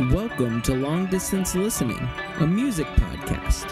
Welcome 0.00 0.62
to 0.62 0.74
Long 0.76 1.06
Distance 1.06 1.56
Listening, 1.56 1.98
a 2.38 2.46
music 2.46 2.86
podcast. 2.86 3.68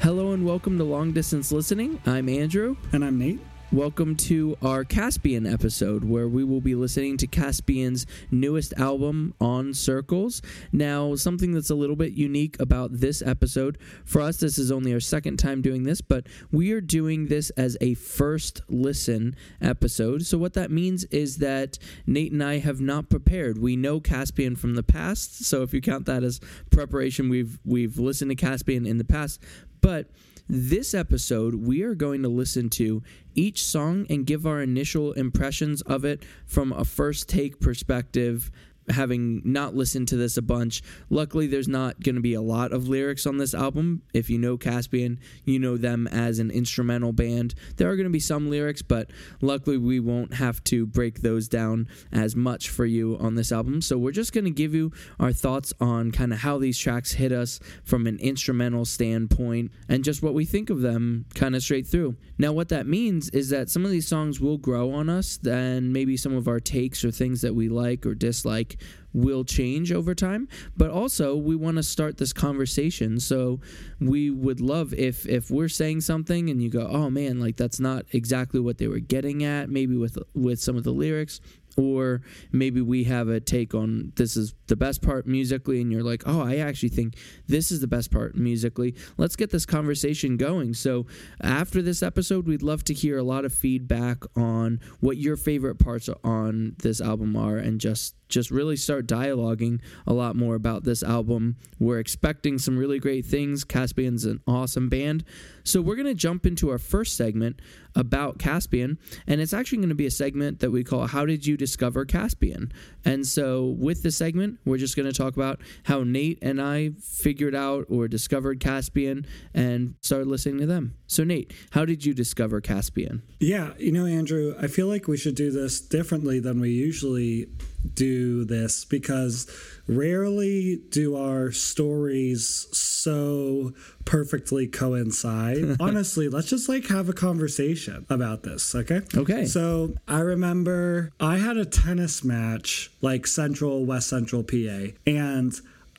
Hello 0.00 0.32
and 0.32 0.44
welcome 0.44 0.76
to 0.78 0.82
Long 0.82 1.12
Distance 1.12 1.52
Listening. 1.52 2.00
I'm 2.04 2.28
Andrew. 2.28 2.74
And 2.92 3.04
I'm 3.04 3.16
Nate. 3.16 3.38
Welcome 3.70 4.16
to 4.16 4.56
our 4.62 4.82
Caspian 4.82 5.46
episode 5.46 6.02
where 6.02 6.26
we 6.26 6.42
will 6.42 6.62
be 6.62 6.74
listening 6.74 7.18
to 7.18 7.26
Caspian's 7.26 8.06
newest 8.30 8.72
album, 8.78 9.34
On 9.42 9.74
Circles. 9.74 10.40
Now, 10.72 11.16
something 11.16 11.52
that's 11.52 11.68
a 11.68 11.74
little 11.74 11.94
bit 11.94 12.14
unique 12.14 12.58
about 12.60 12.98
this 13.00 13.20
episode, 13.20 13.76
for 14.06 14.22
us, 14.22 14.38
this 14.38 14.56
is 14.56 14.72
only 14.72 14.94
our 14.94 15.00
second 15.00 15.36
time 15.36 15.60
doing 15.60 15.82
this, 15.82 16.00
but 16.00 16.28
we 16.50 16.72
are 16.72 16.80
doing 16.80 17.26
this 17.26 17.50
as 17.50 17.76
a 17.82 17.92
first 17.92 18.62
listen 18.70 19.36
episode. 19.60 20.24
So, 20.24 20.38
what 20.38 20.54
that 20.54 20.70
means 20.70 21.04
is 21.04 21.36
that 21.36 21.78
Nate 22.06 22.32
and 22.32 22.42
I 22.42 22.60
have 22.60 22.80
not 22.80 23.10
prepared. 23.10 23.58
We 23.58 23.76
know 23.76 24.00
Caspian 24.00 24.56
from 24.56 24.76
the 24.76 24.82
past, 24.82 25.44
so 25.44 25.60
if 25.60 25.74
you 25.74 25.82
count 25.82 26.06
that 26.06 26.24
as 26.24 26.40
preparation, 26.70 27.28
we've 27.28 27.60
we've 27.66 27.98
listened 27.98 28.30
to 28.30 28.34
Caspian 28.34 28.86
in 28.86 28.96
the 28.96 29.04
past, 29.04 29.42
but 29.82 30.06
this 30.48 30.94
episode, 30.94 31.54
we 31.54 31.82
are 31.82 31.94
going 31.94 32.22
to 32.22 32.28
listen 32.28 32.70
to 32.70 33.02
each 33.34 33.62
song 33.62 34.06
and 34.08 34.26
give 34.26 34.46
our 34.46 34.62
initial 34.62 35.12
impressions 35.12 35.82
of 35.82 36.04
it 36.04 36.24
from 36.46 36.72
a 36.72 36.84
first 36.84 37.28
take 37.28 37.60
perspective 37.60 38.50
having 38.90 39.42
not 39.44 39.74
listened 39.74 40.08
to 40.08 40.16
this 40.16 40.36
a 40.36 40.42
bunch. 40.42 40.82
Luckily, 41.10 41.46
there's 41.46 41.68
not 41.68 42.00
going 42.00 42.14
to 42.14 42.20
be 42.20 42.34
a 42.34 42.42
lot 42.42 42.72
of 42.72 42.88
lyrics 42.88 43.26
on 43.26 43.38
this 43.38 43.54
album. 43.54 44.02
If 44.14 44.30
you 44.30 44.38
know 44.38 44.56
Caspian, 44.56 45.18
you 45.44 45.58
know 45.58 45.76
them 45.76 46.06
as 46.08 46.38
an 46.38 46.50
instrumental 46.50 47.12
band. 47.12 47.54
There 47.76 47.90
are 47.90 47.96
going 47.96 48.04
to 48.04 48.10
be 48.10 48.20
some 48.20 48.50
lyrics, 48.50 48.82
but 48.82 49.10
luckily, 49.40 49.76
we 49.76 50.00
won't 50.00 50.34
have 50.34 50.62
to 50.64 50.86
break 50.86 51.22
those 51.22 51.48
down 51.48 51.88
as 52.12 52.34
much 52.36 52.68
for 52.68 52.86
you 52.86 53.16
on 53.20 53.34
this 53.34 53.52
album. 53.52 53.80
So, 53.80 53.98
we're 53.98 54.12
just 54.12 54.32
going 54.32 54.44
to 54.44 54.50
give 54.50 54.74
you 54.74 54.92
our 55.18 55.32
thoughts 55.32 55.72
on 55.80 56.10
kind 56.10 56.32
of 56.32 56.40
how 56.40 56.58
these 56.58 56.78
tracks 56.78 57.12
hit 57.12 57.32
us 57.32 57.60
from 57.84 58.06
an 58.06 58.18
instrumental 58.18 58.84
standpoint 58.84 59.72
and 59.88 60.04
just 60.04 60.22
what 60.22 60.34
we 60.34 60.44
think 60.44 60.70
of 60.70 60.80
them 60.80 61.26
kind 61.34 61.54
of 61.54 61.62
straight 61.62 61.86
through. 61.86 62.16
Now, 62.38 62.52
what 62.52 62.68
that 62.68 62.86
means 62.86 63.28
is 63.30 63.50
that 63.50 63.70
some 63.70 63.84
of 63.84 63.90
these 63.90 64.06
songs 64.06 64.40
will 64.40 64.58
grow 64.58 64.92
on 64.92 65.08
us, 65.08 65.36
then 65.36 65.92
maybe 65.92 66.16
some 66.16 66.34
of 66.34 66.48
our 66.48 66.60
takes 66.60 67.04
or 67.04 67.10
things 67.10 67.40
that 67.42 67.54
we 67.54 67.68
like 67.68 68.06
or 68.06 68.14
dislike 68.14 68.77
will 69.12 69.44
change 69.44 69.92
over 69.92 70.14
time. 70.14 70.48
But 70.76 70.90
also 70.90 71.36
we 71.36 71.56
want 71.56 71.76
to 71.76 71.82
start 71.82 72.18
this 72.18 72.32
conversation. 72.32 73.20
So 73.20 73.60
we 74.00 74.30
would 74.30 74.60
love 74.60 74.94
if 74.94 75.26
if 75.26 75.50
we're 75.50 75.68
saying 75.68 76.02
something 76.02 76.50
and 76.50 76.62
you 76.62 76.70
go 76.70 76.86
oh 76.90 77.10
man 77.10 77.40
like 77.40 77.56
that's 77.56 77.80
not 77.80 78.06
exactly 78.12 78.60
what 78.60 78.78
they 78.78 78.88
were 78.88 79.00
getting 79.00 79.44
at 79.44 79.70
maybe 79.70 79.96
with 79.96 80.18
with 80.34 80.60
some 80.60 80.76
of 80.76 80.84
the 80.84 80.92
lyrics. 80.92 81.40
Or 81.76 82.22
maybe 82.50 82.80
we 82.80 83.04
have 83.04 83.28
a 83.28 83.38
take 83.38 83.72
on 83.72 84.12
this 84.16 84.36
is 84.36 84.52
the 84.66 84.74
best 84.74 85.00
part 85.00 85.28
musically 85.28 85.80
and 85.80 85.92
you're 85.92 86.02
like 86.02 86.24
oh 86.26 86.40
i 86.40 86.56
actually 86.56 86.88
think 86.88 87.14
this 87.46 87.70
is 87.70 87.80
the 87.80 87.86
best 87.86 88.10
part 88.10 88.34
musically. 88.34 88.96
Let's 89.16 89.36
get 89.36 89.50
this 89.50 89.64
conversation 89.64 90.36
going. 90.36 90.74
So 90.74 91.06
after 91.40 91.80
this 91.80 92.02
episode 92.02 92.46
we'd 92.46 92.62
love 92.62 92.82
to 92.84 92.94
hear 92.94 93.16
a 93.16 93.22
lot 93.22 93.44
of 93.44 93.52
feedback 93.52 94.24
on 94.36 94.80
what 94.98 95.18
your 95.18 95.36
favorite 95.36 95.78
parts 95.78 96.08
on 96.24 96.74
this 96.82 97.00
album 97.00 97.36
are 97.36 97.58
and 97.58 97.80
just 97.80 98.16
just 98.28 98.50
really 98.50 98.76
start 98.76 99.06
dialoguing 99.06 99.80
a 100.06 100.12
lot 100.12 100.36
more 100.36 100.54
about 100.54 100.84
this 100.84 101.02
album. 101.02 101.56
We're 101.78 101.98
expecting 101.98 102.58
some 102.58 102.76
really 102.76 102.98
great 102.98 103.26
things. 103.26 103.64
Caspian's 103.64 104.24
an 104.24 104.40
awesome 104.46 104.88
band. 104.88 105.24
So 105.64 105.82
we're 105.82 105.96
going 105.96 106.06
to 106.06 106.14
jump 106.14 106.46
into 106.46 106.70
our 106.70 106.78
first 106.78 107.16
segment 107.16 107.60
about 107.94 108.38
Caspian, 108.38 108.98
and 109.26 109.40
it's 109.40 109.52
actually 109.52 109.78
going 109.78 109.88
to 109.90 109.94
be 109.94 110.06
a 110.06 110.10
segment 110.10 110.60
that 110.60 110.70
we 110.70 110.84
call 110.84 111.06
How 111.06 111.26
Did 111.26 111.46
You 111.46 111.56
Discover 111.56 112.06
Caspian? 112.06 112.72
And 113.04 113.26
so 113.26 113.76
with 113.78 114.02
the 114.02 114.10
segment, 114.10 114.60
we're 114.64 114.78
just 114.78 114.96
going 114.96 115.10
to 115.10 115.12
talk 115.12 115.36
about 115.36 115.60
how 115.82 116.04
Nate 116.04 116.38
and 116.40 116.60
I 116.60 116.92
figured 117.00 117.54
out 117.54 117.86
or 117.90 118.08
discovered 118.08 118.60
Caspian 118.60 119.26
and 119.52 119.94
started 120.00 120.28
listening 120.28 120.58
to 120.58 120.66
them. 120.66 120.94
So, 121.06 121.24
Nate, 121.24 121.52
how 121.70 121.84
did 121.84 122.04
you 122.04 122.14
discover 122.14 122.60
Caspian? 122.60 123.22
Yeah, 123.40 123.72
you 123.78 123.92
know, 123.92 124.06
Andrew, 124.06 124.54
I 124.60 124.68
feel 124.68 124.86
like 124.86 125.08
we 125.08 125.16
should 125.16 125.34
do 125.34 125.50
this 125.50 125.80
differently 125.80 126.40
than 126.40 126.60
we 126.60 126.70
usually 126.70 127.48
do 127.94 128.44
this 128.44 128.84
because 128.84 129.46
rarely 129.86 130.80
do 130.90 131.16
our 131.16 131.50
stories 131.52 132.66
so 132.72 133.72
perfectly 134.04 134.66
coincide. 134.66 135.76
Honestly, 135.80 136.28
let's 136.28 136.48
just 136.48 136.68
like 136.68 136.86
have 136.86 137.08
a 137.08 137.12
conversation 137.12 138.06
about 138.10 138.42
this, 138.42 138.74
okay? 138.74 139.00
Okay. 139.14 139.44
So 139.46 139.94
I 140.06 140.20
remember 140.20 141.12
I 141.20 141.38
had 141.38 141.56
a 141.56 141.64
tennis 141.64 142.24
match 142.24 142.90
like 143.00 143.26
Central, 143.26 143.84
West 143.84 144.08
Central 144.08 144.42
PA, 144.42 144.92
and 145.06 145.54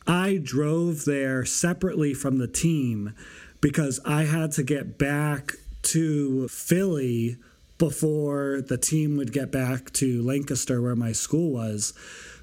I 0.07 0.39
drove 0.41 1.05
there 1.05 1.45
separately 1.45 2.13
from 2.13 2.37
the 2.37 2.47
team 2.47 3.13
because 3.61 3.99
I 4.05 4.23
had 4.23 4.51
to 4.53 4.63
get 4.63 4.97
back 4.97 5.53
to 5.81 6.47
Philly 6.47 7.37
before 7.79 8.61
the 8.61 8.77
team 8.77 9.17
would 9.17 9.33
get 9.33 9.51
back 9.51 9.91
to 9.93 10.21
Lancaster, 10.21 10.81
where 10.81 10.95
my 10.95 11.11
school 11.11 11.51
was, 11.51 11.93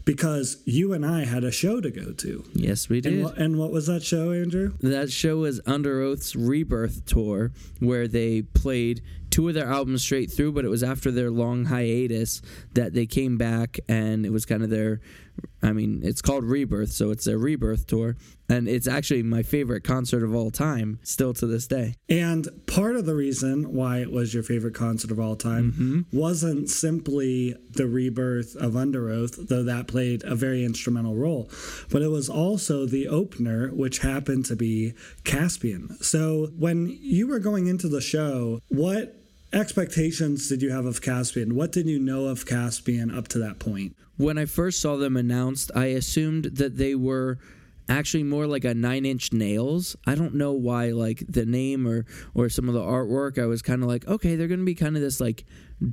because 0.05 0.57
you 0.65 0.93
and 0.93 1.05
I 1.07 1.25
had 1.25 1.45
a 1.45 1.53
show 1.53 1.81
to 1.81 1.91
go 1.91 2.13
to. 2.13 2.45
Yes, 2.55 2.89
we 2.89 3.01
did. 3.01 3.13
And, 3.13 3.27
wh- 3.27 3.39
and 3.39 3.57
what 3.59 3.71
was 3.71 3.87
that 3.87 4.03
show, 4.03 4.33
Andrew? 4.33 4.73
That 4.81 5.13
show 5.13 5.39
was 5.39 5.61
Underoath's 5.61 6.35
Rebirth 6.35 7.05
Tour, 7.07 7.53
where 7.81 8.09
they 8.09 8.43
played 8.43 9.03
two 9.37 9.49
of 9.49 9.55
their 9.55 9.67
albums 9.67 10.03
straight 10.03 10.33
through, 10.33 10.51
but 10.51 10.65
it 10.65 10.69
was 10.69 10.83
after 10.83 11.11
their 11.11 11.31
long 11.31 11.67
hiatus 11.67 12.41
that 12.73 12.95
they 12.95 13.05
came 13.05 13.37
back, 13.37 13.79
and 13.87 14.25
it 14.25 14.31
was 14.31 14.47
kind 14.47 14.63
of 14.63 14.71
their 14.71 14.99
I 15.63 15.73
mean, 15.73 16.01
it's 16.05 16.23
called 16.23 16.45
Rebirth, 16.45 16.93
so 16.93 17.11
it's 17.11 17.25
their 17.25 17.39
rebirth 17.39 17.87
tour. 17.87 18.17
And 18.49 18.69
it's 18.69 18.87
actually 18.87 19.25
my 19.25 19.43
favorite 19.43 19.83
concert 19.83 20.23
of 20.23 20.33
all 20.33 20.53
time, 20.53 21.01
still 21.03 21.35
to 21.35 21.47
this 21.47 21.67
day. 21.67 21.97
And 22.09 22.49
part 22.67 22.95
of 22.95 23.05
the 23.05 23.17
reason 23.17 23.75
why 23.75 23.99
it 23.99 24.13
was 24.13 24.33
your 24.33 24.45
favorite 24.45 24.75
concert 24.75 25.11
of 25.11 25.19
all 25.19 25.35
time 25.35 25.73
mm-hmm. 25.73 26.17
wasn't 26.17 26.71
simply 26.71 27.57
the 27.73 27.89
rebirth 27.89 28.55
of 28.55 28.75
Underoath, 28.75 29.49
though 29.49 29.65
that 29.65 29.89
played 29.89 30.23
a 30.23 30.37
very 30.37 30.65
instrumental 30.65 31.17
role, 31.17 31.51
but 31.91 32.03
it 32.03 32.09
was 32.09 32.29
also 32.29 32.87
the 32.87 33.09
opener, 33.09 33.69
which 33.71 33.99
happened 33.99 34.45
to 34.45 34.55
be 34.55 34.93
Caspian. 35.25 35.97
So 36.01 36.53
when 36.57 36.97
you 37.01 37.27
were 37.27 37.41
going 37.41 37.67
into 37.67 37.89
the 37.89 38.01
show, 38.01 38.61
what 38.69 39.26
expectations 39.53 40.49
did 40.49 40.63
you 40.63 40.71
have 40.71 40.87
of 40.87 41.01
Caspian? 41.01 41.55
What 41.55 41.73
did 41.73 41.87
you 41.87 41.99
know 41.99 42.27
of 42.27 42.47
Caspian 42.47 43.11
up 43.11 43.29
to 43.29 43.39
that 43.39 43.59
point? 43.59 43.97
when 44.17 44.39
I 44.39 44.47
first 44.47 44.81
saw 44.81 44.97
them 44.97 45.17
announced, 45.17 45.71
I 45.75 45.87
assumed 45.87 46.45
that 46.45 46.77
they 46.77 46.95
were 46.95 47.39
actually 47.89 48.25
more 48.25 48.47
like 48.47 48.65
a 48.65 48.75
nine 48.75 49.05
inch 49.05 49.33
nails. 49.33 49.97
I 50.07 50.15
don't 50.15 50.35
know 50.35 50.53
why, 50.53 50.91
like 50.91 51.25
the 51.29 51.47
name 51.47 51.87
or 51.87 52.05
or 52.35 52.49
some 52.49 52.69
of 52.69 52.75
the 52.75 52.81
artwork. 52.81 53.41
I 53.41 53.47
was 53.47 53.63
kind 53.63 53.83
of 53.83 53.89
like, 53.89 54.07
okay, 54.09 54.37
they're 54.37 54.49
gonna 54.49 54.65
be 54.65 54.75
kind 54.75 54.97
of 54.97 55.03
this 55.03 55.21
like 55.21 55.45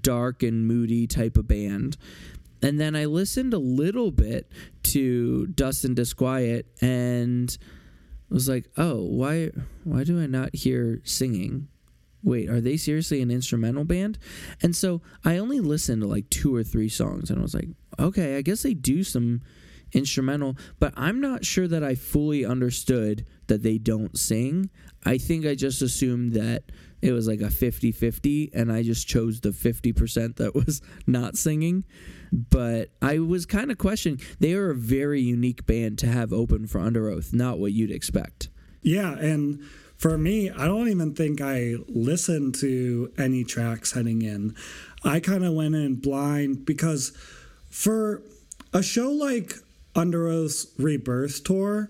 dark 0.01 0.43
and 0.43 0.67
moody 0.67 1.07
type 1.07 1.37
of 1.37 1.47
band. 1.47 1.97
And 2.61 2.79
then 2.79 2.95
I 2.95 3.05
listened 3.05 3.53
a 3.53 3.59
little 3.59 4.09
bit 4.09 4.49
to 4.83 5.47
Dust 5.47 5.83
and 5.83 5.97
Disquiet 5.97 6.65
and 6.79 7.55
was 8.29 8.47
like, 8.47 8.69
oh, 8.77 9.03
why 9.03 9.51
why 9.83 10.03
do 10.05 10.21
I 10.21 10.27
not 10.27 10.55
hear 10.55 11.01
singing? 11.03 11.67
Wait, 12.23 12.49
are 12.49 12.61
they 12.61 12.77
seriously 12.77 13.21
an 13.21 13.31
instrumental 13.31 13.83
band? 13.83 14.17
And 14.61 14.75
so 14.75 15.01
I 15.23 15.37
only 15.37 15.59
listened 15.59 16.01
to 16.01 16.07
like 16.07 16.29
two 16.29 16.55
or 16.55 16.63
three 16.63 16.89
songs 16.89 17.29
and 17.29 17.39
I 17.39 17.41
was 17.41 17.53
like, 17.53 17.69
okay, 17.99 18.37
I 18.37 18.41
guess 18.41 18.63
they 18.63 18.73
do 18.73 19.03
some 19.03 19.41
instrumental, 19.93 20.57
but 20.79 20.93
I'm 20.97 21.21
not 21.21 21.45
sure 21.45 21.67
that 21.67 21.83
I 21.83 21.95
fully 21.95 22.45
understood 22.45 23.25
that 23.47 23.63
they 23.63 23.77
don't 23.77 24.17
sing. 24.17 24.69
I 25.05 25.17
think 25.17 25.45
I 25.45 25.55
just 25.55 25.81
assumed 25.81 26.33
that 26.33 26.63
it 27.01 27.11
was 27.11 27.27
like 27.27 27.41
a 27.41 27.49
50 27.49 27.91
50, 27.91 28.51
and 28.53 28.71
I 28.71 28.81
just 28.81 29.07
chose 29.07 29.41
the 29.41 29.49
50% 29.49 30.37
that 30.37 30.55
was 30.65 30.81
not 31.05 31.37
singing. 31.37 31.83
But 32.31 32.89
I 33.01 33.19
was 33.19 33.45
kind 33.45 33.71
of 33.71 33.77
questioning. 33.77 34.21
They 34.39 34.53
are 34.53 34.71
a 34.71 34.75
very 34.75 35.21
unique 35.21 35.65
band 35.65 35.99
to 35.99 36.07
have 36.07 36.33
open 36.33 36.65
for 36.65 36.79
Underoath, 36.79 37.33
not 37.33 37.59
what 37.59 37.73
you'd 37.73 37.91
expect. 37.91 38.49
Yeah, 38.81 39.13
and 39.13 39.61
for 40.03 40.17
me, 40.17 40.49
I 40.49 40.65
don't 40.65 40.89
even 40.89 41.13
think 41.13 41.39
I 41.39 41.75
listened 41.87 42.55
to 42.55 43.13
any 43.17 43.45
tracks 43.45 43.93
heading 43.93 44.21
in. 44.21 44.53
I 45.01 45.21
kind 45.21 45.45
of 45.45 45.53
went 45.53 45.75
in 45.75 45.95
blind 45.95 46.65
because 46.65 47.17
for 47.69 48.21
a 48.73 48.83
show 48.83 49.09
like 49.11 49.53
Underoath's 49.95 50.67
Rebirth 50.77 51.45
Tour, 51.45 51.89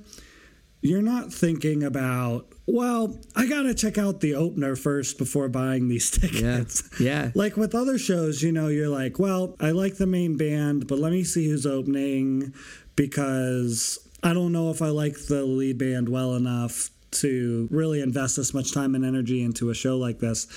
you're 0.79 1.01
not 1.01 1.33
thinking 1.33 1.81
about, 1.81 2.53
well, 2.67 3.19
I 3.35 3.47
got 3.47 3.63
to 3.63 3.73
check 3.73 3.97
out 3.97 4.19
the 4.19 4.35
opener 4.35 4.75
first 4.75 5.17
before 5.17 5.49
buying 5.49 5.87
these 5.87 6.11
tickets. 6.19 6.87
Yeah. 6.99 7.23
yeah. 7.23 7.31
like 7.33 7.57
with 7.57 7.73
other 7.73 7.97
shows, 7.97 8.43
you 8.43 8.51
know, 8.51 8.67
you're 8.67 8.89
like, 8.89 9.17
well, 9.17 9.55
I 9.59 9.71
like 9.71 9.95
the 9.97 10.05
main 10.05 10.37
band, 10.37 10.85
but 10.87 10.99
let 10.99 11.11
me 11.11 11.23
see 11.23 11.47
who's 11.47 11.65
opening 11.65 12.53
because 12.95 14.07
I 14.21 14.35
don't 14.35 14.51
know 14.51 14.69
if 14.69 14.83
I 14.83 14.89
like 14.89 15.17
the 15.25 15.45
lead 15.45 15.79
band 15.79 16.09
well 16.09 16.35
enough 16.35 16.91
to 17.13 17.67
really 17.71 18.01
invest 18.01 18.37
this 18.37 18.53
much 18.53 18.73
time 18.73 18.95
and 18.95 19.05
energy 19.05 19.43
into 19.43 19.69
a 19.69 19.73
show 19.73 19.97
like 19.97 20.19
this. 20.19 20.47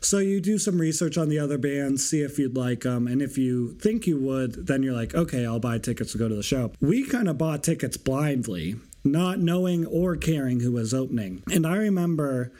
So 0.00 0.18
you 0.18 0.40
do 0.40 0.58
some 0.58 0.78
research 0.78 1.16
on 1.18 1.28
the 1.28 1.38
other 1.38 1.58
bands, 1.58 2.08
see 2.08 2.22
if 2.22 2.38
you'd 2.38 2.56
like 2.56 2.82
them, 2.82 3.06
and 3.06 3.22
if 3.22 3.38
you 3.38 3.72
think 3.74 4.06
you 4.06 4.18
would, 4.18 4.66
then 4.66 4.82
you're 4.82 4.94
like, 4.94 5.14
okay, 5.14 5.46
I'll 5.46 5.60
buy 5.60 5.78
tickets 5.78 6.12
to 6.12 6.18
go 6.18 6.28
to 6.28 6.34
the 6.34 6.42
show. 6.42 6.72
We 6.80 7.06
kind 7.06 7.28
of 7.28 7.38
bought 7.38 7.62
tickets 7.62 7.96
blindly, 7.96 8.76
not 9.04 9.38
knowing 9.38 9.86
or 9.86 10.16
caring 10.16 10.60
who 10.60 10.72
was 10.72 10.92
opening. 10.92 11.42
And 11.52 11.66
I 11.66 11.76
remember, 11.76 12.52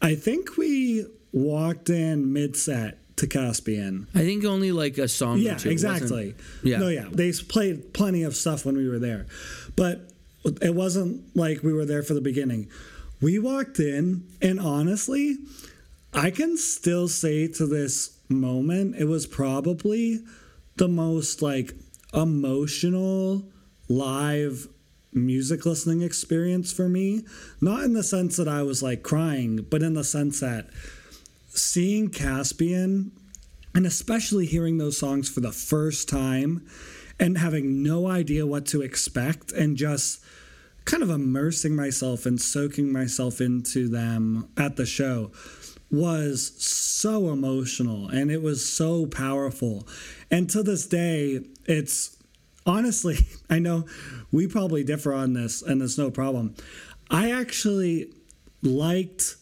I 0.00 0.14
think 0.14 0.56
we 0.56 1.06
walked 1.32 1.90
in 1.90 2.32
mid 2.32 2.56
set 2.56 2.98
to 3.16 3.26
Caspian. 3.26 4.06
I 4.14 4.20
think 4.20 4.44
only 4.44 4.72
like 4.72 4.98
a 4.98 5.08
song. 5.08 5.38
Yeah, 5.38 5.56
or 5.56 5.58
two. 5.58 5.68
It 5.70 5.72
exactly. 5.72 6.34
Yeah. 6.62 6.78
No, 6.78 6.88
yeah. 6.88 7.06
They 7.10 7.32
played 7.32 7.94
plenty 7.94 8.22
of 8.22 8.36
stuff 8.36 8.64
when 8.64 8.76
we 8.76 8.88
were 8.88 8.98
there, 8.98 9.26
but 9.74 10.10
it 10.62 10.74
wasn't 10.74 11.36
like 11.36 11.62
we 11.62 11.72
were 11.72 11.84
there 11.84 12.02
for 12.02 12.14
the 12.14 12.20
beginning. 12.20 12.68
We 13.20 13.38
walked 13.38 13.80
in, 13.80 14.26
and 14.42 14.60
honestly, 14.60 15.36
I 16.12 16.30
can 16.30 16.56
still 16.56 17.08
say 17.08 17.48
to 17.48 17.66
this 17.66 18.18
moment, 18.28 18.96
it 18.96 19.04
was 19.04 19.26
probably 19.26 20.20
the 20.76 20.88
most 20.88 21.42
like 21.42 21.74
emotional 22.12 23.44
live 23.88 24.68
music 25.12 25.64
listening 25.64 26.02
experience 26.02 26.72
for 26.72 26.88
me. 26.88 27.24
Not 27.60 27.84
in 27.84 27.94
the 27.94 28.02
sense 28.02 28.36
that 28.36 28.48
I 28.48 28.62
was 28.62 28.82
like 28.82 29.02
crying, 29.02 29.66
but 29.68 29.82
in 29.82 29.94
the 29.94 30.04
sense 30.04 30.40
that 30.40 30.68
seeing 31.48 32.10
Caspian 32.10 33.12
and 33.74 33.86
especially 33.86 34.46
hearing 34.46 34.78
those 34.78 34.98
songs 34.98 35.28
for 35.28 35.40
the 35.40 35.52
first 35.52 36.08
time 36.08 36.66
and 37.18 37.38
having 37.38 37.82
no 37.82 38.06
idea 38.06 38.46
what 38.46 38.66
to 38.66 38.82
expect 38.82 39.52
and 39.52 39.76
just 39.76 40.22
kind 40.86 41.02
of 41.02 41.10
immersing 41.10 41.76
myself 41.76 42.24
and 42.24 42.40
soaking 42.40 42.90
myself 42.90 43.40
into 43.40 43.88
them 43.88 44.48
at 44.56 44.76
the 44.76 44.86
show 44.86 45.30
was 45.90 46.52
so 46.62 47.30
emotional 47.30 48.08
and 48.08 48.30
it 48.30 48.40
was 48.40 48.66
so 48.66 49.06
powerful. 49.06 49.86
And 50.30 50.48
to 50.50 50.62
this 50.62 50.86
day, 50.86 51.42
it's 51.66 52.16
honestly, 52.64 53.18
I 53.50 53.58
know 53.58 53.84
we 54.32 54.46
probably 54.46 54.84
differ 54.84 55.12
on 55.12 55.34
this 55.34 55.60
and 55.60 55.82
it's 55.82 55.98
no 55.98 56.10
problem. 56.10 56.54
I 57.10 57.30
actually 57.30 58.12
liked 58.62 59.36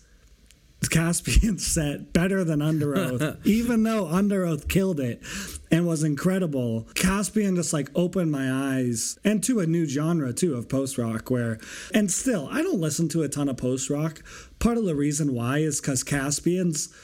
Caspian 0.89 1.59
set 1.59 2.13
better 2.13 2.45
than 2.45 2.61
Underoath, 2.61 3.39
even 3.47 3.83
though 3.83 4.07
Underoath 4.07 4.69
killed 4.69 5.01
it 5.01 5.23
and 5.71 5.87
was 5.87 6.03
incredible. 6.03 6.87
Caspian 6.95 7.57
just 7.57 7.73
like 7.73 7.91
opened 7.95 8.31
my 8.31 8.51
eyes 8.51 9.19
and 9.25 9.43
to 9.45 9.61
a 9.61 9.67
new 9.67 9.87
genre 9.87 10.33
too 10.33 10.55
of 10.55 10.69
post 10.69 10.99
rock 10.99 11.31
where, 11.31 11.59
and 11.93 12.11
still, 12.11 12.49
I 12.51 12.63
don't 12.63 12.81
listen 12.81 13.09
to 13.11 13.23
a 13.23 13.29
ton 13.29 13.49
of 13.49 13.57
post 13.57 13.91
rock. 13.91 14.23
Part 14.59 14.79
of 14.79 14.85
the 14.85 14.95
reason 14.95 15.35
why 15.35 15.59
is 15.59 15.81
because 15.81 16.03
Caspian's 16.03 16.95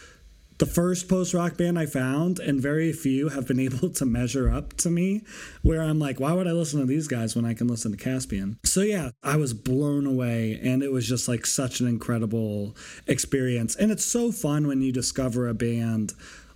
the 0.61 0.67
first 0.67 1.09
post 1.09 1.33
rock 1.33 1.57
band 1.57 1.79
I 1.79 1.87
found, 1.87 2.39
and 2.39 2.61
very 2.61 2.93
few 2.93 3.31
have 3.31 3.49
been 3.49 3.59
able 3.69 3.91
to 3.91 4.07
measure 4.07 4.49
up 4.49 4.75
to 4.75 4.91
me. 4.91 5.23
Where 5.63 5.83
I'm 5.83 5.99
like, 5.99 6.21
why 6.21 6.33
would 6.33 6.47
I 6.47 6.53
listen 6.53 6.79
to 6.81 6.87
these 6.87 7.09
guys 7.09 7.35
when 7.35 7.45
I 7.45 7.55
can 7.55 7.67
listen 7.67 7.91
to 7.91 7.97
Caspian? 7.97 8.59
So 8.65 8.83
yeah, 8.83 9.11
I 9.23 9.37
was 9.37 9.55
blown 9.55 10.07
away, 10.07 10.61
and 10.63 10.83
it 10.83 10.93
was 10.93 11.09
just 11.09 11.27
like 11.27 11.47
such 11.47 11.81
an 11.81 11.89
incredible 11.89 12.77
experience. 13.07 13.75
And 13.75 13.91
it's 13.91 14.05
so 14.05 14.31
fun 14.31 14.69
when 14.69 14.83
you 14.83 14.93
discover 14.93 15.49
a 15.49 15.55
band 15.55 16.13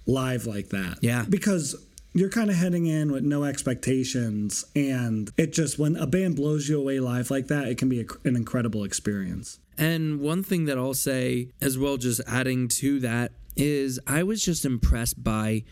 live 0.06 0.46
like 0.46 0.68
that. 0.68 0.98
Yeah. 1.00 1.24
because 1.28 1.74
you're 2.12 2.30
kind 2.30 2.48
of 2.48 2.56
heading 2.56 2.86
in 2.86 3.10
with 3.10 3.24
no 3.24 3.42
expectations, 3.42 4.66
and 4.76 5.30
it 5.36 5.52
just 5.52 5.78
when 5.78 5.96
a 5.96 6.06
band 6.06 6.36
blows 6.36 6.68
you 6.68 6.78
away 6.78 7.00
live 7.00 7.30
like 7.30 7.48
that, 7.48 7.66
it 7.68 7.78
can 7.78 7.88
be 7.88 8.02
a, 8.02 8.04
an 8.24 8.36
incredible 8.36 8.84
experience. 8.84 9.58
And 9.76 10.20
one 10.20 10.42
thing 10.42 10.66
that 10.66 10.78
I'll 10.78 10.94
say 10.94 11.48
as 11.60 11.76
well, 11.76 11.96
just 11.96 12.20
adding 12.28 12.68
to 12.68 13.00
that, 13.00 13.32
is 13.56 14.00
I 14.06 14.22
was 14.22 14.44
just 14.44 14.64
impressed 14.64 15.22
by 15.22 15.64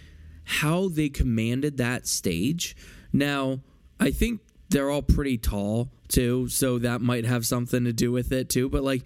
how 0.45 0.89
they 0.89 1.09
commanded 1.09 1.77
that 1.77 2.07
stage. 2.07 2.77
Now, 3.13 3.61
I 4.01 4.11
think 4.11 4.41
they're 4.69 4.91
all 4.91 5.03
pretty 5.03 5.39
tall 5.39 5.91
too, 6.09 6.49
so 6.49 6.79
that 6.79 7.01
might 7.01 7.25
have 7.25 7.47
something 7.47 7.85
to 7.85 7.93
do 7.93 8.11
with 8.11 8.33
it 8.33 8.49
too. 8.49 8.69
But 8.69 8.83
like, 8.83 9.05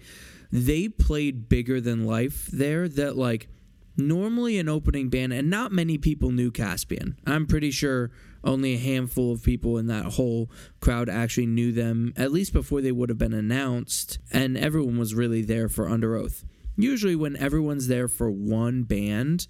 they 0.51 0.87
played 0.87 1.49
bigger 1.49 1.81
than 1.81 2.05
life 2.05 2.47
there. 2.47 2.87
That 2.87 3.17
like, 3.17 3.49
normally 3.97 4.57
an 4.59 4.69
opening 4.69 5.09
band, 5.09 5.33
and 5.33 5.49
not 5.49 5.71
many 5.71 5.97
people 5.97 6.31
knew 6.31 6.51
Caspian. 6.51 7.17
I'm 7.25 7.47
pretty 7.47 7.71
sure 7.71 8.11
only 8.43 8.75
a 8.75 8.79
handful 8.79 9.33
of 9.33 9.43
people 9.43 9.77
in 9.77 9.87
that 9.87 10.05
whole 10.13 10.49
crowd 10.79 11.09
actually 11.09 11.47
knew 11.47 11.71
them, 11.71 12.13
at 12.15 12.31
least 12.31 12.53
before 12.53 12.81
they 12.81 12.91
would 12.91 13.09
have 13.09 13.17
been 13.17 13.33
announced, 13.33 14.19
and 14.31 14.57
everyone 14.57 14.97
was 14.97 15.15
really 15.15 15.41
there 15.41 15.67
for 15.67 15.87
Underoath. 15.87 16.45
Usually, 16.77 17.15
when 17.15 17.35
everyone's 17.35 17.87
there 17.87 18.07
for 18.07 18.29
one 18.29 18.83
band, 18.83 19.47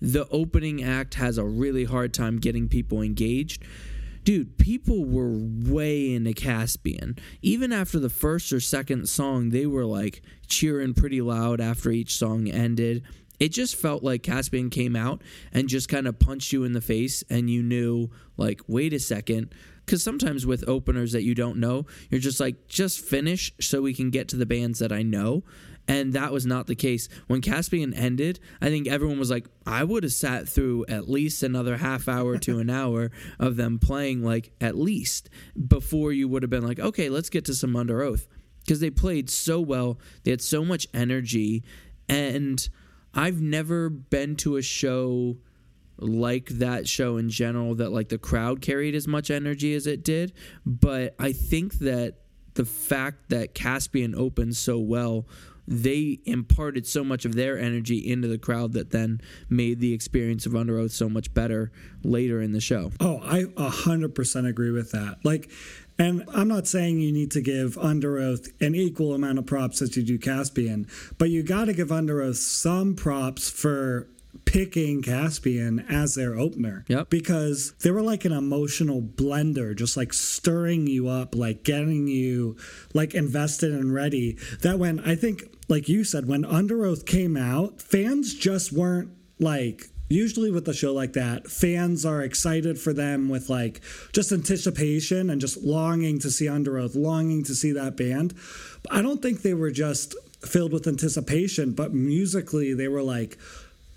the 0.00 0.28
opening 0.30 0.82
act 0.82 1.14
has 1.14 1.36
a 1.36 1.44
really 1.44 1.84
hard 1.84 2.14
time 2.14 2.38
getting 2.38 2.68
people 2.68 3.02
engaged. 3.02 3.64
Dude, 4.24 4.58
people 4.58 5.04
were 5.04 5.32
way 5.32 6.14
into 6.14 6.34
Caspian. 6.34 7.18
Even 7.42 7.72
after 7.72 7.98
the 7.98 8.10
first 8.10 8.52
or 8.52 8.60
second 8.60 9.08
song, 9.08 9.50
they 9.50 9.66
were 9.66 9.86
like 9.86 10.22
cheering 10.46 10.94
pretty 10.94 11.20
loud 11.20 11.60
after 11.60 11.90
each 11.90 12.14
song 12.16 12.48
ended. 12.48 13.02
It 13.40 13.48
just 13.48 13.76
felt 13.76 14.02
like 14.02 14.22
Caspian 14.22 14.68
came 14.70 14.96
out 14.96 15.22
and 15.52 15.68
just 15.68 15.88
kind 15.88 16.06
of 16.06 16.18
punched 16.18 16.52
you 16.52 16.64
in 16.64 16.72
the 16.72 16.80
face, 16.80 17.22
and 17.30 17.48
you 17.48 17.62
knew, 17.62 18.10
like, 18.36 18.60
wait 18.66 18.92
a 18.92 18.98
second. 18.98 19.54
Because 19.86 20.02
sometimes 20.02 20.44
with 20.44 20.68
openers 20.68 21.12
that 21.12 21.22
you 21.22 21.34
don't 21.34 21.56
know, 21.56 21.86
you're 22.10 22.20
just 22.20 22.40
like, 22.40 22.68
just 22.68 23.00
finish 23.00 23.52
so 23.60 23.80
we 23.80 23.94
can 23.94 24.10
get 24.10 24.28
to 24.28 24.36
the 24.36 24.44
bands 24.44 24.80
that 24.80 24.92
I 24.92 25.02
know. 25.02 25.44
And 25.88 26.12
that 26.12 26.32
was 26.32 26.44
not 26.44 26.66
the 26.66 26.74
case. 26.74 27.08
When 27.26 27.40
Caspian 27.40 27.94
ended, 27.94 28.38
I 28.60 28.68
think 28.68 28.86
everyone 28.86 29.18
was 29.18 29.30
like, 29.30 29.48
I 29.66 29.82
would 29.84 30.02
have 30.02 30.12
sat 30.12 30.46
through 30.46 30.84
at 30.86 31.08
least 31.08 31.42
another 31.42 31.78
half 31.78 32.08
hour 32.08 32.36
to 32.38 32.58
an 32.58 32.68
hour 32.82 33.10
of 33.38 33.56
them 33.56 33.78
playing, 33.78 34.22
like, 34.22 34.52
at 34.60 34.76
least 34.76 35.30
before 35.66 36.12
you 36.12 36.28
would 36.28 36.42
have 36.42 36.50
been 36.50 36.66
like, 36.66 36.78
okay, 36.78 37.08
let's 37.08 37.30
get 37.30 37.46
to 37.46 37.54
some 37.54 37.72
Underoath. 37.72 38.26
Because 38.60 38.80
they 38.80 38.90
played 38.90 39.30
so 39.30 39.60
well, 39.60 39.98
they 40.24 40.30
had 40.30 40.42
so 40.42 40.62
much 40.62 40.86
energy. 40.92 41.64
And 42.06 42.68
I've 43.14 43.40
never 43.40 43.88
been 43.88 44.36
to 44.36 44.56
a 44.56 44.62
show 44.62 45.38
like 46.00 46.46
that 46.50 46.86
show 46.86 47.16
in 47.16 47.28
general 47.28 47.74
that 47.74 47.90
like 47.90 48.08
the 48.08 48.18
crowd 48.18 48.60
carried 48.60 48.94
as 48.94 49.08
much 49.08 49.32
energy 49.32 49.74
as 49.74 49.84
it 49.84 50.04
did 50.04 50.32
but 50.64 51.12
i 51.18 51.32
think 51.32 51.74
that 51.80 52.14
the 52.54 52.64
fact 52.64 53.30
that 53.30 53.52
caspian 53.52 54.14
opened 54.14 54.54
so 54.54 54.78
well 54.78 55.26
they 55.70 56.18
imparted 56.24 56.86
so 56.86 57.04
much 57.04 57.24
of 57.24 57.34
their 57.34 57.58
energy 57.58 57.98
into 57.98 58.26
the 58.26 58.38
crowd 58.38 58.72
that 58.72 58.90
then 58.90 59.20
made 59.48 59.80
the 59.80 59.92
experience 59.92 60.46
of 60.46 60.52
underoath 60.52 60.90
so 60.90 61.08
much 61.08 61.32
better 61.34 61.70
later 62.02 62.40
in 62.40 62.52
the 62.52 62.60
show 62.60 62.90
Oh, 63.00 63.20
I 63.22 63.44
a 63.56 63.68
hundred 63.68 64.14
percent 64.14 64.46
agree 64.46 64.70
with 64.70 64.92
that. 64.92 65.18
Like, 65.24 65.50
and 65.98 66.24
I'm 66.32 66.48
not 66.48 66.66
saying 66.66 67.00
you 67.00 67.12
need 67.12 67.30
to 67.32 67.40
give 67.40 67.74
Underoath 67.74 68.48
an 68.60 68.74
equal 68.74 69.14
amount 69.14 69.38
of 69.38 69.46
props 69.46 69.82
as 69.82 69.96
you 69.96 70.02
do 70.02 70.18
Caspian, 70.18 70.86
but 71.18 71.30
you 71.30 71.42
got 71.42 71.64
to 71.66 71.72
give 71.72 71.88
Underoath 71.88 72.36
some 72.36 72.94
props 72.94 73.50
for 73.50 74.08
picking 74.48 75.02
Caspian 75.02 75.80
as 75.90 76.14
their 76.14 76.34
opener. 76.34 76.84
Yep. 76.88 77.10
Because 77.10 77.72
they 77.82 77.90
were 77.90 78.02
like 78.02 78.24
an 78.24 78.32
emotional 78.32 79.02
blender, 79.02 79.76
just 79.76 79.96
like 79.96 80.14
stirring 80.14 80.86
you 80.86 81.08
up, 81.08 81.34
like 81.34 81.64
getting 81.64 82.08
you 82.08 82.56
like 82.94 83.14
invested 83.14 83.72
and 83.72 83.92
ready. 83.92 84.38
That 84.62 84.78
when 84.78 85.00
I 85.00 85.16
think, 85.16 85.54
like 85.68 85.88
you 85.88 86.02
said, 86.02 86.26
when 86.26 86.44
Underoath 86.44 87.04
came 87.04 87.36
out, 87.36 87.82
fans 87.82 88.34
just 88.34 88.72
weren't 88.72 89.10
like 89.38 89.90
usually 90.08 90.50
with 90.50 90.66
a 90.66 90.72
show 90.72 90.94
like 90.94 91.12
that 91.12 91.46
fans 91.46 92.06
are 92.06 92.22
excited 92.22 92.78
for 92.80 92.94
them 92.94 93.28
with 93.28 93.50
like 93.50 93.82
just 94.14 94.32
anticipation 94.32 95.28
and 95.28 95.38
just 95.38 95.62
longing 95.62 96.18
to 96.18 96.30
see 96.30 96.46
underoath 96.46 96.96
longing 96.96 97.44
to 97.44 97.54
see 97.54 97.72
that 97.72 97.94
band 97.94 98.32
but 98.82 98.90
i 98.90 99.02
don't 99.02 99.20
think 99.20 99.42
they 99.42 99.52
were 99.52 99.70
just 99.70 100.14
filled 100.40 100.72
with 100.72 100.86
anticipation 100.86 101.72
but 101.72 101.92
musically 101.92 102.72
they 102.72 102.88
were 102.88 103.02
like 103.02 103.36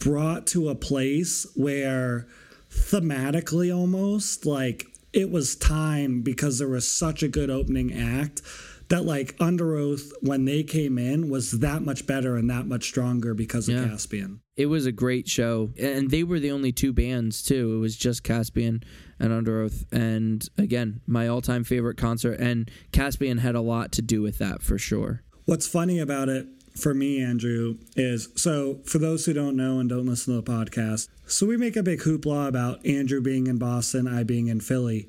brought 0.01 0.47
to 0.47 0.67
a 0.69 0.75
place 0.75 1.47
where 1.55 2.27
thematically 2.69 3.75
almost 3.75 4.45
like 4.45 4.85
it 5.13 5.29
was 5.29 5.55
time 5.55 6.21
because 6.21 6.59
there 6.59 6.67
was 6.67 6.89
such 6.89 7.21
a 7.23 7.27
good 7.27 7.49
opening 7.49 7.93
act 7.93 8.41
that 8.89 9.05
like 9.05 9.37
underoath 9.37 10.11
when 10.21 10.43
they 10.45 10.63
came 10.63 10.97
in 10.97 11.29
was 11.29 11.59
that 11.59 11.81
much 11.81 12.05
better 12.05 12.35
and 12.35 12.49
that 12.49 12.65
much 12.67 12.85
stronger 12.85 13.33
because 13.33 13.69
of 13.69 13.75
Yeah. 13.75 13.87
caspian. 13.87 14.41
It 14.57 14.65
was 14.65 14.85
a 14.85 14.91
great 14.91 15.27
show. 15.29 15.71
And 15.77 16.11
they 16.11 16.23
were 16.23 16.39
the 16.39 16.51
only 16.51 16.71
two 16.73 16.91
bands 16.91 17.41
too. 17.41 17.75
It 17.75 17.79
was 17.79 17.95
just 17.95 18.23
caspian 18.23 18.83
and 19.19 19.31
underoath. 19.31 19.85
And 19.93 20.45
again 20.57 20.99
my 21.07 21.27
all-time 21.27 21.63
favorite 21.63 21.95
concert. 21.97 22.39
And 22.39 22.69
caspian 22.91 23.37
had 23.37 23.55
a 23.55 23.61
lot 23.61 23.91
to 23.93 24.01
do 24.01 24.21
with 24.21 24.37
that 24.39 24.61
for 24.61 24.77
sure. 24.77 25.23
What's 25.45 25.67
funny 25.67 25.99
about 25.99 26.27
it 26.29 26.47
for 26.75 26.93
me, 26.93 27.21
Andrew, 27.21 27.77
is 27.95 28.29
so 28.35 28.79
for 28.85 28.97
those 28.97 29.25
who 29.25 29.33
don't 29.33 29.55
know 29.55 29.79
and 29.79 29.89
don't 29.89 30.05
listen 30.05 30.35
to 30.35 30.41
the 30.41 30.51
podcast, 30.51 31.07
so 31.25 31.45
we 31.45 31.57
make 31.57 31.75
a 31.75 31.83
big 31.83 31.99
hoopla 32.01 32.47
about 32.47 32.85
Andrew 32.85 33.21
being 33.21 33.47
in 33.47 33.57
Boston, 33.57 34.07
I 34.07 34.23
being 34.23 34.47
in 34.47 34.59
Philly. 34.59 35.07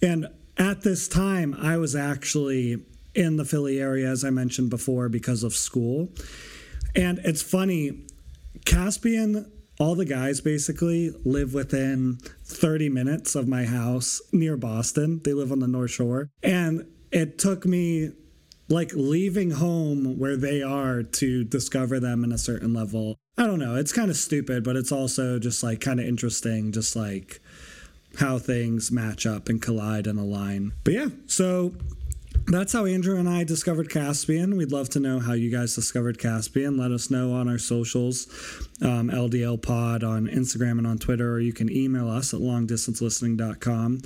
And 0.00 0.28
at 0.56 0.82
this 0.82 1.08
time, 1.08 1.54
I 1.58 1.76
was 1.76 1.94
actually 1.94 2.82
in 3.14 3.36
the 3.36 3.44
Philly 3.44 3.80
area, 3.80 4.08
as 4.08 4.24
I 4.24 4.30
mentioned 4.30 4.70
before, 4.70 5.08
because 5.08 5.42
of 5.42 5.54
school. 5.54 6.08
And 6.94 7.18
it's 7.24 7.42
funny, 7.42 8.06
Caspian, 8.64 9.50
all 9.78 9.94
the 9.94 10.04
guys 10.04 10.40
basically 10.40 11.14
live 11.24 11.54
within 11.54 12.18
30 12.44 12.88
minutes 12.88 13.34
of 13.34 13.46
my 13.46 13.64
house 13.64 14.20
near 14.32 14.56
Boston. 14.56 15.20
They 15.24 15.32
live 15.32 15.52
on 15.52 15.60
the 15.60 15.68
North 15.68 15.92
Shore. 15.92 16.30
And 16.42 16.86
it 17.12 17.38
took 17.38 17.64
me 17.64 18.12
like 18.68 18.92
leaving 18.94 19.52
home 19.52 20.18
where 20.18 20.36
they 20.36 20.62
are 20.62 21.02
to 21.02 21.44
discover 21.44 21.98
them 21.98 22.24
in 22.24 22.32
a 22.32 22.38
certain 22.38 22.74
level. 22.74 23.16
I 23.36 23.46
don't 23.46 23.58
know. 23.58 23.76
It's 23.76 23.92
kind 23.92 24.10
of 24.10 24.16
stupid, 24.16 24.64
but 24.64 24.76
it's 24.76 24.92
also 24.92 25.38
just 25.38 25.62
like 25.62 25.80
kind 25.80 26.00
of 26.00 26.06
interesting, 26.06 26.72
just 26.72 26.94
like 26.94 27.40
how 28.18 28.38
things 28.38 28.90
match 28.90 29.26
up 29.26 29.48
and 29.48 29.62
collide 29.62 30.06
and 30.06 30.18
align. 30.18 30.72
But 30.84 30.94
yeah, 30.94 31.06
so 31.26 31.72
that's 32.46 32.72
how 32.72 32.86
Andrew 32.86 33.18
and 33.18 33.28
I 33.28 33.44
discovered 33.44 33.90
Caspian. 33.90 34.56
We'd 34.56 34.72
love 34.72 34.88
to 34.90 35.00
know 35.00 35.20
how 35.20 35.34
you 35.34 35.50
guys 35.50 35.74
discovered 35.74 36.18
Caspian. 36.18 36.76
Let 36.76 36.90
us 36.90 37.10
know 37.10 37.32
on 37.32 37.48
our 37.48 37.58
socials, 37.58 38.26
um, 38.82 39.10
LDL 39.10 39.60
Pod 39.60 40.02
on 40.02 40.26
Instagram 40.26 40.78
and 40.78 40.86
on 40.86 40.98
Twitter, 40.98 41.32
or 41.32 41.40
you 41.40 41.52
can 41.52 41.70
email 41.70 42.08
us 42.08 42.32
at 42.32 42.40
longdistancelistening.com. 42.40 44.00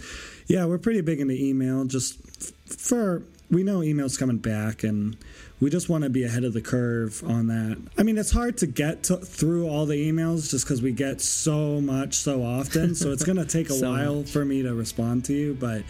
Yeah, 0.48 0.64
we're 0.66 0.78
pretty 0.78 1.00
big 1.00 1.20
into 1.20 1.34
email 1.34 1.84
just 1.84 2.18
for 2.66 3.22
we 3.52 3.62
know 3.62 3.80
emails 3.80 4.18
coming 4.18 4.38
back 4.38 4.82
and 4.82 5.14
we 5.60 5.68
just 5.70 5.88
want 5.90 6.02
to 6.02 6.10
be 6.10 6.24
ahead 6.24 6.42
of 6.42 6.54
the 6.54 6.60
curve 6.62 7.22
on 7.24 7.48
that. 7.48 7.80
I 7.98 8.02
mean, 8.02 8.16
it's 8.16 8.32
hard 8.32 8.56
to 8.58 8.66
get 8.66 9.04
to, 9.04 9.18
through 9.18 9.68
all 9.68 9.84
the 9.84 9.94
emails 9.94 10.50
just 10.50 10.64
because 10.64 10.80
we 10.80 10.90
get 10.90 11.20
so 11.20 11.80
much 11.80 12.14
so 12.14 12.42
often. 12.42 12.94
So 12.96 13.12
it's 13.12 13.24
going 13.24 13.36
to 13.36 13.44
take 13.44 13.68
a 13.68 13.74
so 13.74 13.90
while 13.90 14.14
much. 14.16 14.30
for 14.30 14.44
me 14.44 14.62
to 14.62 14.74
respond 14.74 15.26
to 15.26 15.34
you, 15.34 15.54
but 15.54 15.84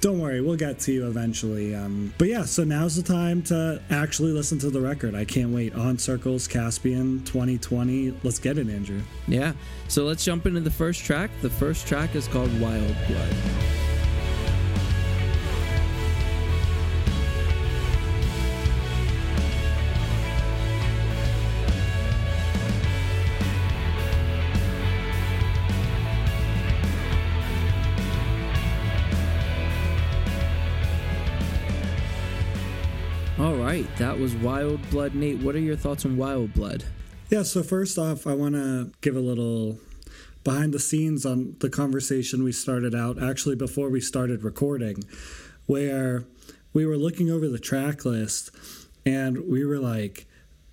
don't 0.00 0.18
worry, 0.20 0.40
we'll 0.40 0.56
get 0.56 0.80
to 0.80 0.92
you 0.92 1.06
eventually. 1.06 1.74
Um, 1.74 2.12
but 2.18 2.28
yeah, 2.28 2.44
so 2.44 2.64
now's 2.64 2.96
the 2.96 3.02
time 3.02 3.42
to 3.44 3.80
actually 3.90 4.32
listen 4.32 4.58
to 4.58 4.70
the 4.70 4.80
record. 4.80 5.14
I 5.14 5.24
can't 5.24 5.50
wait. 5.50 5.74
On 5.74 5.96
Circles, 5.96 6.48
Caspian 6.48 7.24
2020. 7.24 8.18
Let's 8.24 8.40
get 8.40 8.58
it, 8.58 8.68
Andrew. 8.68 9.00
Yeah. 9.28 9.52
So 9.86 10.04
let's 10.04 10.24
jump 10.24 10.46
into 10.46 10.60
the 10.60 10.70
first 10.70 11.04
track. 11.04 11.30
The 11.42 11.50
first 11.50 11.86
track 11.86 12.16
is 12.16 12.26
called 12.26 12.50
Wild 12.60 12.96
Blood. 13.06 13.83
Right, 33.74 33.96
that 33.96 34.16
was 34.16 34.36
Wild 34.36 34.88
Blood. 34.90 35.16
Nate, 35.16 35.38
what 35.38 35.56
are 35.56 35.60
your 35.60 35.74
thoughts 35.74 36.04
on 36.04 36.16
Wild 36.16 36.54
Blood? 36.54 36.84
Yeah, 37.28 37.42
so 37.42 37.64
first 37.64 37.98
off, 37.98 38.24
I 38.24 38.32
want 38.32 38.54
to 38.54 38.92
give 39.00 39.16
a 39.16 39.20
little 39.20 39.80
behind 40.44 40.72
the 40.72 40.78
scenes 40.78 41.26
on 41.26 41.56
the 41.58 41.68
conversation 41.68 42.44
we 42.44 42.52
started 42.52 42.94
out 42.94 43.20
actually 43.20 43.56
before 43.56 43.88
we 43.88 44.00
started 44.00 44.44
recording, 44.44 45.02
where 45.66 46.24
we 46.72 46.86
were 46.86 46.96
looking 46.96 47.32
over 47.32 47.48
the 47.48 47.58
track 47.58 48.04
list 48.04 48.52
and 49.04 49.48
we 49.48 49.64
were 49.64 49.78
like, 49.78 50.28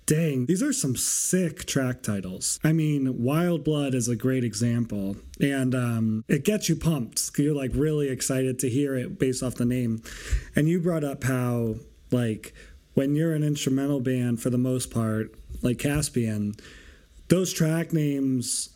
dang, 0.06 0.46
these 0.46 0.62
are 0.62 0.72
some 0.72 0.94
sick 0.94 1.64
track 1.64 2.04
titles. 2.04 2.60
I 2.62 2.72
mean, 2.72 3.20
Wild 3.20 3.64
Blood 3.64 3.94
is 3.94 4.06
a 4.06 4.14
great 4.14 4.44
example, 4.44 5.16
and 5.40 5.74
um, 5.74 6.24
it 6.28 6.44
gets 6.44 6.68
you 6.68 6.76
pumped. 6.76 7.32
You're 7.36 7.52
like 7.52 7.72
really 7.74 8.10
excited 8.10 8.60
to 8.60 8.70
hear 8.70 8.94
it 8.94 9.18
based 9.18 9.42
off 9.42 9.56
the 9.56 9.64
name. 9.64 10.04
And 10.54 10.68
you 10.68 10.78
brought 10.78 11.02
up 11.02 11.24
how, 11.24 11.76
like, 12.12 12.54
when 12.94 13.14
you're 13.14 13.34
an 13.34 13.42
instrumental 13.42 14.00
band 14.00 14.40
for 14.40 14.50
the 14.50 14.58
most 14.58 14.90
part, 14.90 15.34
like 15.62 15.78
Caspian, 15.78 16.54
those 17.28 17.52
track 17.52 17.92
names 17.92 18.70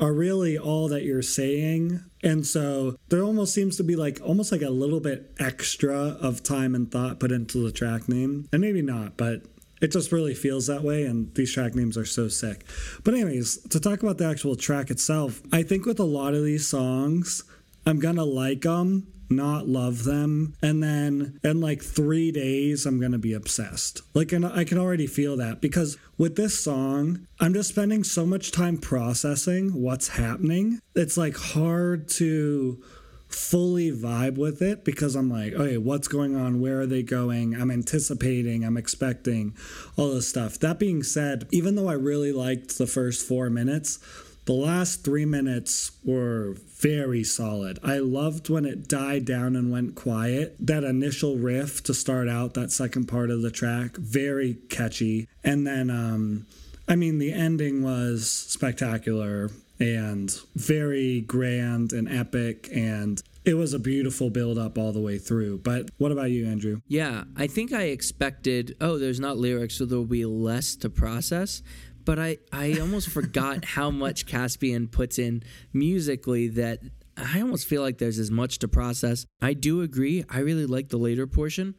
are 0.00 0.12
really 0.12 0.58
all 0.58 0.88
that 0.88 1.04
you're 1.04 1.22
saying. 1.22 2.02
And 2.22 2.46
so 2.46 2.96
there 3.08 3.22
almost 3.22 3.54
seems 3.54 3.76
to 3.76 3.84
be 3.84 3.96
like 3.96 4.20
almost 4.22 4.50
like 4.50 4.62
a 4.62 4.70
little 4.70 5.00
bit 5.00 5.32
extra 5.38 5.96
of 5.96 6.42
time 6.42 6.74
and 6.74 6.90
thought 6.90 7.20
put 7.20 7.32
into 7.32 7.62
the 7.62 7.72
track 7.72 8.08
name. 8.08 8.48
And 8.52 8.60
maybe 8.60 8.82
not, 8.82 9.16
but 9.16 9.42
it 9.80 9.92
just 9.92 10.12
really 10.12 10.34
feels 10.34 10.66
that 10.66 10.82
way 10.82 11.04
and 11.04 11.32
these 11.34 11.52
track 11.52 11.74
names 11.74 11.96
are 11.96 12.04
so 12.04 12.28
sick. 12.28 12.64
But 13.04 13.14
anyways, 13.14 13.58
to 13.68 13.80
talk 13.80 14.02
about 14.02 14.18
the 14.18 14.26
actual 14.26 14.56
track 14.56 14.90
itself, 14.90 15.42
I 15.52 15.62
think 15.62 15.86
with 15.86 16.00
a 16.00 16.04
lot 16.04 16.34
of 16.34 16.44
these 16.44 16.66
songs, 16.66 17.44
I'm 17.86 18.00
to 18.16 18.24
like 18.24 18.62
them 18.62 19.06
not 19.30 19.68
love 19.68 20.04
them 20.04 20.54
and 20.62 20.82
then 20.82 21.38
in 21.42 21.60
like 21.60 21.82
three 21.82 22.30
days 22.30 22.86
i'm 22.86 23.00
gonna 23.00 23.18
be 23.18 23.32
obsessed. 23.32 24.02
Like 24.14 24.32
and 24.32 24.44
i 24.46 24.64
can 24.64 24.78
already 24.78 25.06
feel 25.06 25.36
that 25.36 25.60
because 25.60 25.96
with 26.18 26.36
this 26.36 26.58
song 26.58 27.26
i'm 27.40 27.54
just 27.54 27.70
spending 27.70 28.04
so 28.04 28.26
much 28.26 28.52
time 28.52 28.78
processing 28.78 29.70
what's 29.82 30.08
happening. 30.08 30.80
It's 30.94 31.16
like 31.16 31.36
hard 31.36 32.08
to 32.10 32.82
fully 33.28 33.90
vibe 33.90 34.36
with 34.36 34.62
it 34.62 34.84
because 34.84 35.16
i'm 35.16 35.28
like 35.28 35.52
okay 35.54 35.76
what's 35.76 36.06
going 36.06 36.36
on? 36.36 36.60
Where 36.60 36.80
are 36.80 36.86
they 36.86 37.02
going? 37.02 37.60
I'm 37.60 37.70
anticipating 37.70 38.64
i'm 38.64 38.76
expecting 38.76 39.56
all 39.96 40.10
this 40.10 40.28
stuff. 40.28 40.58
That 40.60 40.78
being 40.78 41.02
said 41.02 41.46
even 41.50 41.74
though 41.74 41.88
i 41.88 41.94
really 41.94 42.32
liked 42.32 42.78
the 42.78 42.86
first 42.86 43.26
four 43.26 43.50
minutes 43.50 43.98
the 44.44 44.52
last 44.52 45.04
three 45.04 45.24
minutes 45.24 45.92
were 46.04 46.56
very 46.80 47.24
solid. 47.24 47.78
I 47.82 47.98
loved 47.98 48.50
when 48.50 48.64
it 48.66 48.88
died 48.88 49.24
down 49.24 49.56
and 49.56 49.72
went 49.72 49.94
quiet. 49.94 50.56
That 50.60 50.84
initial 50.84 51.36
riff 51.36 51.82
to 51.84 51.94
start 51.94 52.28
out 52.28 52.54
that 52.54 52.70
second 52.70 53.06
part 53.06 53.30
of 53.30 53.42
the 53.42 53.50
track, 53.50 53.96
very 53.96 54.54
catchy. 54.68 55.28
And 55.42 55.66
then, 55.66 55.88
um, 55.88 56.46
I 56.86 56.96
mean, 56.96 57.18
the 57.18 57.32
ending 57.32 57.82
was 57.82 58.30
spectacular 58.30 59.50
and 59.80 60.38
very 60.54 61.22
grand 61.22 61.92
and 61.92 62.08
epic 62.08 62.68
and 62.72 63.22
it 63.44 63.54
was 63.54 63.74
a 63.74 63.78
beautiful 63.78 64.30
build 64.30 64.56
up 64.56 64.78
all 64.78 64.92
the 64.92 65.00
way 65.00 65.18
through. 65.18 65.58
But 65.58 65.90
what 65.98 66.12
about 66.12 66.30
you, 66.30 66.46
Andrew? 66.46 66.80
Yeah, 66.88 67.24
I 67.36 67.46
think 67.46 67.72
I 67.72 67.84
expected, 67.84 68.74
oh, 68.80 68.98
there's 68.98 69.20
not 69.20 69.36
lyrics, 69.36 69.76
so 69.76 69.84
there'll 69.84 70.06
be 70.06 70.24
less 70.24 70.76
to 70.76 70.88
process 70.88 71.62
but 72.04 72.18
I, 72.18 72.38
I 72.52 72.78
almost 72.80 73.08
forgot 73.08 73.64
how 73.76 73.90
much 73.90 74.26
Caspian 74.26 74.88
puts 74.88 75.18
in 75.18 75.42
musically 75.72 76.48
that 76.48 76.80
I 77.16 77.40
almost 77.40 77.66
feel 77.66 77.82
like 77.82 77.98
there's 77.98 78.18
as 78.18 78.30
much 78.30 78.58
to 78.60 78.68
process. 78.68 79.26
I 79.40 79.54
do 79.54 79.82
agree. 79.82 80.24
I 80.28 80.40
really 80.40 80.66
like 80.66 80.88
the 80.88 80.96
later 80.96 81.26
portion. 81.26 81.74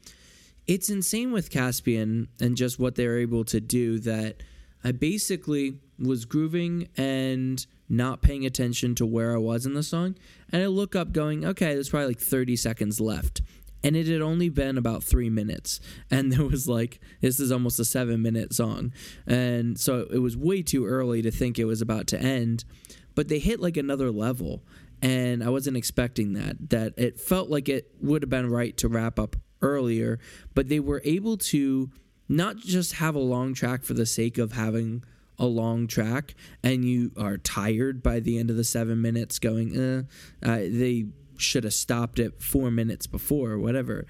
It's 0.67 0.89
insane 0.89 1.31
with 1.31 1.49
Caspian 1.49 2.29
and 2.41 2.57
just 2.57 2.79
what 2.79 2.95
they're 2.95 3.19
able 3.19 3.43
to 3.45 3.59
do 3.59 3.99
that 3.99 4.41
I 4.83 4.91
basically 4.91 5.79
was 5.99 6.25
grooving 6.25 6.89
and 6.97 7.65
not 7.87 8.21
paying 8.21 8.45
attention 8.45 8.95
to 8.95 9.05
where 9.05 9.33
I 9.33 9.37
was 9.37 9.65
in 9.65 9.73
the 9.73 9.83
song. 9.83 10.15
And 10.51 10.63
I 10.63 10.67
look 10.67 10.95
up 10.95 11.11
going, 11.11 11.45
okay, 11.45 11.73
there's 11.73 11.89
probably 11.89 12.09
like 12.09 12.19
30 12.19 12.55
seconds 12.55 12.99
left 12.99 13.41
and 13.85 13.95
it 13.95 14.07
had 14.07 14.21
only 14.21 14.49
been 14.49 14.79
about 14.79 15.03
three 15.03 15.29
minutes. 15.29 15.79
And 16.09 16.33
there 16.33 16.43
was 16.43 16.67
like 16.67 16.99
this 17.21 17.39
is 17.39 17.51
almost 17.51 17.79
a 17.79 17.85
seven 17.85 18.21
minute 18.21 18.51
song. 18.51 18.91
And 19.27 19.79
so 19.79 20.07
it 20.11 20.17
was 20.17 20.35
way 20.35 20.63
too 20.63 20.85
early 20.87 21.21
to 21.21 21.29
think 21.29 21.59
it 21.59 21.65
was 21.65 21.81
about 21.81 22.07
to 22.07 22.19
end. 22.19 22.65
But 23.13 23.27
they 23.27 23.37
hit 23.39 23.61
like 23.61 23.77
another 23.77 24.11
level. 24.11 24.63
And 25.01 25.43
i 25.43 25.49
wasn't 25.49 25.77
expecting 25.77 26.33
that 26.33 26.69
that 26.71 26.93
it 26.97 27.19
felt 27.19 27.49
like 27.49 27.69
it 27.69 27.91
would 28.01 28.23
have 28.23 28.29
been 28.29 28.49
right 28.49 28.75
to 28.77 28.87
wrap 28.87 29.19
up 29.19 29.35
earlier. 29.61 30.19
But 30.55 30.67
they 30.67 30.79
were 30.79 31.01
able 31.05 31.37
to 31.37 31.91
not 32.27 32.57
just 32.57 32.93
have 32.93 33.13
a 33.13 33.19
long 33.19 33.53
track 33.53 33.83
for 33.83 33.93
the 33.93 34.07
sake 34.07 34.39
of 34.39 34.53
having 34.53 35.03
a 35.37 35.45
long 35.45 35.85
track 35.85 36.33
and 36.63 36.85
you 36.85 37.11
are 37.17 37.37
tired 37.37 38.01
by 38.01 38.19
the 38.19 38.39
end 38.39 38.49
of 38.49 38.55
the 38.55 38.63
seven 38.63 39.01
minutes 39.01 39.37
going 39.37 39.75
eh, 39.75 40.01
uh, 40.47 40.57
they 40.57 41.05
should 41.37 41.63
have 41.63 41.73
stopped 41.73 42.19
it 42.19 42.41
four 42.41 42.71
minutes 42.71 43.07
before 43.07 43.51
or 43.51 43.59
whatever 43.59 44.05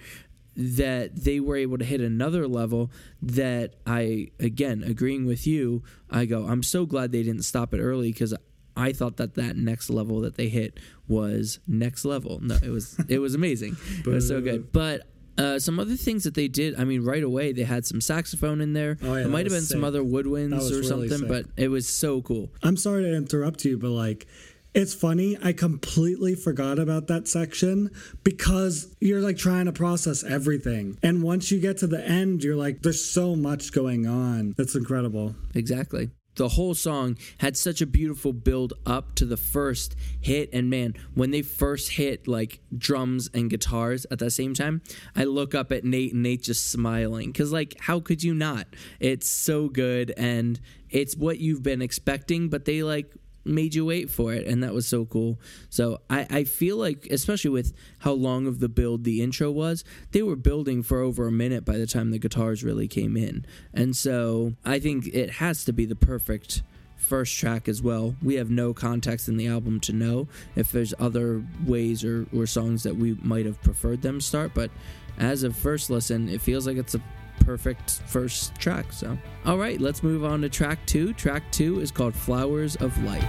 that 0.55 1.15
they 1.15 1.39
were 1.39 1.57
able 1.57 1.77
to 1.77 1.83
hit 1.85 1.99
another 1.99 2.47
level 2.47 2.89
that 3.21 3.75
I 3.85 4.27
again 4.39 4.83
agreeing 4.83 5.25
with 5.25 5.45
you 5.45 5.83
I 6.09 6.25
go 6.25 6.45
I'm 6.45 6.63
so 6.63 6.85
glad 6.85 7.11
they 7.11 7.23
didn't 7.23 7.43
stop 7.43 7.73
it 7.73 7.81
early 7.81 8.11
because 8.11 8.33
I 8.77 8.93
thought 8.93 9.17
that 9.17 9.35
that 9.35 9.57
next 9.57 9.89
level 9.89 10.21
that 10.21 10.35
they 10.35 10.47
hit 10.47 10.79
was 11.07 11.59
next 11.67 12.05
level 12.05 12.39
no 12.41 12.57
it 12.63 12.69
was 12.69 12.97
it 13.09 13.19
was 13.19 13.35
amazing 13.35 13.75
it 13.99 14.07
was 14.07 14.27
so 14.27 14.39
good 14.39 14.71
but 14.71 15.01
uh, 15.37 15.59
some 15.59 15.79
other 15.79 15.95
things 15.95 16.23
that 16.23 16.33
they 16.33 16.47
did, 16.47 16.79
I 16.79 16.85
mean, 16.85 17.03
right 17.03 17.21
away 17.21 17.51
they 17.51 17.63
had 17.63 17.85
some 17.85 17.99
saxophone 17.99 18.61
in 18.61 18.71
there. 18.71 18.97
Oh, 19.03 19.15
yeah, 19.15 19.25
it 19.25 19.29
might 19.29 19.45
have 19.45 19.51
been 19.51 19.63
sick. 19.63 19.75
some 19.75 19.83
other 19.83 20.01
woodwinds 20.01 20.71
or 20.71 20.75
really 20.75 20.87
something, 20.87 21.09
sick. 21.09 21.27
but 21.27 21.45
it 21.57 21.67
was 21.67 21.89
so 21.89 22.21
cool. 22.21 22.53
I'm 22.63 22.77
sorry 22.77 23.03
to 23.03 23.13
interrupt 23.13 23.65
you, 23.65 23.77
but 23.77 23.89
like 23.89 24.27
it's 24.75 24.93
funny. 24.93 25.37
I 25.41 25.53
completely 25.53 26.35
forgot 26.35 26.79
about 26.79 27.07
that 27.07 27.27
section 27.27 27.89
because 28.23 28.93
you're 28.99 29.21
like 29.21 29.37
trying 29.37 29.65
to 29.65 29.71
process 29.71 30.23
everything. 30.23 30.97
And 31.01 31.23
once 31.23 31.49
you 31.49 31.59
get 31.59 31.77
to 31.77 31.87
the 31.87 32.05
end, 32.05 32.43
you're 32.43 32.57
like, 32.57 32.81
there's 32.81 33.03
so 33.03 33.35
much 33.35 33.71
going 33.71 34.05
on. 34.05 34.53
It's 34.57 34.75
incredible. 34.75 35.35
Exactly. 35.55 36.09
the 36.35 36.49
whole 36.49 36.73
song 36.75 37.17
had 37.37 37.55
such 37.55 37.79
a 37.81 37.85
beautiful 37.85 38.33
build 38.33 38.73
up 38.85 39.15
to 39.15 39.23
the 39.25 39.37
first 39.37 39.95
hit 40.19 40.49
and 40.51 40.69
man 40.69 40.93
when 41.13 41.31
they 41.31 41.41
first 41.41 41.91
hit 41.91 42.27
like 42.27 42.59
drums 42.77 43.29
and 43.33 43.49
guitars 43.49 44.05
at 44.11 44.19
the 44.19 44.29
same 44.29 44.53
time 44.53 44.81
i 45.15 45.23
look 45.23 45.55
up 45.55 45.71
at 45.71 45.85
nate 45.85 46.11
and 46.11 46.23
nate 46.23 46.43
just 46.43 46.69
smiling 46.69 47.31
because 47.31 47.53
like 47.53 47.73
how 47.79 48.01
could 48.01 48.21
you 48.21 48.33
not 48.33 48.67
it's 48.99 49.29
so 49.29 49.69
good 49.69 50.13
and 50.17 50.59
it's 50.89 51.15
what 51.15 51.39
you've 51.39 51.63
been 51.63 51.81
expecting 51.81 52.49
but 52.49 52.65
they 52.65 52.83
like 52.83 53.15
made 53.45 53.75
you 53.75 53.85
wait 53.85 54.09
for 54.09 54.33
it 54.33 54.47
and 54.47 54.63
that 54.63 54.73
was 54.73 54.87
so 54.87 55.05
cool. 55.05 55.39
So 55.69 56.01
I, 56.09 56.25
I 56.29 56.43
feel 56.43 56.77
like 56.77 57.07
especially 57.11 57.51
with 57.51 57.73
how 57.99 58.13
long 58.13 58.47
of 58.47 58.59
the 58.59 58.69
build 58.69 59.03
the 59.03 59.21
intro 59.21 59.51
was 59.51 59.83
they 60.11 60.21
were 60.21 60.35
building 60.35 60.83
for 60.83 60.99
over 60.99 61.27
a 61.27 61.31
minute 61.31 61.65
by 61.65 61.77
the 61.77 61.87
time 61.87 62.11
the 62.11 62.19
guitars 62.19 62.63
really 62.63 62.87
came 62.87 63.15
in. 63.15 63.45
And 63.73 63.95
so 63.95 64.53
i 64.63 64.79
think 64.79 65.07
it 65.07 65.31
has 65.31 65.63
to 65.65 65.73
be 65.73 65.85
the 65.85 65.95
perfect 65.95 66.63
first 66.95 67.37
track 67.37 67.67
as 67.67 67.81
well. 67.81 68.15
We 68.21 68.35
have 68.35 68.49
no 68.49 68.73
context 68.73 69.27
in 69.27 69.37
the 69.37 69.47
album 69.47 69.79
to 69.81 69.93
know 69.93 70.27
if 70.55 70.71
there's 70.71 70.93
other 70.99 71.43
ways 71.65 72.03
or, 72.03 72.25
or 72.35 72.47
songs 72.47 72.83
that 72.83 72.95
we 72.95 73.17
might 73.21 73.45
have 73.45 73.61
preferred 73.61 74.01
them 74.01 74.19
start 74.19 74.51
but 74.53 74.71
as 75.17 75.43
a 75.43 75.51
first 75.51 75.89
listen 75.89 76.27
it 76.29 76.41
feels 76.41 76.67
like 76.67 76.77
it's 76.77 76.95
a 76.95 77.01
perfect 77.45 78.01
first 78.07 78.55
track. 78.55 78.91
So, 78.91 79.17
all 79.45 79.57
right, 79.57 79.79
let's 79.79 80.01
move 80.01 80.25
on 80.25 80.41
to 80.41 80.49
track 80.49 80.79
two. 80.85 81.13
Track 81.13 81.43
two 81.51 81.79
is 81.79 81.91
called 81.91 82.15
Flowers 82.15 82.75
of 82.77 83.01
Light. 83.03 83.23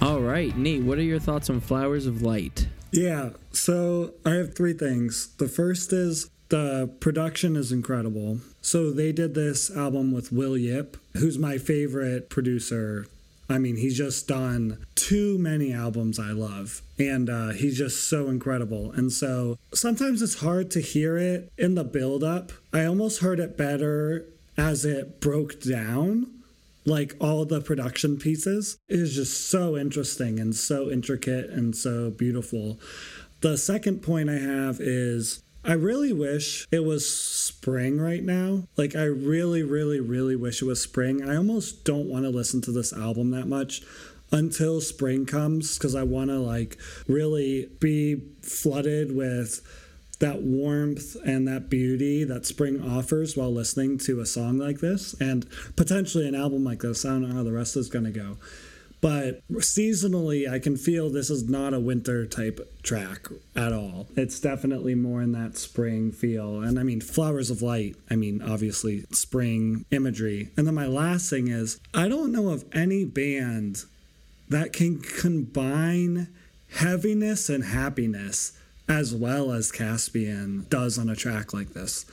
All 0.00 0.20
right, 0.20 0.56
Nate, 0.56 0.82
what 0.82 0.96
are 0.98 1.02
your 1.02 1.18
thoughts 1.18 1.50
on 1.50 1.60
Flowers 1.60 2.06
of 2.06 2.22
Light? 2.22 2.68
Yeah, 2.90 3.30
so 3.52 4.14
I 4.24 4.34
have 4.34 4.54
three 4.54 4.72
things. 4.72 5.28
The 5.36 5.48
first 5.48 5.92
is 5.92 6.30
the 6.48 6.90
production 7.00 7.56
is 7.56 7.70
incredible. 7.72 8.38
So 8.62 8.90
they 8.90 9.12
did 9.12 9.34
this 9.34 9.70
album 9.70 10.12
with 10.12 10.32
Will 10.32 10.56
Yip, 10.56 10.96
who's 11.14 11.38
my 11.38 11.58
favorite 11.58 12.30
producer. 12.30 13.06
I 13.50 13.58
mean, 13.58 13.76
he's 13.76 13.96
just 13.96 14.28
done 14.28 14.84
too 14.94 15.38
many 15.38 15.72
albums 15.72 16.18
I 16.18 16.32
love, 16.32 16.82
and 16.98 17.30
uh, 17.30 17.50
he's 17.50 17.78
just 17.78 18.08
so 18.08 18.28
incredible. 18.28 18.92
And 18.92 19.10
so 19.10 19.58
sometimes 19.72 20.20
it's 20.20 20.40
hard 20.40 20.70
to 20.72 20.80
hear 20.80 21.16
it 21.16 21.50
in 21.56 21.74
the 21.74 21.84
build 21.84 22.22
up. 22.22 22.52
I 22.72 22.84
almost 22.84 23.20
heard 23.20 23.40
it 23.40 23.56
better 23.56 24.26
as 24.58 24.84
it 24.84 25.20
broke 25.20 25.62
down 25.62 26.37
like 26.88 27.14
all 27.20 27.44
the 27.44 27.60
production 27.60 28.16
pieces 28.18 28.78
is 28.88 29.14
just 29.14 29.48
so 29.48 29.76
interesting 29.76 30.40
and 30.40 30.54
so 30.54 30.90
intricate 30.90 31.50
and 31.50 31.76
so 31.76 32.10
beautiful. 32.10 32.80
The 33.40 33.56
second 33.56 34.02
point 34.02 34.30
I 34.30 34.38
have 34.38 34.80
is 34.80 35.42
I 35.64 35.72
really 35.72 36.12
wish 36.12 36.66
it 36.70 36.84
was 36.84 37.08
spring 37.08 38.00
right 38.00 38.22
now. 38.22 38.64
Like, 38.76 38.96
I 38.96 39.04
really, 39.04 39.62
really, 39.62 40.00
really 40.00 40.36
wish 40.36 40.62
it 40.62 40.66
was 40.66 40.80
spring. 40.80 41.28
I 41.28 41.36
almost 41.36 41.84
don't 41.84 42.08
want 42.08 42.24
to 42.24 42.30
listen 42.30 42.60
to 42.62 42.72
this 42.72 42.92
album 42.92 43.30
that 43.32 43.46
much 43.46 43.82
until 44.30 44.80
spring 44.80 45.26
comes 45.26 45.76
because 45.76 45.94
I 45.94 46.04
want 46.04 46.30
to, 46.30 46.38
like, 46.38 46.78
really 47.06 47.68
be 47.80 48.22
flooded 48.42 49.14
with 49.14 49.60
that 50.18 50.42
warmth 50.42 51.16
and 51.24 51.46
that 51.46 51.68
beauty 51.68 52.24
that 52.24 52.44
spring 52.44 52.82
offers 52.82 53.36
while 53.36 53.52
listening 53.52 53.98
to 53.98 54.20
a 54.20 54.26
song 54.26 54.58
like 54.58 54.80
this 54.80 55.14
and 55.20 55.46
potentially 55.76 56.26
an 56.26 56.34
album 56.34 56.64
like 56.64 56.80
this. 56.80 57.04
I 57.04 57.10
don't 57.10 57.28
know 57.28 57.34
how 57.34 57.42
the 57.42 57.52
rest 57.52 57.76
is 57.76 57.88
going 57.88 58.04
to 58.04 58.10
go. 58.10 58.36
But 59.00 59.46
seasonally, 59.52 60.50
I 60.50 60.58
can 60.58 60.76
feel 60.76 61.08
this 61.08 61.30
is 61.30 61.48
not 61.48 61.72
a 61.72 61.78
winter 61.78 62.26
type 62.26 62.60
track 62.82 63.28
at 63.54 63.72
all. 63.72 64.08
It's 64.16 64.40
definitely 64.40 64.96
more 64.96 65.22
in 65.22 65.30
that 65.32 65.56
spring 65.56 66.10
feel. 66.10 66.60
And 66.62 66.80
I 66.80 66.82
mean, 66.82 67.00
Flowers 67.00 67.50
of 67.50 67.62
Light, 67.62 67.94
I 68.10 68.16
mean, 68.16 68.42
obviously, 68.42 69.04
spring 69.12 69.84
imagery. 69.92 70.50
And 70.56 70.66
then 70.66 70.74
my 70.74 70.86
last 70.86 71.30
thing 71.30 71.46
is 71.46 71.78
I 71.94 72.08
don't 72.08 72.32
know 72.32 72.48
of 72.48 72.64
any 72.72 73.04
band 73.04 73.84
that 74.48 74.72
can 74.72 74.98
combine 74.98 76.28
heaviness 76.72 77.48
and 77.48 77.64
happiness 77.64 78.57
as 78.88 79.14
well 79.14 79.52
as 79.52 79.70
Caspian 79.70 80.66
does 80.68 80.98
on 80.98 81.08
a 81.08 81.16
track 81.16 81.52
like 81.52 81.74
this. 81.74 82.06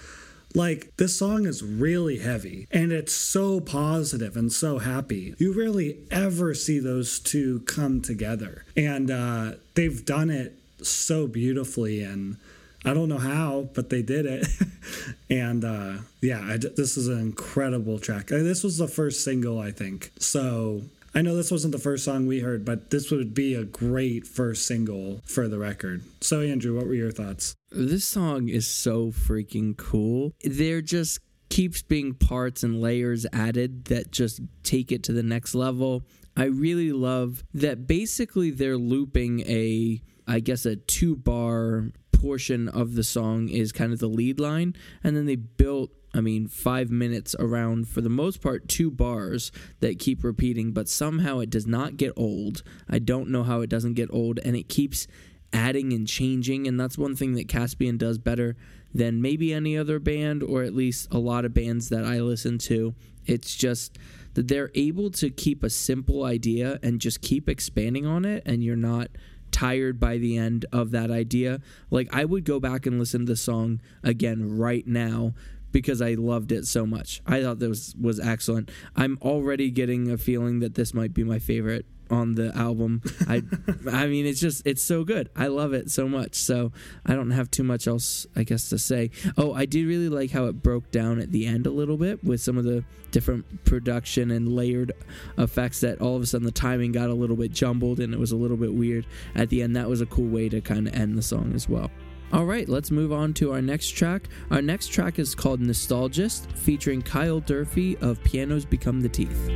Like, 0.54 0.96
this 0.96 1.18
song 1.18 1.46
is 1.46 1.62
really 1.62 2.20
heavy 2.20 2.68
and 2.72 2.92
it's 2.94 3.14
so 3.14 3.60
positive 3.60 4.38
and 4.38 4.52
so 4.52 4.80
happy. 4.80 5.36
You 5.38 5.52
rarely 5.54 5.98
ever 6.10 6.54
see 6.54 6.80
those 6.80 7.20
two 7.20 7.60
come 7.62 8.02
together. 8.02 8.64
And 8.78 9.12
uh, 9.12 9.54
they've 9.74 10.06
done 10.06 10.30
it 10.30 10.58
so 10.82 11.28
beautifully. 11.28 12.04
And 12.04 12.38
I 12.86 12.94
don't 12.94 13.10
know 13.10 13.18
how, 13.18 13.70
but 13.74 13.90
they 13.90 14.02
did 14.02 14.26
it. 14.26 14.48
and 15.30 15.66
uh, 15.66 15.94
yeah, 16.22 16.56
this 16.58 16.96
is 16.96 17.10
an 17.10 17.20
incredible 17.20 18.00
track. 18.00 18.32
Uh, 18.32 18.38
this 18.38 18.64
was 18.64 18.78
the 18.78 18.88
first 18.88 19.26
single, 19.26 19.60
I 19.60 19.72
think. 19.72 20.12
So 20.20 20.84
I 21.18 21.22
know 21.22 21.34
this 21.34 21.50
wasn't 21.50 21.72
the 21.72 21.80
first 21.80 22.04
song 22.04 22.28
we 22.28 22.42
heard, 22.42 22.66
but 22.66 22.90
this 22.90 23.10
would 23.10 23.34
be 23.34 23.56
a 23.56 23.64
great 23.64 24.28
first 24.28 24.68
single 24.68 25.22
for 25.24 25.48
the 25.48 25.58
record. 25.58 26.04
So, 26.20 26.42
Andrew, 26.42 26.76
what 26.76 26.88
were 26.88 26.94
your 26.94 27.10
thoughts? 27.12 27.56
This 27.72 28.04
song 28.04 28.50
is 28.50 28.68
so 28.68 29.12
freaking 29.12 29.78
cool. 29.78 30.34
There 30.44 30.82
just 30.82 31.20
keeps 31.48 31.82
being 31.82 32.16
parts 32.16 32.64
and 32.64 32.82
layers 32.82 33.26
added 33.32 33.86
that 33.86 34.12
just 34.12 34.42
take 34.64 34.92
it 34.92 35.04
to 35.04 35.14
the 35.14 35.24
next 35.24 35.56
level. 35.56 36.04
I 36.36 36.46
really 36.46 36.92
love 36.92 37.46
that 37.54 37.88
basically 37.88 38.52
they're 38.52 38.78
looping 38.78 39.40
a, 39.48 40.02
I 40.28 40.42
guess, 40.42 40.66
a 40.66 40.76
two 40.76 41.16
bar 41.16 41.92
portion 42.12 42.68
of 42.68 42.96
the 42.96 43.04
song 43.06 43.48
is 43.48 43.72
kind 43.72 43.94
of 43.94 44.00
the 44.00 44.10
lead 44.10 44.42
line, 44.42 44.76
and 45.02 45.16
then 45.16 45.28
they 45.28 45.38
built 45.38 45.92
I 46.16 46.22
mean, 46.22 46.48
five 46.48 46.90
minutes 46.90 47.36
around, 47.38 47.90
for 47.90 48.00
the 48.00 48.10
most 48.10 48.42
part, 48.42 48.70
two 48.70 48.90
bars 48.90 49.52
that 49.82 50.00
keep 50.00 50.24
repeating, 50.24 50.72
but 50.72 50.88
somehow 50.88 51.40
it 51.40 51.50
does 51.50 51.68
not 51.68 51.98
get 51.98 52.14
old. 52.16 52.64
I 52.90 53.00
don't 53.00 53.30
know 53.30 53.44
how 53.44 53.60
it 53.60 53.70
doesn't 53.70 53.96
get 53.96 54.10
old, 54.14 54.40
and 54.40 54.56
it 54.56 54.70
keeps 54.70 55.08
adding 55.52 55.92
and 55.92 56.08
changing. 56.08 56.68
And 56.68 56.80
that's 56.80 56.98
one 56.98 57.18
thing 57.18 57.34
that 57.34 57.50
Caspian 57.50 57.98
does 57.98 58.18
better 58.18 58.56
than 58.94 59.22
maybe 59.22 59.54
any 59.54 59.78
other 59.78 60.00
band, 60.00 60.42
or 60.42 60.64
at 60.64 60.74
least 60.74 61.10
a 61.12 61.18
lot 61.18 61.44
of 61.44 61.54
bands 61.54 61.90
that 61.90 62.06
I 62.06 62.22
listen 62.22 62.60
to. 62.60 62.96
It's 63.26 63.54
just 63.54 63.98
that 64.36 64.48
they're 64.48 64.72
able 64.74 65.12
to 65.12 65.30
keep 65.30 65.64
a 65.64 65.70
simple 65.70 66.24
idea 66.24 66.80
and 66.82 67.02
just 67.02 67.22
keep 67.22 67.50
expanding 67.50 68.06
on 68.06 68.24
it, 68.24 68.42
and 68.46 68.64
you're 68.64 68.78
not 68.78 69.10
tired 69.52 70.00
by 70.00 70.18
the 70.18 70.38
end 70.38 70.66
of 70.72 70.92
that 70.92 71.10
idea. 71.12 71.62
Like 71.90 72.10
I 72.14 72.26
would 72.26 72.44
go 72.44 72.60
back 72.60 72.86
and 72.86 73.00
listen 73.00 73.22
to 73.22 73.32
the 73.32 73.36
song 73.38 73.80
again 74.04 74.58
right 74.58 74.86
now 74.86 75.34
because 75.76 76.02
I 76.02 76.14
loved 76.14 76.54
it 76.54 76.66
so 76.66 76.86
much. 76.86 77.22
I 77.28 77.42
thought 77.42 77.60
this 77.60 77.94
was 78.00 78.18
excellent. 78.18 78.72
I'm 78.96 79.18
already 79.22 79.70
getting 79.70 80.10
a 80.10 80.18
feeling 80.18 80.62
that 80.62 80.76
this 80.76 80.94
might 80.94 81.14
be 81.14 81.26
my 81.26 81.38
favorite 81.38 81.86
on 82.10 82.36
the 82.36 82.56
album. 82.56 83.02
I 83.28 83.44
I 83.92 84.08
mean 84.08 84.26
it's 84.26 84.40
just 84.40 84.66
it's 84.66 84.82
so 84.82 85.04
good. 85.04 85.30
I 85.36 85.48
love 85.48 85.74
it 85.74 85.92
so 85.92 86.08
much. 86.08 86.36
So 86.36 86.72
I 87.06 87.14
don't 87.14 87.32
have 87.32 87.52
too 87.52 87.64
much 87.64 87.88
else 87.88 88.26
I 88.38 88.44
guess 88.44 88.70
to 88.70 88.78
say. 88.80 89.12
Oh, 89.38 89.52
I 89.52 89.66
did 89.66 89.86
really 89.86 90.08
like 90.08 90.32
how 90.32 90.46
it 90.46 90.64
broke 90.64 90.92
down 90.92 91.20
at 91.20 91.34
the 91.34 91.46
end 91.46 91.68
a 91.68 91.72
little 91.72 91.98
bit 91.98 92.24
with 92.24 92.40
some 92.40 92.58
of 92.58 92.64
the 92.64 92.86
different 93.12 93.66
production 93.66 94.32
and 94.32 94.56
layered 94.56 94.94
effects 95.38 95.82
that 95.82 96.00
all 96.00 96.16
of 96.16 96.22
a 96.22 96.26
sudden 96.26 96.46
the 96.46 96.54
timing 96.54 96.94
got 96.94 97.10
a 97.10 97.14
little 97.14 97.36
bit 97.36 97.52
jumbled 97.52 98.00
and 98.00 98.14
it 98.14 98.20
was 98.20 98.32
a 98.32 98.38
little 98.38 98.56
bit 98.56 98.74
weird 98.74 99.06
at 99.36 99.50
the 99.50 99.62
end. 99.62 99.76
That 99.76 99.90
was 99.90 100.00
a 100.00 100.06
cool 100.06 100.30
way 100.30 100.48
to 100.48 100.62
kind 100.62 100.88
of 100.88 100.96
end 100.96 101.18
the 101.18 101.22
song 101.22 101.52
as 101.54 101.68
well. 101.68 101.92
All 102.34 102.46
right, 102.46 102.68
let's 102.68 102.92
move 102.92 103.14
on 103.14 103.34
to 103.36 103.52
our 103.52 103.62
next 103.62 103.92
track. 103.92 104.28
Our 104.52 104.62
next 104.62 104.88
track 104.88 105.20
is 105.20 105.36
called 105.36 105.62
Nostalgist, 105.62 106.52
featuring 106.58 107.02
Kyle 107.02 107.40
Durfee 107.40 107.98
of 107.98 108.22
Pianos 108.24 108.66
Become 108.66 109.02
the 109.02 109.10
Teeth. 109.10 109.50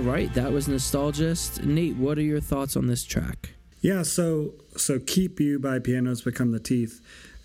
All 0.00 0.06
right, 0.06 0.32
that 0.32 0.50
was 0.50 0.66
Nostalgist. 0.66 1.62
Nate, 1.62 1.94
what 1.94 2.16
are 2.16 2.22
your 2.22 2.40
thoughts 2.40 2.74
on 2.74 2.86
this 2.86 3.04
track? 3.04 3.50
Yeah, 3.82 4.02
so 4.02 4.54
so 4.74 4.98
Keep 4.98 5.40
You 5.40 5.58
by 5.58 5.78
Pianos 5.78 6.22
Become 6.22 6.52
the 6.52 6.58
Teeth 6.58 7.02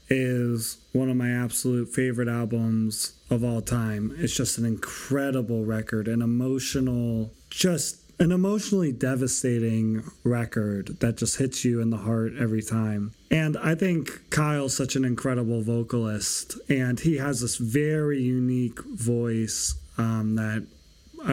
is 0.08 0.78
one 0.94 1.10
of 1.10 1.18
my 1.18 1.32
absolute 1.32 1.90
favorite 1.90 2.30
albums 2.30 3.12
of 3.30 3.44
all 3.44 3.60
time. 3.60 4.16
It's 4.18 4.34
just 4.34 4.58
an 4.58 4.64
incredible 4.64 5.66
record, 5.66 6.08
an 6.08 6.22
emotional, 6.22 7.34
just 7.50 7.98
an 8.22 8.32
emotionally 8.32 8.94
devastating 8.94 10.10
record 10.24 11.02
that 11.02 11.18
just 11.18 11.36
hits 11.36 11.66
you 11.66 11.82
in 11.82 11.90
the 11.90 11.98
heart 11.98 12.32
every 12.40 12.62
time. 12.62 13.12
And 13.30 13.58
I 13.58 13.76
think 13.76 14.30
Kyle's 14.30 14.78
such 14.78 14.96
an 14.96 15.04
incredible 15.04 15.62
vocalist, 15.62 16.58
and 16.70 17.02
he 17.02 17.18
has 17.18 17.42
this 17.42 17.58
very 17.58 18.22
unique 18.22 18.80
voice 18.86 19.76
um, 19.98 20.36
that 20.36 20.66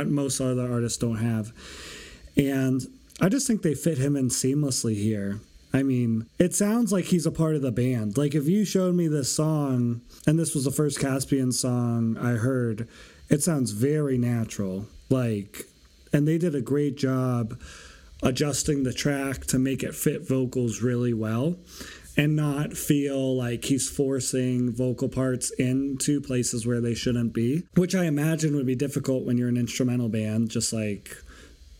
most 0.07 0.41
other 0.41 0.71
artists 0.71 0.99
don't 0.99 1.17
have. 1.17 1.53
And 2.37 2.87
I 3.21 3.29
just 3.29 3.47
think 3.47 3.63
they 3.63 3.75
fit 3.75 3.99
him 3.99 4.17
in 4.17 4.29
seamlessly 4.29 4.95
here. 4.95 5.41
I 5.75 5.83
mean, 5.83 6.27
it 6.39 6.55
sounds 6.55 6.93
like 6.93 7.07
he's 7.07 7.27
a 7.27 7.31
part 7.31 7.55
of 7.55 7.63
the 7.63 7.73
band. 7.73 8.19
Like 8.19 8.35
if 8.35 8.47
you 8.47 8.65
showed 8.65 8.95
me 8.95 9.09
this 9.09 9.35
song 9.35 10.03
and 10.27 10.39
this 10.39 10.55
was 10.55 10.65
the 10.65 10.71
first 10.71 11.01
Caspian 11.01 11.53
song 11.53 12.19
I 12.19 12.33
heard, 12.33 12.89
it 13.31 13.43
sounds 13.43 13.71
very 13.71 14.19
natural. 14.19 14.87
Like 15.09 15.67
and 16.13 16.29
they 16.29 16.37
did 16.37 16.55
a 16.55 16.61
great 16.61 16.97
job 16.97 17.59
adjusting 18.23 18.83
the 18.83 18.93
track 18.93 19.47
to 19.47 19.59
make 19.59 19.83
it 19.83 19.95
fit 19.95 20.29
vocals 20.29 20.83
really 20.83 21.15
well 21.15 21.57
and 22.17 22.37
not 22.37 22.75
feel 22.75 23.37
like 23.37 23.65
he's 23.65 23.89
forcing 23.89 24.73
vocal 24.73 25.09
parts 25.09 25.51
into 25.53 26.21
places 26.21 26.67
where 26.67 26.81
they 26.81 26.95
shouldn't 26.95 27.33
be, 27.33 27.65
which 27.75 27.95
I 27.95 28.05
imagine 28.05 28.55
would 28.57 28.67
be 28.67 28.75
difficult 28.75 29.25
when 29.25 29.39
you're 29.39 29.49
an 29.49 29.57
instrumental 29.57 30.09
band, 30.09 30.51
just 30.51 30.73
like 30.73 31.17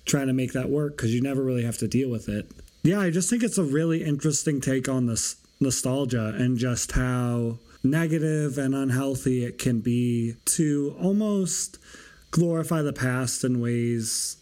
trying 0.05 0.27
to 0.27 0.33
make 0.33 0.53
that 0.53 0.71
work 0.71 0.97
because 0.97 1.15
you 1.15 1.21
never 1.21 1.43
really 1.43 1.65
have 1.65 1.79
to 1.79 1.89
deal 1.89 2.11
with 2.11 2.29
it. 2.29 2.51
Yeah, 2.83 3.01
I 3.01 3.11
just 3.11 3.31
think 3.31 3.43
it's 3.43 3.59
a 3.59 3.65
really 3.65 4.03
interesting 4.03 4.61
take 4.61 4.89
on 4.89 5.07
this 5.07 5.37
nostalgia 5.61 6.35
and 6.37 6.59
just 6.59 6.93
how 6.93 7.59
negative 7.85 8.59
and 8.59 8.75
unhealthy 8.75 9.45
it 9.45 9.59
can 9.59 9.81
be 9.81 10.35
to 10.45 10.97
almost 11.01 11.79
glorify 12.31 12.83
the 12.83 12.93
past 12.93 13.45
in 13.45 13.61
ways 13.61 14.37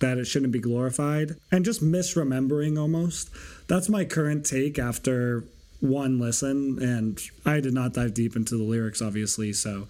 that 0.00 0.18
it 0.18 0.26
shouldn't 0.26 0.52
be 0.52 0.58
glorified 0.58 1.36
and 1.50 1.64
just 1.64 1.82
misremembering 1.82 2.78
almost. 2.78 3.30
That's 3.68 3.88
my 3.88 4.04
current 4.04 4.46
take 4.46 4.78
after 4.78 5.44
one 5.80 6.18
listen 6.18 6.82
and 6.82 7.20
I 7.44 7.60
did 7.60 7.74
not 7.74 7.92
dive 7.92 8.14
deep 8.14 8.34
into 8.34 8.56
the 8.56 8.62
lyrics 8.62 9.02
obviously, 9.02 9.52
so 9.52 9.88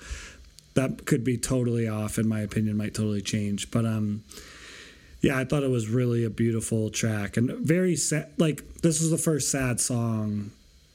that 0.74 1.06
could 1.06 1.24
be 1.24 1.38
totally 1.38 1.88
off 1.88 2.18
in 2.18 2.28
my 2.28 2.40
opinion 2.40 2.76
might 2.76 2.94
totally 2.94 3.22
change, 3.22 3.70
but 3.70 3.86
um 3.86 4.24
yeah, 5.22 5.38
I 5.38 5.44
thought 5.44 5.62
it 5.62 5.70
was 5.70 5.88
really 5.88 6.24
a 6.24 6.30
beautiful 6.30 6.90
track 6.90 7.36
and 7.36 7.50
very 7.50 7.96
sad. 7.96 8.32
Like 8.36 8.62
this 8.82 9.00
was 9.00 9.10
the 9.10 9.18
first 9.18 9.50
sad 9.50 9.80
song 9.80 10.52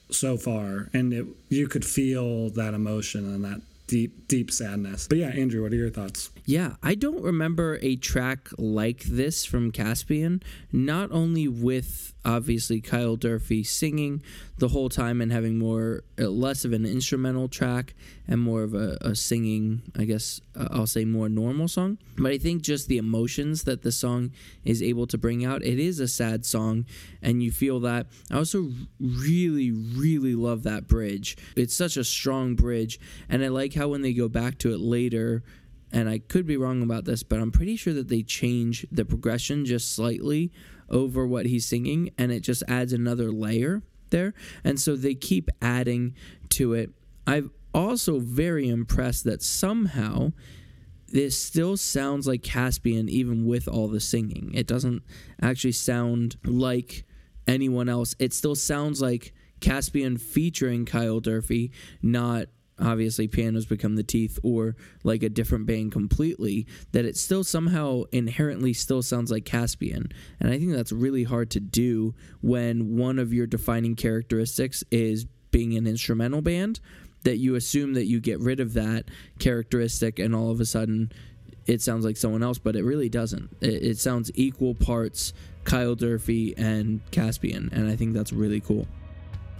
so 0.10 0.38
far, 0.38 0.90
and 0.94 1.14
it 1.14 1.26
you 1.50 1.68
could 1.68 1.86
feel 1.86 2.50
that 2.52 2.74
emotion 2.74 3.26
and 3.26 3.44
that 3.44 3.62
deep, 3.88 4.28
deep 4.30 4.52
sadness. 4.52 5.08
But 5.08 5.18
yeah, 5.18 5.28
Andrew, 5.28 5.64
what 5.64 5.74
are 5.74 5.76
your 5.76 5.90
thoughts? 5.90 6.30
Yeah, 6.46 6.76
I 6.82 6.96
don't 6.96 7.22
remember 7.22 7.78
a 7.82 7.98
track 7.98 8.50
like 8.58 9.04
this 9.04 9.44
from 9.44 9.72
Caspian, 9.72 10.42
not 10.72 11.12
only 11.12 11.50
with 11.50 12.14
obviously 12.24 12.82
Kyle 12.82 13.16
Durfee 13.16 13.64
singing 13.64 14.22
the 14.58 14.70
whole 14.70 14.90
time 14.90 15.22
and 15.22 15.32
having 15.32 15.58
more, 15.58 16.04
uh, 16.20 16.28
less 16.28 16.66
of 16.66 16.74
an 16.74 16.86
instrumental 16.86 17.48
track 17.48 17.94
and 18.28 18.40
more 18.40 18.64
of 18.64 18.74
a, 18.74 18.98
a 19.02 19.16
singing, 19.16 19.82
I 19.98 20.06
guess 20.06 20.40
uh, 20.56 20.68
I'll 20.72 20.88
say 20.88 21.06
more 21.06 21.30
normal 21.30 21.68
song. 21.68 21.98
But 22.18 22.32
I 22.32 22.38
think 22.38 22.62
just 22.62 22.88
the 22.88 22.98
emotions 22.98 23.64
that 23.64 23.82
the 23.82 23.92
song 23.92 24.32
is 24.64 24.84
able 24.84 25.08
to 25.08 25.18
bring 25.18 25.44
out, 25.44 25.64
it 25.64 25.80
is 25.80 26.00
a 26.00 26.08
sad 26.08 26.46
song 26.46 26.86
and 27.22 27.42
you 27.42 27.52
feel 27.52 27.80
that. 27.82 28.08
I 28.30 28.38
also 28.38 28.72
really, 29.00 29.72
really 29.72 30.36
love 30.36 30.64
that 30.64 30.88
bridge. 30.88 31.38
It's 31.56 31.76
such 31.76 31.98
a 31.98 32.04
strong 32.04 32.56
bridge 32.56 33.00
and 33.30 33.44
I 33.44 33.48
like 33.48 33.74
how 33.74 33.90
when 33.90 34.02
they 34.02 34.14
go 34.14 34.30
back 34.30 34.58
to 34.60 34.74
it 34.74 34.80
later, 34.80 35.44
and 35.92 36.08
I 36.08 36.20
could 36.20 36.46
be 36.46 36.58
wrong 36.58 36.82
about 36.82 37.06
this, 37.06 37.24
but 37.24 37.40
I'm 37.40 37.52
pretty 37.52 37.76
sure 37.76 37.94
that 37.94 38.08
they 38.08 38.24
change 38.24 38.86
the 38.92 39.04
progression 39.04 39.66
just 39.66 39.94
slightly 39.94 40.52
over 40.92 41.26
what 41.26 41.48
he's 41.48 41.66
singing, 41.66 42.12
and 42.18 42.32
it 42.32 42.42
just 42.42 42.64
adds 42.68 42.94
another 42.94 43.32
layer 43.32 43.82
there. 44.10 44.34
And 44.64 44.80
so 44.80 44.96
they 44.96 45.16
keep 45.16 45.50
adding 45.62 46.14
to 46.50 46.74
it. 46.74 46.92
I'm 47.26 47.52
also 47.74 48.20
very 48.20 48.68
impressed 48.70 49.24
that 49.24 49.42
somehow 49.42 50.34
this 51.08 51.38
still 51.38 51.78
sounds 51.78 52.28
like 52.28 52.44
Caspian, 52.44 53.10
even 53.10 53.46
with 53.46 53.68
all 53.68 53.88
the 53.88 54.00
singing. 54.00 54.52
It 54.54 54.68
doesn't 54.68 55.04
actually 55.42 55.74
sound 55.74 56.38
like 56.46 57.06
anyone 57.48 57.90
else. 57.90 58.16
It 58.20 58.34
still 58.34 58.56
sounds 58.56 59.02
like 59.02 59.34
Caspian 59.60 60.18
featuring 60.18 60.86
Kyle 60.86 61.20
Durfee, 61.20 61.72
not 62.02 62.48
obviously 62.82 63.28
pianos 63.28 63.66
become 63.66 63.96
the 63.96 64.04
teeth 64.04 64.40
or 64.44 64.76
like 65.04 65.24
a 65.24 65.30
different 65.30 65.66
band 65.66 65.92
completely 65.92 66.66
that 66.92 67.06
it 67.06 67.18
still 67.18 67.44
somehow 67.44 68.04
inherently 68.12 68.74
still 68.74 69.02
sounds 69.02 69.32
like 69.32 69.46
caspian. 69.46 70.12
And 70.40 70.52
i 70.52 70.58
think 70.58 70.72
that's 70.74 70.92
really 70.92 71.24
hard 71.24 71.50
to 71.52 71.60
do 71.60 72.14
when 72.42 72.98
one 72.98 73.20
of 73.20 73.34
your 73.34 73.48
defining 73.48 73.96
characteristics 73.96 74.84
is 74.92 75.26
being 75.52 75.76
an 75.76 75.88
instrumental 75.88 76.42
band 76.42 76.80
that 77.24 77.38
you 77.38 77.56
assume 77.56 77.94
that 77.94 78.06
you 78.06 78.20
get 78.20 78.40
rid 78.40 78.60
of 78.60 78.74
that 78.74 79.06
characteristic 79.38 80.18
and 80.18 80.34
all 80.34 80.50
of 80.50 80.60
a 80.60 80.66
sudden 80.66 81.12
it 81.68 81.82
sounds 81.82 82.04
like 82.04 82.18
someone 82.18 82.42
else 82.42 82.58
but 82.58 82.76
it 82.76 82.84
really 82.84 83.10
doesn't. 83.10 83.56
It, 83.62 83.84
it 83.84 83.98
sounds 84.00 84.32
equal 84.36 84.74
parts 84.76 85.34
kyle 85.64 85.96
durfee 85.96 86.56
and 86.58 87.02
caspian 87.12 87.70
and 87.72 87.88
i 87.88 87.96
think 87.96 88.14
that's 88.14 88.34
really 88.34 88.60
cool 88.60 88.88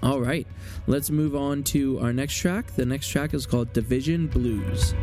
all 0.04 0.20
right, 0.20 0.48
let's 0.88 1.10
move 1.10 1.36
on 1.36 1.64
to 1.66 2.00
our 2.00 2.12
next 2.14 2.36
track. 2.36 2.68
The 2.76 2.86
next 2.86 3.08
track 3.10 3.34
is 3.34 3.46
called 3.46 3.74
Division 3.74 4.28
Blues. 4.28 4.94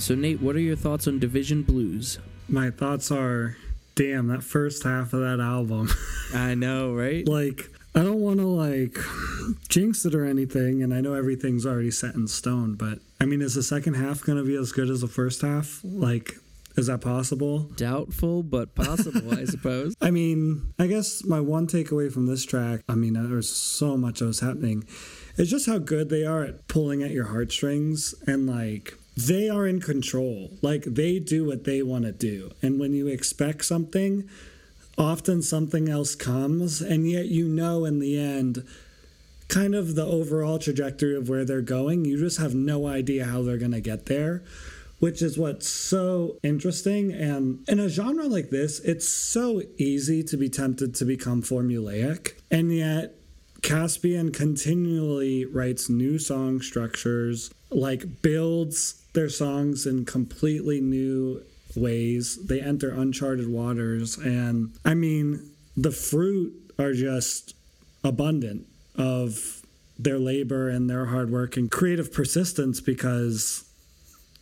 So, 0.00 0.14
Nate, 0.14 0.40
what 0.40 0.56
are 0.56 0.60
your 0.60 0.76
thoughts 0.76 1.06
on 1.06 1.18
Division 1.18 1.62
Blues? 1.62 2.18
My 2.48 2.70
thoughts 2.70 3.10
are 3.10 3.58
damn, 3.94 4.28
that 4.28 4.42
first 4.42 4.82
half 4.82 5.12
of 5.12 5.20
that 5.20 5.40
album. 5.40 5.90
I 6.34 6.54
know, 6.54 6.94
right? 6.94 7.28
like, 7.28 7.68
I 7.94 8.02
don't 8.02 8.20
want 8.20 8.40
to 8.40 8.46
like 8.46 8.96
jinx 9.68 10.06
it 10.06 10.14
or 10.14 10.24
anything, 10.24 10.82
and 10.82 10.94
I 10.94 11.02
know 11.02 11.12
everything's 11.12 11.66
already 11.66 11.90
set 11.90 12.14
in 12.14 12.26
stone, 12.28 12.76
but 12.76 13.00
I 13.20 13.26
mean, 13.26 13.42
is 13.42 13.54
the 13.54 13.62
second 13.62 13.94
half 13.94 14.22
going 14.22 14.38
to 14.38 14.44
be 14.44 14.56
as 14.56 14.72
good 14.72 14.88
as 14.88 15.02
the 15.02 15.06
first 15.06 15.42
half? 15.42 15.82
Like, 15.84 16.32
is 16.76 16.86
that 16.86 17.02
possible? 17.02 17.64
Doubtful, 17.76 18.42
but 18.42 18.74
possible, 18.74 19.38
I 19.38 19.44
suppose. 19.44 19.94
I 20.00 20.10
mean, 20.10 20.72
I 20.78 20.86
guess 20.86 21.24
my 21.26 21.40
one 21.40 21.66
takeaway 21.66 22.10
from 22.10 22.24
this 22.24 22.46
track, 22.46 22.80
I 22.88 22.94
mean, 22.94 23.12
there's 23.12 23.50
so 23.50 23.98
much 23.98 24.20
that 24.20 24.26
was 24.26 24.40
happening, 24.40 24.84
is 25.36 25.50
just 25.50 25.66
how 25.66 25.76
good 25.76 26.08
they 26.08 26.24
are 26.24 26.42
at 26.42 26.68
pulling 26.68 27.02
at 27.02 27.10
your 27.10 27.26
heartstrings 27.26 28.14
and 28.26 28.46
like 28.46 28.94
they 29.26 29.48
are 29.48 29.66
in 29.66 29.80
control. 29.80 30.50
Like 30.62 30.84
they 30.84 31.18
do 31.18 31.44
what 31.44 31.64
they 31.64 31.82
want 31.82 32.04
to 32.04 32.12
do. 32.12 32.50
And 32.62 32.78
when 32.78 32.92
you 32.92 33.06
expect 33.08 33.64
something, 33.64 34.28
often 34.96 35.42
something 35.42 35.88
else 35.88 36.14
comes, 36.14 36.80
and 36.80 37.08
yet 37.08 37.26
you 37.26 37.48
know 37.48 37.84
in 37.84 37.98
the 37.98 38.18
end 38.18 38.64
kind 39.48 39.74
of 39.74 39.96
the 39.96 40.06
overall 40.06 40.58
trajectory 40.58 41.16
of 41.16 41.28
where 41.28 41.44
they're 41.44 41.60
going. 41.60 42.04
You 42.04 42.18
just 42.18 42.38
have 42.38 42.54
no 42.54 42.86
idea 42.86 43.24
how 43.24 43.42
they're 43.42 43.58
going 43.58 43.72
to 43.72 43.80
get 43.80 44.06
there, 44.06 44.44
which 45.00 45.20
is 45.20 45.36
what's 45.36 45.68
so 45.68 46.38
interesting. 46.42 47.12
And 47.12 47.64
in 47.68 47.80
a 47.80 47.88
genre 47.88 48.26
like 48.26 48.50
this, 48.50 48.78
it's 48.80 49.08
so 49.08 49.62
easy 49.76 50.22
to 50.22 50.36
be 50.36 50.48
tempted 50.48 50.94
to 50.94 51.04
become 51.04 51.42
formulaic. 51.42 52.34
And 52.50 52.72
yet, 52.72 53.16
Caspian 53.62 54.30
continually 54.30 55.44
writes 55.44 55.90
new 55.90 56.18
song 56.18 56.62
structures, 56.62 57.50
like 57.70 58.22
builds 58.22 58.99
their 59.12 59.28
songs 59.28 59.86
in 59.86 60.04
completely 60.04 60.80
new 60.80 61.42
ways. 61.76 62.38
They 62.46 62.60
enter 62.60 62.90
uncharted 62.90 63.48
waters. 63.48 64.16
And 64.16 64.72
I 64.84 64.94
mean, 64.94 65.50
the 65.76 65.90
fruit 65.90 66.52
are 66.78 66.92
just 66.92 67.54
abundant 68.04 68.66
of 68.96 69.62
their 69.98 70.18
labor 70.18 70.68
and 70.68 70.88
their 70.88 71.06
hard 71.06 71.30
work 71.30 71.56
and 71.56 71.70
creative 71.70 72.12
persistence 72.12 72.80
because 72.80 73.68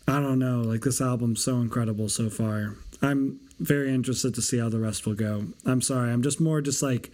I 0.07 0.21
don't 0.21 0.39
know, 0.39 0.61
like 0.61 0.83
this 0.83 1.01
album's 1.01 1.43
so 1.43 1.57
incredible 1.57 2.09
so 2.09 2.31
far. 2.31 2.77
I'm 3.03 3.41
very 3.59 3.93
interested 3.93 4.35
to 4.37 4.43
see 4.43 4.59
how 4.59 4.69
the 4.69 4.79
rest 4.79 5.07
will 5.07 5.15
go. 5.15 5.47
I'm 5.67 5.83
sorry, 5.83 6.13
I'm 6.13 6.23
just 6.23 6.41
more 6.41 6.61
just 6.61 6.83
like 6.83 7.11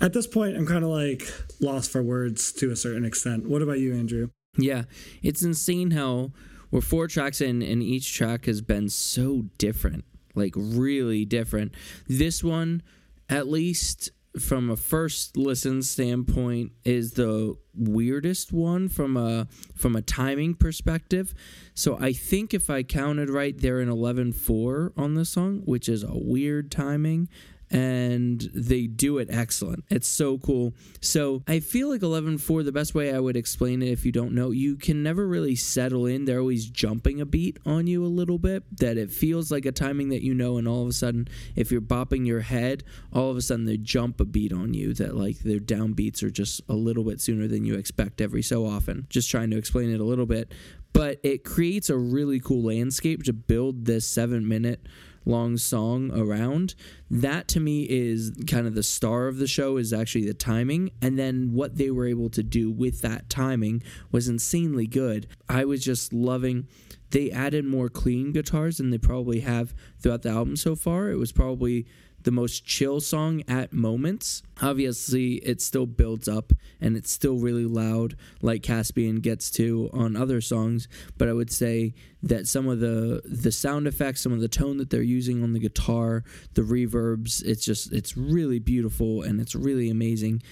at 0.00 0.14
this 0.14 0.26
point, 0.26 0.56
I'm 0.56 0.66
kind 0.66 0.84
of 0.84 0.90
like 0.90 1.30
lost 1.60 1.90
for 1.90 2.02
words 2.02 2.52
to 2.52 2.70
a 2.70 2.76
certain 2.76 3.04
extent. 3.04 3.46
What 3.46 3.60
about 3.60 3.80
you, 3.80 3.94
Andrew? 3.94 4.30
Yeah, 4.56 4.84
it's 5.22 5.42
insane 5.42 5.90
how 5.90 6.30
we're 6.70 6.80
four 6.80 7.08
tracks 7.08 7.40
in, 7.40 7.62
and 7.62 7.82
each 7.82 8.14
track 8.14 8.46
has 8.46 8.60
been 8.60 8.88
so 8.88 9.44
different, 9.58 10.04
like 10.34 10.54
really 10.56 11.24
different. 11.24 11.74
This 12.08 12.42
one, 12.44 12.82
at 13.28 13.48
least 13.48 14.10
from 14.38 14.70
a 14.70 14.76
first 14.76 15.36
listen 15.36 15.82
standpoint 15.82 16.70
is 16.84 17.14
the 17.14 17.56
weirdest 17.74 18.52
one 18.52 18.88
from 18.88 19.16
a 19.16 19.48
from 19.74 19.96
a 19.96 20.02
timing 20.02 20.54
perspective. 20.54 21.34
So 21.74 21.98
I 21.98 22.12
think 22.12 22.54
if 22.54 22.70
I 22.70 22.82
counted 22.82 23.28
right, 23.28 23.56
they're 23.58 23.80
in 23.80 23.88
11-4 23.88 24.92
on 24.96 25.14
this 25.14 25.30
song, 25.30 25.62
which 25.64 25.88
is 25.88 26.04
a 26.04 26.12
weird 26.14 26.70
timing 26.70 27.28
and 27.70 28.40
they 28.52 28.86
do 28.86 29.18
it 29.18 29.28
excellent. 29.30 29.84
It's 29.88 30.08
so 30.08 30.38
cool. 30.38 30.74
So 31.00 31.42
I 31.46 31.60
feel 31.60 31.88
like 31.88 32.00
11-4, 32.00 32.64
the 32.64 32.72
best 32.72 32.94
way 32.94 33.14
I 33.14 33.20
would 33.20 33.36
explain 33.36 33.82
it 33.82 33.90
if 33.90 34.04
you 34.04 34.12
don't 34.12 34.34
know, 34.34 34.50
you 34.50 34.76
can 34.76 35.02
never 35.02 35.26
really 35.26 35.54
settle 35.54 36.06
in. 36.06 36.24
They're 36.24 36.40
always 36.40 36.68
jumping 36.68 37.20
a 37.20 37.26
beat 37.26 37.58
on 37.64 37.86
you 37.86 38.04
a 38.04 38.08
little 38.08 38.38
bit, 38.38 38.64
that 38.78 38.96
it 38.96 39.10
feels 39.10 39.52
like 39.52 39.66
a 39.66 39.72
timing 39.72 40.08
that 40.08 40.22
you 40.22 40.34
know, 40.34 40.56
and 40.56 40.66
all 40.66 40.82
of 40.82 40.88
a 40.88 40.92
sudden, 40.92 41.28
if 41.54 41.70
you're 41.70 41.80
bopping 41.80 42.26
your 42.26 42.40
head, 42.40 42.82
all 43.12 43.30
of 43.30 43.36
a 43.36 43.42
sudden 43.42 43.66
they 43.66 43.76
jump 43.76 44.20
a 44.20 44.24
beat 44.24 44.52
on 44.52 44.74
you 44.74 44.92
that 44.94 45.16
like 45.16 45.38
their 45.40 45.58
downbeats 45.58 46.22
are 46.22 46.30
just 46.30 46.60
a 46.68 46.74
little 46.74 47.04
bit 47.04 47.20
sooner 47.20 47.46
than 47.46 47.64
you 47.64 47.74
expect 47.74 48.20
every 48.20 48.42
so 48.42 48.66
often. 48.66 49.06
Just 49.08 49.30
trying 49.30 49.50
to 49.50 49.56
explain 49.56 49.92
it 49.92 50.00
a 50.00 50.04
little 50.04 50.26
bit. 50.26 50.52
But 50.92 51.20
it 51.22 51.44
creates 51.44 51.88
a 51.88 51.96
really 51.96 52.40
cool 52.40 52.64
landscape 52.64 53.22
to 53.24 53.32
build 53.32 53.84
this 53.84 54.06
seven 54.06 54.48
minute 54.48 54.86
long 55.24 55.56
song 55.56 56.10
around. 56.12 56.74
That 57.10 57.48
to 57.48 57.60
me 57.60 57.86
is 57.88 58.32
kind 58.46 58.66
of 58.66 58.74
the 58.74 58.82
star 58.82 59.28
of 59.28 59.38
the 59.38 59.46
show 59.46 59.76
is 59.76 59.92
actually 59.92 60.26
the 60.26 60.34
timing. 60.34 60.90
And 61.02 61.18
then 61.18 61.52
what 61.52 61.76
they 61.76 61.90
were 61.90 62.06
able 62.06 62.30
to 62.30 62.42
do 62.42 62.70
with 62.70 63.00
that 63.02 63.28
timing 63.28 63.82
was 64.10 64.28
insanely 64.28 64.86
good. 64.86 65.26
I 65.48 65.64
was 65.64 65.84
just 65.84 66.12
loving 66.12 66.66
they 67.10 67.30
added 67.30 67.64
more 67.64 67.88
clean 67.88 68.32
guitars 68.32 68.78
than 68.78 68.90
they 68.90 68.98
probably 68.98 69.40
have 69.40 69.74
throughout 69.98 70.22
the 70.22 70.30
album 70.30 70.56
so 70.56 70.76
far. 70.76 71.10
It 71.10 71.16
was 71.16 71.32
probably 71.32 71.86
the 72.22 72.30
most 72.30 72.64
chill 72.64 73.00
song 73.00 73.42
at 73.48 73.72
moments. 73.72 74.42
Obviously, 74.62 75.34
it 75.36 75.60
still 75.60 75.86
builds 75.86 76.28
up 76.28 76.52
and 76.80 76.96
it's 76.96 77.10
still 77.10 77.38
really 77.38 77.64
loud, 77.64 78.16
like 78.42 78.62
Caspian 78.62 79.20
gets 79.20 79.50
to 79.52 79.90
on 79.92 80.16
other 80.16 80.40
songs. 80.40 80.88
But 81.16 81.28
I 81.28 81.32
would 81.32 81.50
say 81.50 81.94
that 82.22 82.46
some 82.46 82.68
of 82.68 82.80
the 82.80 83.22
the 83.24 83.52
sound 83.52 83.86
effects, 83.86 84.20
some 84.20 84.32
of 84.32 84.40
the 84.40 84.48
tone 84.48 84.76
that 84.78 84.90
they're 84.90 85.02
using 85.02 85.42
on 85.42 85.52
the 85.52 85.60
guitar, 85.60 86.24
the 86.54 86.62
reverbs, 86.62 87.42
it's 87.44 87.64
just 87.64 87.92
it's 87.92 88.16
really 88.16 88.58
beautiful 88.58 89.22
and 89.22 89.40
it's 89.40 89.54
really 89.54 89.90
amazing 89.90 90.42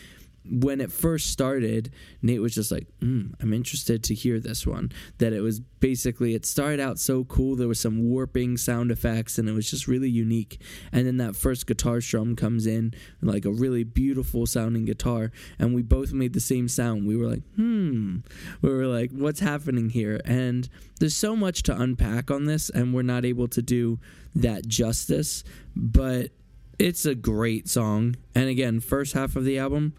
when 0.51 0.81
it 0.81 0.93
first 0.93 1.31
started, 1.31 1.91
Nate 2.23 2.41
was 2.41 2.55
just 2.55 2.71
like, 2.71 2.87
mm, 3.01 3.33
I'm 3.41 3.53
interested 3.53 4.03
to 4.05 4.15
hear 4.15 4.41
this 4.41 4.67
one. 4.67 4.93
That 5.19 5.33
it 5.33 5.41
was 5.41 5.61
basically, 5.61 6.35
it 6.35 6.47
started 6.47 6.81
out 6.81 6.99
so 6.99 7.25
cool. 7.25 7.57
There 7.57 7.69
was 7.69 7.81
some 7.81 8.09
warping 8.09 8.57
sound 8.57 8.91
effects 8.91 9.39
and 9.39 9.49
it 9.49 9.53
was 9.53 9.71
just 9.71 9.87
really 9.87 10.11
unique. 10.11 10.61
And 10.93 11.07
then 11.07 11.19
that 11.19 11.37
first 11.37 11.67
guitar 11.67 12.01
strum 12.01 12.37
comes 12.37 12.67
in, 12.67 12.95
like 13.23 13.45
a 13.45 13.51
really 13.51 13.85
beautiful 13.85 14.47
sounding 14.47 14.85
guitar. 14.85 15.33
And 15.59 15.75
we 15.75 15.83
both 15.83 16.13
made 16.13 16.33
the 16.33 16.41
same 16.41 16.69
sound. 16.69 17.07
We 17.07 17.17
were 17.17 17.27
like, 17.27 17.43
hmm. 17.55 18.19
We 18.63 18.71
were 18.71 18.87
like, 18.87 19.11
what's 19.13 19.41
happening 19.41 19.91
here? 19.91 20.21
And 20.25 20.69
there's 20.99 21.17
so 21.17 21.37
much 21.37 21.63
to 21.65 21.81
unpack 21.81 22.31
on 22.31 22.47
this, 22.47 22.71
and 22.71 22.93
we're 22.93 23.03
not 23.03 23.25
able 23.25 23.49
to 23.49 23.63
do 23.63 24.01
that 24.35 24.67
justice. 24.67 25.45
But 25.77 26.31
it's 26.79 27.07
a 27.07 27.15
great 27.15 27.69
song. 27.69 28.17
And 28.35 28.49
again, 28.49 28.81
first 28.81 29.15
half 29.15 29.37
of 29.37 29.45
the 29.45 29.59
album, 29.59 29.95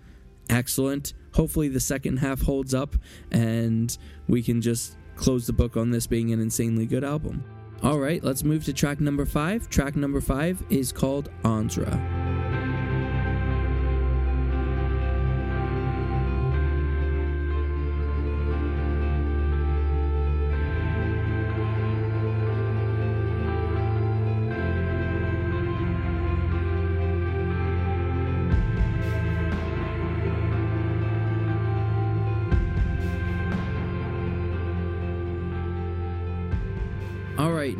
excellent. 0.50 1.14
Hopefully, 1.34 1.68
the 1.68 1.80
second 1.80 2.18
half 2.18 2.42
holds 2.42 2.74
up 2.74 2.96
and 3.32 3.98
we 4.28 4.42
can 4.42 4.62
just 4.62 4.98
close 5.16 5.46
the 5.46 5.54
book 5.54 5.78
on 5.78 5.92
this 5.92 6.08
being 6.08 6.32
an 6.32 6.40
insanely 6.40 6.86
good 6.86 7.04
album. 7.04 7.44
All 7.84 8.00
right, 8.00 8.24
let's 8.24 8.44
move 8.44 8.66
to 8.66 8.74
track 8.74 9.00
number 9.00 9.26
five. 9.26 9.70
Track 9.70 9.96
number 9.96 10.22
five 10.22 10.62
is 10.70 10.92
called 10.92 11.30
Onsra. 11.44 12.29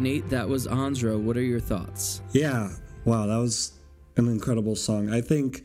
Nate, 0.10 0.30
that 0.30 0.50
was 0.50 0.66
Onsra. 0.66 1.22
What 1.22 1.38
are 1.38 1.44
your 1.44 1.60
thoughts? 1.60 2.24
Yeah. 2.32 2.72
Wow, 3.06 3.28
that 3.28 3.38
was 3.38 3.74
an 4.18 4.28
incredible 4.28 4.76
song. 4.76 5.14
I 5.14 5.22
think 5.22 5.64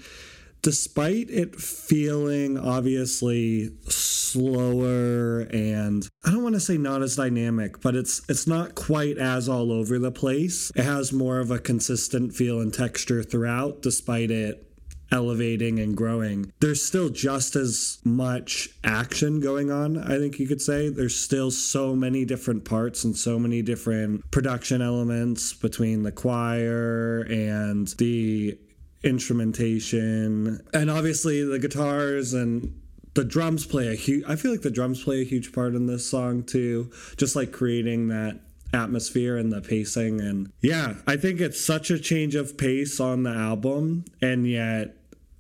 despite 0.61 1.31
it 1.31 1.57
feeling 1.57 2.59
obviously 2.59 3.71
slower 3.89 5.47
and 5.51 6.07
I 6.27 6.31
don't 6.31 6.43
want 6.43 6.57
to 6.57 6.61
say 6.61 6.77
not 6.77 7.01
as 7.01 7.17
dynamic, 7.17 7.81
but 7.81 7.97
it's 7.97 8.21
it's 8.29 8.47
not 8.47 8.75
quite 8.75 9.17
as 9.17 9.49
all 9.49 9.73
over 9.73 9.99
the 9.99 10.13
place. 10.13 10.71
It 10.77 10.85
has 10.85 11.11
more 11.11 11.41
of 11.41 11.51
a 11.51 11.59
consistent 11.59 12.35
feel 12.35 12.61
and 12.61 12.73
texture 12.73 13.23
throughout 13.23 13.81
despite 13.81 14.31
it 14.31 14.74
elevating 15.15 15.79
and 15.79 15.97
growing. 15.97 16.53
There's 16.61 16.83
still 16.83 17.09
just 17.09 17.55
as 17.55 17.99
much 18.05 18.69
action 18.83 19.39
going 19.41 19.71
on, 19.71 19.97
I 19.97 20.19
think 20.19 20.41
you 20.41 20.49
could 20.49 20.61
say. 20.61 20.89
There's 20.89 21.17
still 21.17 21.53
so 21.53 21.95
many 21.95 22.25
different 22.25 22.65
parts 22.65 23.05
and 23.05 23.17
so 23.17 23.39
many 23.39 23.63
different 23.63 24.29
production 24.33 24.83
elements 24.83 25.53
between 25.53 26.03
the 26.03 26.13
choir 26.13 27.21
and 27.31 27.89
the 27.99 28.59
instrumentation 29.05 30.61
and 30.73 30.91
obviously 30.91 31.45
the 31.45 31.59
guitars 31.59 32.33
and 32.33 32.75
the 33.13 33.23
drums 33.23 33.67
play 33.67 33.89
a 33.89 33.95
huge 33.95 34.25
I 34.27 34.35
feel 34.35 34.51
like 34.51 34.63
the 34.63 34.71
drums 34.71 35.05
play 35.05 35.21
a 35.21 35.25
huge 35.25 35.53
part 35.53 35.75
in 35.75 35.87
this 35.87 36.09
song 36.09 36.43
too 36.43 36.91
just 37.19 37.37
like 37.37 37.53
creating 37.53 38.09
that 38.09 38.41
atmosphere 38.73 39.37
and 39.37 39.53
the 39.53 39.61
pacing 39.61 40.21
and 40.21 40.51
yeah 40.61 40.95
i 41.07 41.17
think 41.17 41.41
it's 41.41 41.61
such 41.61 41.91
a 41.91 41.99
change 41.99 42.35
of 42.35 42.59
pace 42.59 42.99
on 42.99 43.23
the 43.23 43.31
album 43.31 44.05
and 44.21 44.49
yet 44.49 44.97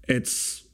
it's 0.08 0.64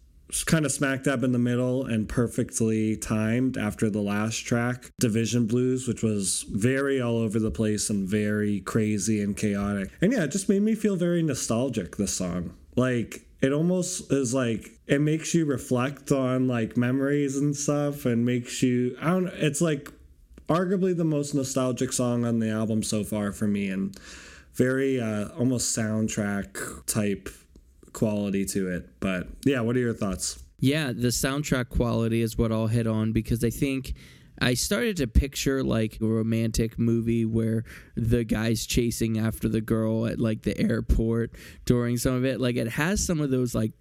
kind 0.47 0.65
of 0.65 0.73
smack 0.73 1.05
dab 1.05 1.25
in 1.25 1.33
the 1.33 1.39
middle 1.39 1.85
and 1.85 2.09
perfectly 2.09 2.97
timed 2.97 3.57
after 3.57 3.91
the 3.91 4.01
last 4.01 4.39
track, 4.39 4.91
Division 5.01 5.47
Blues, 5.47 5.89
which 5.89 6.03
was 6.03 6.45
very 6.51 7.01
all 7.01 7.19
over 7.19 7.39
the 7.39 7.51
place 7.51 7.91
and 7.91 8.09
very 8.09 8.61
crazy 8.61 9.23
and 9.23 9.37
chaotic. 9.37 9.91
And 10.01 10.13
yeah, 10.13 10.25
it 10.25 10.31
just 10.31 10.49
made 10.49 10.63
me 10.63 10.75
feel 10.75 10.97
very 10.97 11.23
nostalgic, 11.23 11.97
this 11.97 12.15
song. 12.15 12.55
Like, 12.77 13.27
it 13.41 13.53
almost 13.53 14.13
is 14.13 14.35
like 14.35 14.79
it 14.87 15.01
makes 15.01 15.35
you 15.35 15.47
reflect 15.47 16.13
on 16.13 16.47
like 16.47 16.77
memories 16.77 17.37
and 17.37 17.57
stuff 17.57 18.05
and 18.05 18.25
makes 18.25 18.63
you 18.63 18.97
I 19.01 19.07
don't 19.11 19.29
it's 19.29 19.61
like 19.61 19.91
arguably 20.49 20.97
the 20.97 21.05
most 21.05 21.35
nostalgic 21.35 21.93
song 21.93 22.25
on 22.25 22.39
the 22.39 22.51
album 22.51 22.83
so 22.83 23.03
far 23.03 23.33
for 23.33 23.47
me 23.47 23.71
and 23.71 23.99
very 24.53 25.01
uh 25.01 25.29
almost 25.39 25.75
soundtrack 25.77 26.85
type 26.87 27.31
quality 27.93 28.45
to 28.47 28.69
it. 28.69 28.89
But 29.01 29.29
yeah, 29.45 29.61
what 29.61 29.77
are 29.77 29.81
your 29.81 29.95
thoughts? 29.95 30.43
Yeah, 30.59 30.89
the 30.89 31.09
soundtrack 31.09 31.71
quality 31.71 32.21
is 32.21 32.37
what 32.37 32.53
I'll 32.53 32.67
hit 32.67 32.87
on 32.87 33.13
because 33.13 33.43
I 33.43 33.51
think 33.51 33.95
I 34.41 34.55
started 34.55 34.97
to 34.99 35.07
picture 35.07 35.63
like 35.63 35.99
a 36.01 36.07
romantic 36.07 36.79
movie 36.79 37.25
where 37.25 37.65
the 37.97 38.25
guy's 38.25 38.67
chasing 38.67 39.19
after 39.19 39.49
the 39.49 39.61
girl 39.61 40.07
at 40.07 40.19
like 40.19 40.43
the 40.43 40.59
airport 40.59 41.33
during 41.65 41.97
some 41.97 42.15
of 42.15 42.25
it. 42.25 42.41
Like 42.41 42.57
it 42.57 42.69
has 42.69 43.05
some 43.05 43.21
of 43.21 43.31
those 43.31 43.55
like 43.55 43.73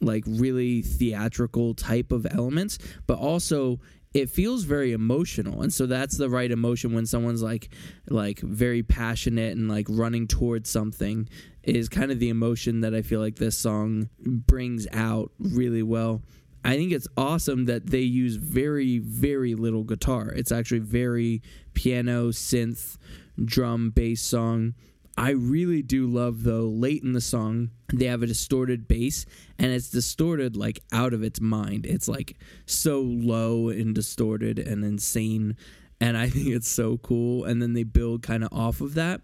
like 0.00 0.24
really 0.26 0.82
theatrical 0.82 1.74
type 1.74 2.12
of 2.12 2.26
elements, 2.30 2.78
but 3.06 3.18
also 3.18 3.80
it 4.14 4.28
feels 4.28 4.64
very 4.64 4.92
emotional 4.92 5.62
and 5.62 5.72
so 5.72 5.86
that's 5.86 6.18
the 6.18 6.28
right 6.28 6.50
emotion 6.50 6.92
when 6.92 7.06
someone's 7.06 7.42
like 7.42 7.70
like 8.10 8.40
very 8.40 8.82
passionate 8.82 9.56
and 9.56 9.70
like 9.70 9.86
running 9.88 10.26
towards 10.26 10.68
something 10.68 11.26
is 11.62 11.88
kind 11.88 12.10
of 12.10 12.18
the 12.18 12.28
emotion 12.28 12.80
that 12.80 12.94
I 12.94 13.02
feel 13.02 13.20
like 13.20 13.36
this 13.36 13.56
song 13.56 14.08
brings 14.18 14.86
out 14.92 15.30
really 15.38 15.82
well. 15.82 16.22
I 16.64 16.76
think 16.76 16.92
it's 16.92 17.08
awesome 17.16 17.64
that 17.64 17.88
they 17.88 18.00
use 18.00 18.36
very, 18.36 18.98
very 18.98 19.54
little 19.54 19.82
guitar. 19.82 20.28
It's 20.28 20.52
actually 20.52 20.80
very 20.80 21.42
piano, 21.74 22.28
synth, 22.28 22.98
drum, 23.44 23.90
bass 23.90 24.22
song. 24.22 24.74
I 25.16 25.30
really 25.30 25.82
do 25.82 26.06
love 26.06 26.42
though 26.42 26.68
late 26.68 27.02
in 27.02 27.12
the 27.12 27.20
song 27.20 27.70
they 27.92 28.06
have 28.06 28.22
a 28.22 28.26
distorted 28.26 28.88
bass 28.88 29.26
and 29.58 29.70
it's 29.70 29.90
distorted 29.90 30.56
like 30.56 30.82
out 30.90 31.12
of 31.12 31.22
its 31.22 31.40
mind. 31.40 31.84
It's 31.84 32.08
like 32.08 32.36
so 32.64 33.02
low 33.02 33.68
and 33.68 33.94
distorted 33.94 34.58
and 34.58 34.82
insane 34.82 35.56
and 36.00 36.16
I 36.16 36.28
think 36.30 36.48
it's 36.48 36.68
so 36.68 36.96
cool 36.96 37.44
and 37.44 37.60
then 37.60 37.74
they 37.74 37.82
build 37.82 38.22
kind 38.22 38.42
of 38.42 38.52
off 38.52 38.80
of 38.80 38.94
that 38.94 39.20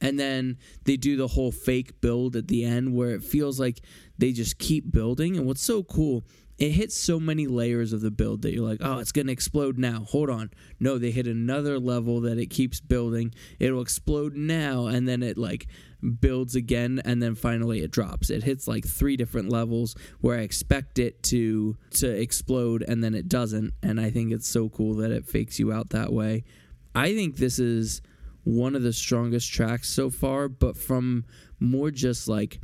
and 0.00 0.18
then 0.18 0.58
they 0.84 0.96
do 0.96 1.16
the 1.16 1.28
whole 1.28 1.52
fake 1.52 2.00
build 2.00 2.36
at 2.36 2.48
the 2.48 2.64
end 2.64 2.94
where 2.94 3.10
it 3.10 3.22
feels 3.22 3.58
like 3.58 3.80
they 4.18 4.32
just 4.32 4.58
keep 4.58 4.92
building. 4.92 5.36
And 5.36 5.46
what's 5.46 5.62
so 5.62 5.82
cool, 5.82 6.24
it 6.58 6.70
hits 6.70 6.96
so 6.96 7.20
many 7.20 7.46
layers 7.46 7.92
of 7.92 8.00
the 8.00 8.10
build 8.10 8.42
that 8.42 8.54
you're 8.54 8.66
like, 8.66 8.80
oh, 8.82 8.98
it's 8.98 9.12
going 9.12 9.26
to 9.26 9.32
explode 9.32 9.78
now. 9.78 10.04
Hold 10.08 10.30
on. 10.30 10.50
No, 10.80 10.98
they 10.98 11.10
hit 11.10 11.26
another 11.26 11.78
level 11.78 12.20
that 12.22 12.38
it 12.38 12.46
keeps 12.46 12.80
building. 12.80 13.34
It'll 13.58 13.82
explode 13.82 14.34
now. 14.34 14.86
And 14.86 15.06
then 15.06 15.22
it 15.22 15.36
like 15.38 15.66
builds 16.20 16.54
again 16.54 17.00
and 17.04 17.22
then 17.22 17.34
finally 17.34 17.80
it 17.80 17.90
drops. 17.90 18.30
It 18.30 18.44
hits 18.44 18.68
like 18.68 18.86
three 18.86 19.16
different 19.16 19.50
levels 19.50 19.94
where 20.20 20.38
I 20.38 20.42
expect 20.42 20.98
it 20.98 21.22
to 21.24 21.76
to 21.92 22.08
explode 22.08 22.84
and 22.86 23.02
then 23.02 23.14
it 23.14 23.28
doesn't. 23.28 23.74
And 23.82 24.00
I 24.00 24.10
think 24.10 24.32
it's 24.32 24.48
so 24.48 24.68
cool 24.68 24.94
that 24.96 25.10
it 25.10 25.26
fakes 25.26 25.58
you 25.58 25.72
out 25.72 25.90
that 25.90 26.12
way. 26.12 26.44
I 26.94 27.14
think 27.14 27.36
this 27.36 27.58
is 27.58 28.00
one 28.46 28.76
of 28.76 28.82
the 28.82 28.92
strongest 28.92 29.52
tracks 29.52 29.88
so 29.88 30.08
far, 30.08 30.48
but 30.48 30.76
from 30.76 31.24
more 31.58 31.90
just 31.90 32.28
like 32.28 32.60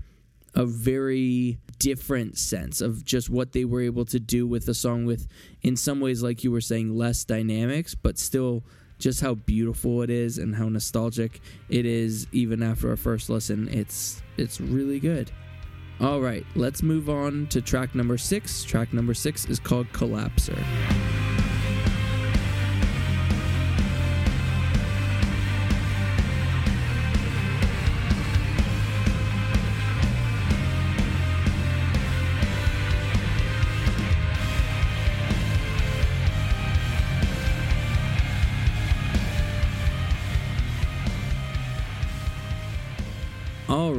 a 0.55 0.65
very 0.65 1.59
different 1.81 2.39
sense 2.39 2.81
of 2.81 3.05
just 3.05 3.29
what 3.29 3.51
they 3.51 3.65
were 3.65 3.81
able 3.81 4.05
to 4.05 4.21
do 4.21 4.47
with 4.47 4.65
the 4.65 4.75
song 4.75 5.05
with 5.05 5.27
in 5.63 5.75
some 5.75 5.99
ways 5.99 6.23
like 6.23 6.45
you 6.45 6.53
were 6.53 6.61
saying 6.61 6.95
less 6.95 7.25
dynamics 7.25 7.95
but 7.95 8.19
still 8.19 8.63
just 8.99 9.21
how 9.21 9.35
beautiful 9.35 10.03
it 10.03 10.11
is 10.11 10.39
and 10.39 10.55
how 10.55 10.69
nostalgic 10.69 11.41
it 11.69 11.85
is 11.85 12.29
even 12.31 12.63
after 12.63 12.93
a 12.93 12.97
first 12.97 13.29
listen. 13.29 13.67
It's 13.69 14.23
it's 14.37 14.61
really 14.61 15.01
good. 15.01 15.33
All 16.01 16.21
right 16.21 16.47
let's 16.55 16.83
move 16.83 17.11
on 17.11 17.49
to 17.49 17.61
track 17.61 17.95
number 17.95 18.19
6 18.19 18.65
track 18.65 18.93
number 18.93 19.15
6 19.15 19.47
is 19.47 19.59
called 19.59 19.89
collapser 19.93 21.22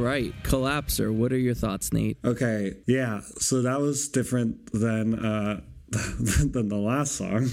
right, 0.04 0.34
Collapser. 0.42 1.12
What 1.12 1.32
are 1.32 1.38
your 1.38 1.54
thoughts, 1.54 1.92
Nate? 1.92 2.18
Okay, 2.24 2.76
yeah. 2.86 3.20
So 3.38 3.62
that 3.62 3.80
was 3.80 4.08
different 4.08 4.72
than 4.72 5.14
uh, 5.14 5.60
than 5.90 6.68
the 6.68 6.76
last 6.76 7.12
song. 7.12 7.50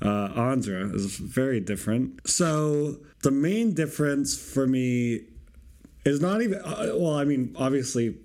Uh, 0.00 0.28
Onsra 0.28 0.94
is 0.94 1.16
very 1.16 1.60
different. 1.60 2.28
So 2.28 2.98
the 3.22 3.30
main 3.30 3.74
difference 3.74 4.36
for 4.36 4.66
me 4.66 5.22
is 6.04 6.20
not 6.20 6.42
even. 6.42 6.58
Uh, 6.58 6.92
well, 6.94 7.14
I 7.14 7.24
mean, 7.24 7.54
obviously, 7.58 8.16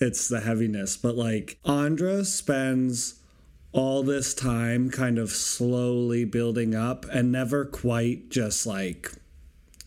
it's 0.00 0.28
the 0.28 0.40
heaviness, 0.40 0.96
but 0.96 1.16
like 1.16 1.58
Onsra 1.64 2.24
spends 2.24 3.20
all 3.72 4.02
this 4.02 4.34
time 4.34 4.90
kind 4.90 5.18
of 5.18 5.30
slowly 5.30 6.24
building 6.24 6.74
up 6.74 7.04
and 7.12 7.30
never 7.30 7.64
quite 7.64 8.30
just 8.30 8.66
like 8.66 9.12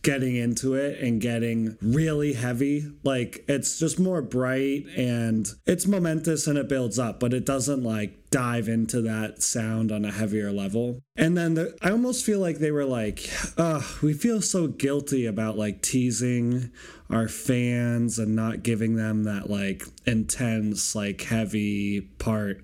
getting 0.02 0.36
into 0.36 0.74
it 0.74 1.00
and 1.00 1.20
getting 1.20 1.76
really 1.80 2.32
heavy. 2.32 2.92
Like 3.04 3.44
it's 3.48 3.78
just 3.78 3.98
more 3.98 4.20
bright 4.20 4.86
and 4.96 5.48
it's 5.66 5.86
momentous 5.86 6.46
and 6.46 6.58
it 6.58 6.68
builds 6.68 6.98
up, 6.98 7.20
but 7.20 7.32
it 7.32 7.46
doesn't 7.46 7.82
like 7.82 8.30
dive 8.30 8.68
into 8.68 9.02
that 9.02 9.42
sound 9.42 9.92
on 9.92 10.04
a 10.04 10.10
heavier 10.10 10.50
level. 10.50 10.98
And 11.16 11.36
then 11.36 11.54
the, 11.54 11.76
I 11.82 11.90
almost 11.90 12.24
feel 12.24 12.40
like 12.40 12.58
they 12.58 12.70
were 12.70 12.86
like, 12.86 13.30
uh, 13.56 13.82
we 14.02 14.12
feel 14.12 14.42
so 14.42 14.66
guilty 14.66 15.26
about 15.26 15.56
like 15.56 15.82
teasing 15.82 16.72
our 17.10 17.28
fans 17.28 18.18
and 18.18 18.34
not 18.34 18.62
giving 18.62 18.96
them 18.96 19.24
that 19.24 19.50
like 19.50 19.84
intense, 20.06 20.94
like 20.94 21.22
heavy 21.22 22.00
part. 22.00 22.62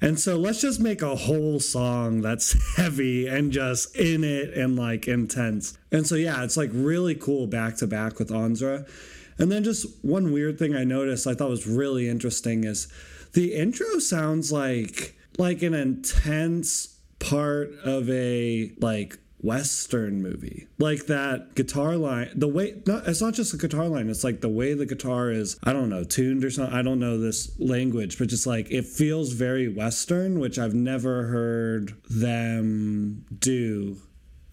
And 0.00 0.20
so 0.20 0.36
let's 0.36 0.60
just 0.60 0.80
make 0.80 1.02
a 1.02 1.16
whole 1.16 1.60
song 1.60 2.20
that's 2.20 2.56
heavy 2.76 3.26
and 3.26 3.52
just 3.52 3.96
in 3.96 4.24
it 4.24 4.56
and 4.56 4.76
like 4.76 5.08
intense. 5.08 5.76
And 5.90 6.06
so, 6.06 6.14
yeah, 6.14 6.44
it's 6.44 6.56
like 6.56 6.70
really 6.72 7.14
cool 7.14 7.46
back 7.46 7.76
to 7.76 7.86
back 7.86 8.18
with 8.18 8.30
Onsra. 8.30 8.88
And 9.38 9.50
then 9.52 9.64
just 9.64 9.86
one 10.02 10.32
weird 10.32 10.58
thing 10.58 10.74
I 10.74 10.84
noticed 10.84 11.26
I 11.26 11.34
thought 11.34 11.50
was 11.50 11.66
really 11.66 12.08
interesting 12.08 12.64
is 12.64 12.88
the 13.32 13.54
intro 13.54 13.98
sounds 13.98 14.50
like 14.50 15.14
like 15.38 15.62
an 15.62 15.74
intense 15.74 16.98
part 17.18 17.70
of 17.84 18.08
a 18.08 18.72
like 18.80 19.18
western 19.46 20.22
movie. 20.22 20.66
Like 20.78 21.06
that 21.06 21.54
guitar 21.54 21.96
line 21.96 22.30
the 22.34 22.48
way 22.48 22.82
not 22.86 23.06
it's 23.06 23.20
not 23.20 23.34
just 23.34 23.54
a 23.54 23.56
guitar 23.56 23.88
line 23.88 24.08
it's 24.10 24.24
like 24.24 24.40
the 24.40 24.48
way 24.48 24.74
the 24.74 24.86
guitar 24.86 25.30
is 25.30 25.58
i 25.64 25.72
don't 25.72 25.88
know 25.88 26.04
tuned 26.04 26.44
or 26.44 26.50
something 26.50 26.74
i 26.74 26.82
don't 26.82 26.98
know 26.98 27.18
this 27.18 27.58
language 27.58 28.18
but 28.18 28.28
just 28.28 28.46
like 28.46 28.70
it 28.70 28.84
feels 28.84 29.32
very 29.32 29.68
western 29.68 30.38
which 30.40 30.58
i've 30.58 30.74
never 30.74 31.24
heard 31.24 31.94
them 32.10 33.24
do. 33.38 33.96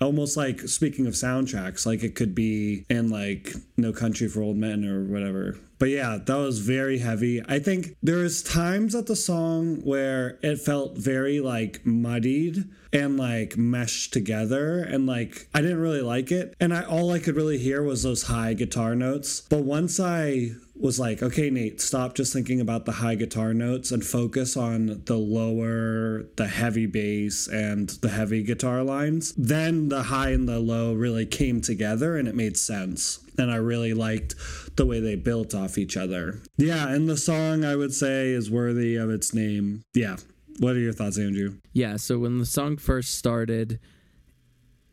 Almost 0.01 0.35
like 0.35 0.61
speaking 0.61 1.07
of 1.07 1.13
soundtracks 1.13 1.85
like 1.85 2.03
it 2.03 2.15
could 2.15 2.35
be 2.35 2.85
in 2.89 3.09
like 3.09 3.53
no 3.77 3.93
country 3.93 4.27
for 4.27 4.41
old 4.41 4.57
men 4.57 4.83
or 4.85 5.03
whatever. 5.05 5.57
But 5.79 5.89
yeah 5.89 6.17
that 6.23 6.35
was 6.35 6.59
very 6.59 6.99
heavy. 6.99 7.41
I 7.47 7.59
think 7.59 7.95
there 8.03 8.17
was 8.17 8.43
times 8.43 8.95
at 8.95 9.07
the 9.07 9.15
song 9.15 9.77
where 9.83 10.39
it 10.41 10.57
felt 10.57 10.97
very 10.97 11.39
like 11.39 11.85
muddied 11.85 12.65
and 12.93 13.17
like 13.17 13.57
meshed 13.57 14.13
together 14.13 14.79
and 14.79 15.05
like 15.05 15.47
i 15.53 15.61
didn't 15.61 15.81
really 15.81 16.01
like 16.01 16.31
it 16.31 16.55
and 16.59 16.73
i 16.73 16.83
all 16.83 17.11
i 17.11 17.19
could 17.19 17.35
really 17.35 17.57
hear 17.57 17.83
was 17.83 18.03
those 18.03 18.23
high 18.23 18.53
guitar 18.53 18.95
notes 18.95 19.41
but 19.49 19.63
once 19.63 19.99
i 19.99 20.51
was 20.75 20.99
like, 20.99 21.21
okay, 21.21 21.49
Nate, 21.49 21.79
stop 21.79 22.15
just 22.15 22.33
thinking 22.33 22.59
about 22.59 22.85
the 22.85 22.93
high 22.93 23.15
guitar 23.15 23.53
notes 23.53 23.91
and 23.91 24.03
focus 24.03 24.57
on 24.57 25.01
the 25.05 25.17
lower, 25.17 26.23
the 26.35 26.47
heavy 26.47 26.85
bass 26.85 27.47
and 27.47 27.89
the 27.89 28.09
heavy 28.09 28.43
guitar 28.43 28.83
lines. 28.83 29.33
Then 29.33 29.89
the 29.89 30.03
high 30.03 30.31
and 30.31 30.47
the 30.47 30.59
low 30.59 30.93
really 30.93 31.25
came 31.25 31.61
together 31.61 32.17
and 32.17 32.27
it 32.27 32.35
made 32.35 32.57
sense. 32.57 33.19
And 33.37 33.51
I 33.51 33.55
really 33.55 33.93
liked 33.93 34.35
the 34.75 34.85
way 34.85 34.99
they 34.99 35.15
built 35.15 35.55
off 35.55 35.77
each 35.77 35.97
other. 35.97 36.41
Yeah, 36.57 36.89
and 36.89 37.07
the 37.07 37.17
song 37.17 37.63
I 37.63 37.75
would 37.75 37.93
say 37.93 38.29
is 38.29 38.51
worthy 38.51 38.95
of 38.95 39.09
its 39.09 39.33
name. 39.33 39.83
Yeah. 39.93 40.17
What 40.59 40.75
are 40.75 40.79
your 40.79 40.93
thoughts, 40.93 41.17
Andrew? 41.17 41.57
Yeah, 41.71 41.97
so 41.97 42.19
when 42.19 42.39
the 42.39 42.45
song 42.45 42.77
first 42.77 43.17
started, 43.17 43.79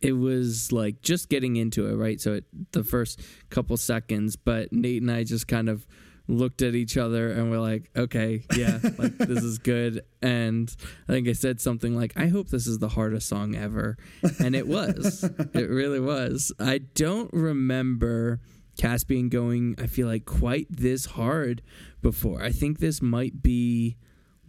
it 0.01 0.13
was 0.13 0.73
like 0.73 1.03
just 1.03 1.29
getting 1.29 1.57
into 1.57 1.87
it, 1.87 1.95
right? 1.95 2.21
So 2.21 2.35
it, 2.35 2.45
the 2.73 2.85
first 2.85 3.21
couple 3.51 3.77
seconds, 3.77 4.37
but 4.37 4.73
Nate 4.73 5.03
and 5.03 5.11
I 5.11 5.25
just 5.25 5.47
kind 5.47 5.69
of 5.69 5.87
looked 6.31 6.63
at 6.63 6.75
each 6.75 6.97
other 6.97 7.33
and 7.33 7.51
we're 7.51 7.61
like, 7.61 7.91
okay, 7.97 8.45
yeah, 8.57 8.79
like 8.99 9.19
this 9.19 9.43
is 9.43 9.59
good. 9.59 10.03
And 10.23 10.75
I 11.09 11.13
think 11.13 11.29
I 11.29 11.33
said 11.33 11.61
something 11.61 11.95
like, 11.97 12.13
I 12.17 12.29
hope 12.29 12.49
this 12.49 12.67
is 12.67 12.79
the 12.79 12.89
hardest 12.89 13.29
song 13.29 13.55
ever. 13.55 13.99
And 14.39 14.55
it 14.55 14.67
was. 14.67 15.25
it 15.55 15.69
really 15.69 16.01
was. 16.01 16.53
I 16.59 16.79
don't 16.79 17.33
remember 17.33 18.41
Caspian 18.79 19.29
going, 19.29 19.75
I 19.79 19.87
feel 19.87 20.07
like, 20.07 20.25
quite 20.25 20.67
this 20.71 21.05
hard 21.05 21.63
before. 22.01 22.43
I 22.43 22.51
think 22.51 22.79
this 22.79 23.03
might 23.03 23.43
be 23.43 23.97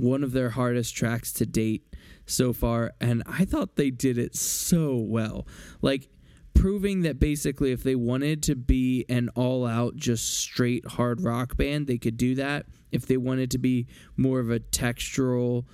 one 0.01 0.23
of 0.23 0.31
their 0.31 0.49
hardest 0.49 0.95
tracks 0.95 1.31
to 1.33 1.45
date 1.45 1.83
so 2.25 2.53
far, 2.53 2.93
and 2.99 3.23
I 3.25 3.45
thought 3.45 3.75
they 3.75 3.91
did 3.91 4.17
it 4.17 4.35
so 4.35 4.95
well. 4.95 5.47
Like, 5.81 6.09
proving 6.53 7.01
that 7.01 7.19
basically 7.19 7.71
if 7.71 7.83
they 7.83 7.95
wanted 7.95 8.43
to 8.43 8.55
be 8.55 9.05
an 9.09 9.29
all 9.35 9.65
out, 9.65 9.95
just 9.95 10.39
straight 10.39 10.85
hard 10.85 11.21
rock 11.21 11.55
band, 11.55 11.87
they 11.87 11.97
could 11.97 12.17
do 12.17 12.35
that. 12.35 12.65
If 12.91 13.05
they 13.05 13.17
wanted 13.17 13.51
to 13.51 13.57
be 13.57 13.87
more 14.17 14.39
of 14.39 14.49
a 14.49 14.59
textural 14.59 15.65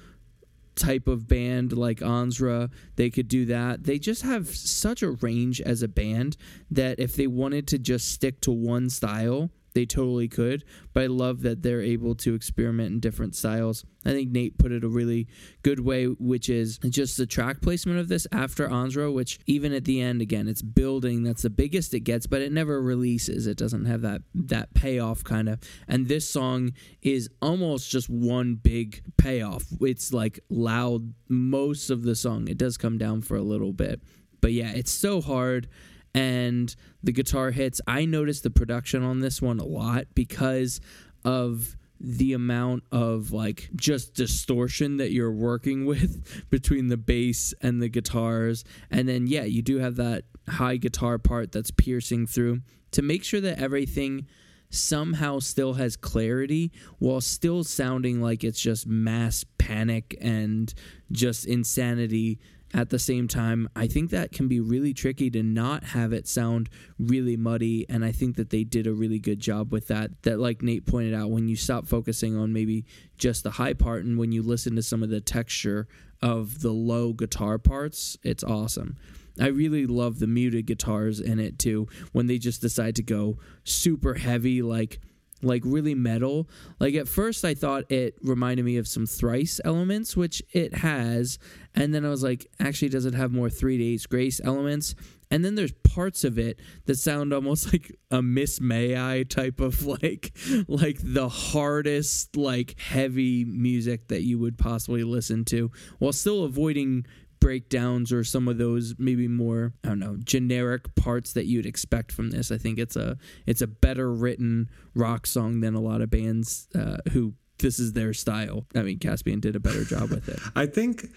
type 0.76 1.08
of 1.08 1.28
band 1.28 1.74
like 1.74 2.00
Onsra, 2.00 2.70
they 2.96 3.10
could 3.10 3.28
do 3.28 3.46
that. 3.46 3.84
They 3.84 3.98
just 3.98 4.22
have 4.22 4.48
such 4.50 5.02
a 5.02 5.12
range 5.12 5.60
as 5.62 5.82
a 5.82 5.88
band 5.88 6.38
that 6.70 7.00
if 7.00 7.16
they 7.16 7.28
wanted 7.28 7.68
to 7.70 7.80
just 7.80 8.12
stick 8.12 8.42
to 8.42 8.52
one 8.52 8.90
style, 8.90 9.50
they 9.78 9.86
totally 9.86 10.28
could. 10.28 10.63
But 10.94 11.04
I 11.04 11.06
love 11.06 11.44
that 11.44 11.62
they're 11.62 11.84
able 11.84 12.16
to 12.16 12.34
experiment 12.34 12.94
in 12.94 13.00
different 13.00 13.36
styles. 13.36 13.86
I 14.04 14.10
think 14.10 14.32
Nate 14.32 14.58
put 14.58 14.72
it 14.72 14.84
a 14.84 14.88
really 14.88 15.28
good 15.62 15.80
way, 15.80 16.06
which 16.06 16.50
is 16.50 16.80
just 16.80 17.16
the 17.16 17.28
track 17.28 17.62
placement 17.62 18.00
of 18.00 18.08
this 18.08 18.26
after 18.32 18.68
Onsra, 18.68 19.13
which 19.13 19.40
even 19.46 19.74
at 19.74 19.86
the 19.86 20.02
end, 20.02 20.20
again, 20.20 20.48
it's 20.48 20.63
building. 20.63 21.22
That's 21.22 21.44
the 21.44 21.52
biggest 21.52 21.94
it 21.94 22.00
gets, 22.00 22.25
but 22.25 22.42
it 22.42 22.52
never 22.52 22.82
releases. 22.82 23.46
It 23.46 23.56
doesn't 23.56 23.86
have 23.86 24.02
that 24.02 24.23
that 24.34 24.73
payoff 24.73 25.23
kind 25.23 25.48
of. 25.48 25.60
And 25.88 26.08
this 26.08 26.28
song 26.28 26.71
is 27.04 27.30
almost 27.40 27.92
just 27.92 28.10
one 28.10 28.56
big 28.56 29.04
payoff. 29.17 29.65
It's 29.80 30.12
like 30.12 30.40
loud 30.50 31.13
most 31.30 31.92
of 31.92 32.02
the 32.02 32.15
song. 32.15 32.48
It 32.48 32.58
does 32.58 32.78
come 32.78 32.98
down 32.98 33.21
for 33.21 33.38
a 33.38 33.44
little 33.44 33.73
bit. 33.73 34.02
But 34.42 34.54
yeah, 34.54 34.71
it's 34.71 34.92
so 34.92 35.21
hard 35.21 35.67
and 36.13 36.75
the 37.03 37.12
guitar 37.12 37.51
hits. 37.51 37.81
I 37.87 38.05
noticed 38.05 38.43
the 38.43 38.49
production 38.49 39.03
on 39.03 39.19
this 39.19 39.41
one 39.41 39.60
a 39.60 39.65
lot 39.65 40.05
because 40.15 40.81
of 41.23 41.75
the 41.99 42.33
amount 42.33 42.83
of 42.91 43.31
like 43.31 43.69
just 43.75 44.13
distortion 44.13 44.97
that 44.97 45.12
you're 45.12 45.31
working 45.31 45.85
with 45.87 46.49
between 46.49 46.87
the 46.87 46.97
bass 46.97 47.53
and 47.62 47.81
the 47.81 47.89
guitars 47.89 48.63
and 48.91 49.10
then 49.10 49.25
yeah 49.25 49.43
you 49.43 49.62
do 49.62 49.79
have 49.79 49.95
that 49.95 50.23
high 50.47 50.77
guitar 50.77 51.17
part 51.17 51.51
that's 51.51 51.71
piercing 51.71 52.27
through 52.27 52.62
to 52.91 53.01
make 53.01 53.23
sure 53.23 53.41
that 53.41 53.60
everything 53.60 54.27
somehow 54.69 55.39
still 55.39 55.73
has 55.73 55.95
clarity 55.95 56.71
while 56.99 57.21
still 57.21 57.63
sounding 57.63 58.21
like 58.21 58.43
it's 58.43 58.60
just 58.60 58.85
mass 58.85 59.45
panic 59.58 60.15
and 60.21 60.73
just 61.12 61.45
insanity 61.45 62.39
at 62.74 62.90
the 62.90 63.00
same 63.00 63.28
time, 63.28 63.70
I 63.76 63.88
think 63.88 64.10
that 64.12 64.32
can 64.32 64.48
be 64.48 64.60
really 64.60 64.94
tricky 64.94 65.30
to 65.32 65.42
not 65.42 65.84
have 65.84 66.12
it 66.12 66.28
sound 66.28 66.70
really 67.00 67.38
muddy. 67.38 67.86
And 67.88 68.04
I 68.04 68.12
think 68.12 68.36
that 68.36 68.50
they 68.50 68.63
did 68.63 68.88
a 68.88 68.94
really 68.94 69.20
good 69.20 69.40
job 69.40 69.72
with 69.72 69.88
that. 69.88 70.24
That, 70.24 70.40
like 70.40 70.62
Nate 70.62 70.86
pointed 70.86 71.13
out, 71.13 71.32
when 71.32 71.48
you 71.48 71.56
stop 71.56 71.88
focusing 71.88 72.38
on 72.38 72.52
maybe 72.54 72.86
just 73.18 73.44
the 73.44 73.52
high 73.52 73.74
part 73.74 74.04
and 74.04 74.18
when 74.18 74.32
you 74.32 74.42
listen 74.42 74.76
to 74.76 74.84
some 74.84 75.02
of 75.02 75.10
the 75.10 75.22
texture 75.22 75.88
of 76.22 76.62
the 76.62 76.72
low 76.72 77.13
guitar 77.13 77.58
parts, 77.58 78.18
it's 78.24 78.44
awesome. 78.44 78.98
I 79.40 79.48
really 79.48 79.86
love 79.86 80.20
the 80.20 80.28
muted 80.28 80.65
guitars 80.65 81.20
in 81.20 81.40
it 81.40 81.60
too 81.60 81.88
when 82.12 82.28
they 82.28 82.38
just 82.38 82.60
decide 82.60 82.96
to 82.96 83.04
go 83.04 83.38
super 83.63 84.15
heavy, 84.15 84.62
like 84.62 85.00
like 85.42 85.63
really 85.65 85.96
metal. 85.96 86.50
Like 86.79 86.96
at 86.96 87.08
first 87.08 87.46
I 87.46 87.54
thought 87.54 87.92
it 87.92 88.15
reminded 88.21 88.65
me 88.65 88.77
of 88.77 88.88
some 88.88 89.06
thrice 89.06 89.60
elements, 89.63 90.15
which 90.15 90.42
it 90.52 90.75
has, 90.75 91.40
and 91.75 91.94
then 91.94 92.06
I 92.06 92.10
was 92.10 92.23
like, 92.23 92.48
actually 92.60 92.90
does 92.90 93.06
it 93.06 93.13
have 93.13 93.31
more 93.31 93.50
three 93.50 93.77
days 93.77 94.06
grace 94.06 94.42
elements? 94.44 94.96
And 95.29 95.44
then 95.44 95.56
there's 95.56 95.73
parts 95.83 96.23
of 96.23 96.40
it 96.40 96.60
that 96.85 96.96
sound 96.96 97.33
almost 97.33 97.73
like 97.73 97.96
a 98.12 98.21
Miss 98.21 98.62
May 98.62 98.98
I 98.98 99.23
type 99.23 99.60
of 99.60 99.85
like 99.85 100.35
like 100.67 100.98
the 101.02 101.29
hardest, 101.29 102.35
like 102.35 102.79
heavy 102.79 103.46
music 103.46 104.08
that 104.08 104.23
you 104.23 104.40
would 104.40 104.58
possibly 104.58 105.04
listen 105.04 105.46
to, 105.46 105.71
while 106.00 106.13
still 106.13 106.44
avoiding 106.44 107.06
breakdowns 107.40 108.12
or 108.12 108.23
some 108.23 108.48
of 108.48 108.58
those 108.58 108.96
maybe 108.98 109.27
more 109.27 109.73
I 109.83 109.90
don't 109.90 110.00
know 110.00 110.17
generic 110.23 110.96
parts 110.96 111.33
that 111.33 111.46
you'd 111.46 111.65
expect 111.65 112.12
from 112.12 112.31
this. 112.31 112.52
I 112.52 112.58
think 112.58 112.79
it's 112.79 112.96
a 112.96 113.17
it's 113.46 113.62
a 113.62 113.67
better 113.67 114.12
written 114.12 114.69
rock 114.96 115.27
song 115.27 115.62
than 115.62 115.75
a 115.75 115.81
lot 115.81 116.02
of 116.02 116.10
bands 116.10 116.67
uh, 116.75 116.98
who 117.12 117.33
this 117.60 117.79
is 117.79 117.94
their 117.94 118.13
style. 118.13 118.65
I 118.75 118.83
mean, 118.83 119.00
Caspian 119.00 119.40
did 119.40 119.56
a 119.56 119.60
better 119.60 119.83
job 119.83 120.10
with 120.10 120.29
it. 120.29 120.40
I 120.56 120.65
think 120.67 121.08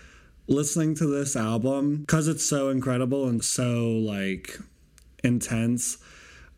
listening 0.46 0.94
to 0.96 1.06
this 1.06 1.36
album 1.36 1.98
because 1.98 2.26
it's 2.26 2.44
so 2.44 2.70
incredible 2.70 3.28
and 3.28 3.44
so 3.44 3.92
like 3.92 4.58
intense 5.22 5.98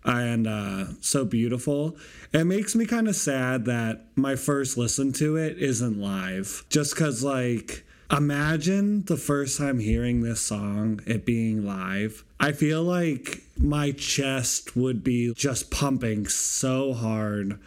and 0.05 0.47
uh, 0.47 0.87
so 1.01 1.25
beautiful. 1.25 1.97
It 2.33 2.45
makes 2.45 2.75
me 2.75 2.87
kind 2.87 3.09
of 3.09 3.17
sad 3.17 3.67
that 3.67 4.07
my 4.17 4.37
first 4.37 4.77
listen 4.77 5.13
to 5.15 5.37
it 5.37 5.59
isn't 5.59 6.01
live, 6.01 6.65
just 6.69 6.95
because 6.95 7.23
like 7.23 7.85
Imagine 8.13 9.05
the 9.05 9.17
first 9.17 9.57
time 9.57 9.79
hearing 9.79 10.21
this 10.21 10.43
song, 10.43 11.01
it 11.07 11.25
being 11.25 11.65
live. 11.65 12.25
I 12.39 12.53
feel 12.53 12.83
like 12.83 13.43
my 13.57 13.93
chest 13.93 14.77
would 14.77 15.03
be 15.03 15.33
just 15.33 15.71
pumping 15.71 16.29
so 16.29 16.93
hard 16.93 17.59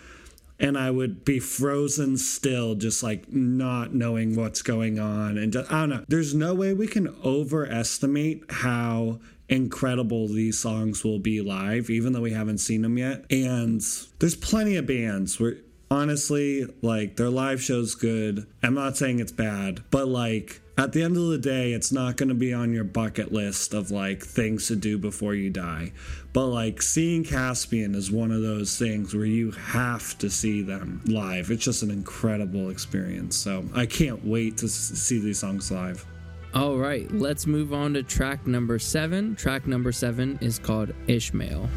and 0.59 0.77
I 0.77 0.91
would 0.91 1.25
be 1.25 1.39
frozen 1.39 2.17
still, 2.17 2.75
just 2.75 3.01
like 3.01 3.31
not 3.33 3.95
knowing 3.95 4.35
what's 4.35 4.61
going 4.61 4.99
on. 4.99 5.37
And 5.37 5.51
just, 5.51 5.71
I 5.71 5.81
don't 5.81 5.89
know. 5.89 6.05
There's 6.07 6.35
no 6.35 6.53
way 6.53 6.73
we 6.73 6.87
can 6.87 7.13
overestimate 7.25 8.43
how 8.49 9.19
incredible 9.49 10.27
these 10.27 10.57
songs 10.57 11.03
will 11.03 11.19
be 11.19 11.41
live, 11.41 11.89
even 11.89 12.13
though 12.13 12.21
we 12.21 12.31
haven't 12.31 12.59
seen 12.59 12.83
them 12.83 12.97
yet. 12.97 13.25
And 13.31 13.81
there's 14.19 14.35
plenty 14.35 14.75
of 14.75 14.87
bands 14.87 15.39
where 15.39 15.57
honestly, 15.89 16.65
like 16.81 17.15
their 17.15 17.29
live 17.29 17.61
show's 17.61 17.95
good. 17.95 18.47
I'm 18.63 18.73
not 18.73 18.97
saying 18.97 19.19
it's 19.19 19.31
bad, 19.31 19.83
but 19.91 20.07
like 20.07 20.61
at 20.77 20.91
the 20.91 21.03
end 21.03 21.15
of 21.15 21.27
the 21.27 21.37
day, 21.37 21.71
it's 21.71 21.91
not 21.91 22.17
going 22.17 22.29
to 22.29 22.35
be 22.35 22.53
on 22.53 22.73
your 22.73 22.83
bucket 22.83 23.31
list 23.31 23.73
of 23.73 23.91
like 23.91 24.21
things 24.21 24.67
to 24.67 24.75
do 24.75 24.97
before 24.97 25.33
you 25.33 25.49
die. 25.49 25.93
But 26.33 26.47
like 26.47 26.81
seeing 26.81 27.23
Caspian 27.23 27.95
is 27.95 28.11
one 28.11 28.31
of 28.31 28.41
those 28.41 28.77
things 28.77 29.13
where 29.13 29.25
you 29.25 29.51
have 29.51 30.17
to 30.17 30.29
see 30.29 30.61
them 30.61 31.01
live. 31.05 31.49
It's 31.49 31.63
just 31.63 31.81
an 31.83 31.91
incredible 31.91 32.69
experience. 32.69 33.37
So 33.37 33.63
I 33.73 33.85
can't 33.85 34.25
wait 34.25 34.57
to 34.57 34.67
see 34.67 35.19
these 35.19 35.39
songs 35.39 35.71
live. 35.71 36.05
All 36.53 36.77
right, 36.77 37.09
let's 37.11 37.45
move 37.45 37.73
on 37.73 37.93
to 37.95 38.03
track 38.03 38.47
number 38.47 38.79
seven. 38.79 39.35
Track 39.35 39.67
number 39.67 39.91
seven 39.91 40.37
is 40.41 40.57
called 40.57 40.93
Ishmael. 41.07 41.69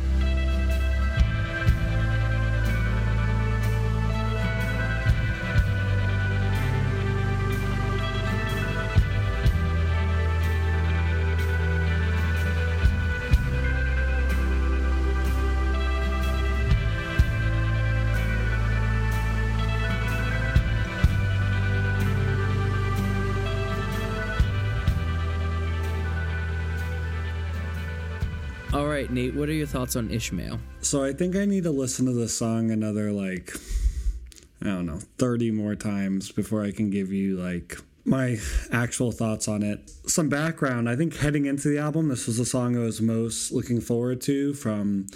Nate, 29.11 29.35
what 29.35 29.49
are 29.49 29.53
your 29.53 29.67
thoughts 29.67 29.97
on 29.97 30.11
Ishmael? 30.11 30.61
So 30.81 31.03
I 31.03 31.13
think 31.13 31.35
I 31.35 31.47
need 31.47 31.65
to 31.65 31.71
listen 31.71 32.05
to 32.07 32.13
the 32.13 32.29
song 32.29 32.71
another 32.71 33.11
like 33.11 33.55
I 34.61 34.67
don't 34.67 34.87
know, 34.87 35.01
30 35.19 35.53
more 35.53 35.75
times 35.75 36.33
before 36.33 36.63
I 36.63 36.73
can 36.73 36.91
give 36.91 37.13
you 37.13 37.37
like 37.37 37.79
my 38.05 38.39
actual 38.73 39.13
thoughts 39.13 39.49
on 39.49 39.63
it. 39.63 39.91
Some 40.07 40.29
background, 40.29 40.89
I 40.89 40.97
think 40.97 41.17
heading 41.17 41.47
into 41.47 41.69
the 41.69 41.79
album, 41.79 42.09
this 42.09 42.27
was 42.27 42.39
the 42.39 42.45
song 42.45 42.77
I 42.77 42.81
was 42.81 43.01
most 43.01 43.53
looking 43.53 43.81
forward 43.81 44.21
to 44.23 44.55
from 44.55 45.07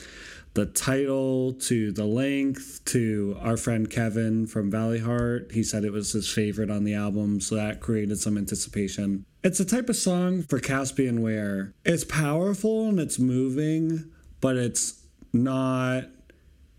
the 0.54 0.66
title 0.66 1.54
to 1.54 1.92
the 1.92 2.04
length 2.04 2.84
to 2.84 3.36
our 3.40 3.56
friend 3.56 3.90
Kevin 3.90 4.46
from 4.46 4.70
Valleyheart. 4.70 5.52
He 5.52 5.62
said 5.62 5.84
it 5.84 5.92
was 5.92 6.12
his 6.12 6.28
favorite 6.28 6.70
on 6.70 6.84
the 6.84 6.94
album, 6.94 7.40
so 7.40 7.56
that 7.56 7.80
created 7.80 8.18
some 8.18 8.36
anticipation. 8.36 9.24
It's 9.44 9.58
a 9.58 9.64
type 9.64 9.88
of 9.88 9.96
song 9.96 10.42
for 10.42 10.60
Caspian 10.60 11.20
where 11.20 11.74
it's 11.84 12.04
powerful 12.04 12.88
and 12.88 13.00
it's 13.00 13.18
moving, 13.18 14.10
but 14.40 14.56
it's 14.56 15.02
not 15.32 16.04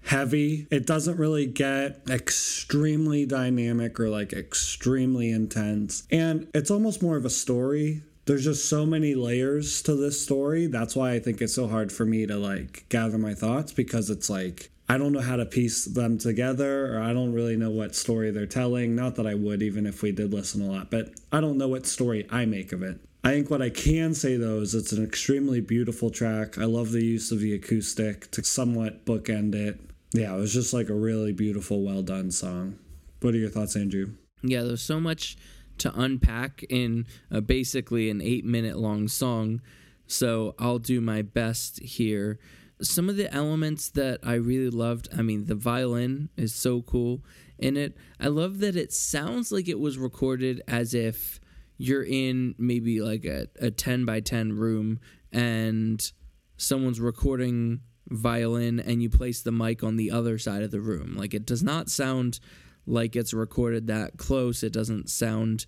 heavy. 0.04 0.68
It 0.72 0.86
doesn't 0.86 1.18
really 1.18 1.46
get 1.46 2.02
extremely 2.10 3.26
dynamic 3.26 4.00
or 4.00 4.10
like 4.10 4.32
extremely 4.32 5.30
intense. 5.30 6.08
And 6.10 6.48
it's 6.54 6.72
almost 6.72 7.04
more 7.04 7.18
of 7.18 7.26
a 7.26 7.30
story 7.30 8.02
there's 8.26 8.46
just 8.46 8.70
so 8.70 8.86
many 8.86 9.16
layers 9.16 9.82
to 9.84 9.96
this 9.96 10.22
story. 10.22 10.68
That's 10.68 10.96
why 10.96 11.12
I 11.12 11.20
think 11.20 11.42
it's 11.42 11.54
so 11.54 11.68
hard 11.68 11.92
for 11.92 12.06
me 12.06 12.26
to 12.26 12.38
like 12.38 12.86
gather 12.90 13.18
my 13.18 13.34
thoughts 13.34 13.74
because 13.74 14.10
it's 14.10 14.30
like 14.30 14.72
I 14.90 14.98
don't 14.98 15.14
know 15.14 15.22
how 15.22 15.38
to 15.38 15.46
piece 15.46 15.86
them 15.86 16.18
together 16.18 16.96
or 16.96 17.02
I 17.02 17.14
don't 17.14 17.34
really 17.34 17.56
know 17.56 17.72
what 17.72 17.96
story 17.96 18.32
they're 18.32 18.46
telling. 18.46 18.96
Not 18.96 19.16
that 19.16 19.26
I 19.26 19.34
would 19.34 19.62
even 19.62 19.86
if 19.86 20.02
we 20.02 20.12
did 20.12 20.34
listen 20.34 20.62
a 20.62 20.72
lot, 20.72 20.92
but 20.92 21.14
I 21.32 21.42
don't 21.42 21.58
know 21.58 21.70
what 21.70 21.86
story 21.86 22.28
I 22.30 22.46
make 22.46 22.72
of 22.74 22.84
it. 22.84 23.00
I 23.24 23.32
think 23.32 23.50
what 23.50 23.62
I 23.62 23.70
can 23.70 24.14
say 24.14 24.36
though 24.36 24.60
is 24.60 24.76
it's 24.76 24.92
an 24.92 25.04
extremely 25.04 25.62
beautiful 25.62 26.10
track. 26.10 26.58
I 26.58 26.66
love 26.66 26.92
the 26.92 27.04
use 27.04 27.32
of 27.32 27.40
the 27.40 27.54
acoustic 27.54 28.30
to 28.32 28.44
somewhat 28.44 29.06
bookend 29.06 29.56
it. 29.56 29.80
Yeah, 30.12 30.36
it 30.36 30.38
was 30.38 30.54
just 30.54 30.74
like 30.74 30.90
a 30.90 30.94
really 30.94 31.32
beautiful, 31.32 31.82
well 31.82 32.04
done 32.04 32.30
song. 32.32 32.78
What 33.22 33.34
are 33.34 33.38
your 33.38 33.50
thoughts, 33.50 33.76
Andrew? 33.76 34.12
Yeah, 34.44 34.64
there's 34.64 34.82
so 34.82 35.00
much 35.00 35.38
to 35.80 35.98
unpack 36.00 36.64
in 36.70 37.08
a, 37.32 37.42
basically 37.42 38.10
an 38.10 38.22
eight 38.22 38.46
minute 38.46 38.78
long 38.78 39.08
song. 39.08 39.62
So 40.06 40.54
I'll 40.60 40.80
do 40.80 41.00
my 41.02 41.22
best 41.22 41.82
here. 41.82 42.40
Some 42.84 43.10
of 43.10 43.16
the 43.16 43.34
elements 43.34 43.90
that 43.92 44.20
I 44.24 44.36
really 44.36 44.70
loved, 44.70 45.10
I 45.18 45.22
mean, 45.22 45.46
the 45.46 45.56
violin 45.56 46.30
is 46.36 46.54
so 46.54 46.82
cool 46.82 47.24
in 47.58 47.78
it. 47.78 47.98
I 48.20 48.28
love 48.28 48.60
that 48.60 48.76
it 48.76 48.92
sounds 48.92 49.52
like 49.52 49.68
it 49.68 49.80
was 49.80 49.98
recorded 49.98 50.62
as 50.68 50.94
if 50.94 51.40
you're 51.78 52.04
in 52.04 52.56
maybe 52.58 53.02
like 53.02 53.26
a, 53.26 53.48
a 53.60 53.72
10 53.72 54.06
by 54.06 54.20
10 54.20 54.54
room 54.54 55.00
and 55.32 56.12
someone's 56.58 57.00
recording 57.00 57.82
violin 58.10 58.80
and 58.80 59.02
you 59.02 59.10
place 59.10 59.42
the 59.42 59.52
mic 59.52 59.84
on 59.84 59.98
the 59.98 60.12
other 60.12 60.38
side 60.38 60.64
of 60.64 60.72
the 60.72 60.82
room. 60.82 61.16
Like 61.16 61.34
it 61.34 61.46
does 61.46 61.64
not 61.64 61.90
sound 61.90 62.40
like 62.86 63.16
it's 63.16 63.34
recorded 63.34 63.88
that 63.88 64.18
close. 64.18 64.64
It 64.64 64.74
doesn't 64.74 65.10
sound 65.10 65.66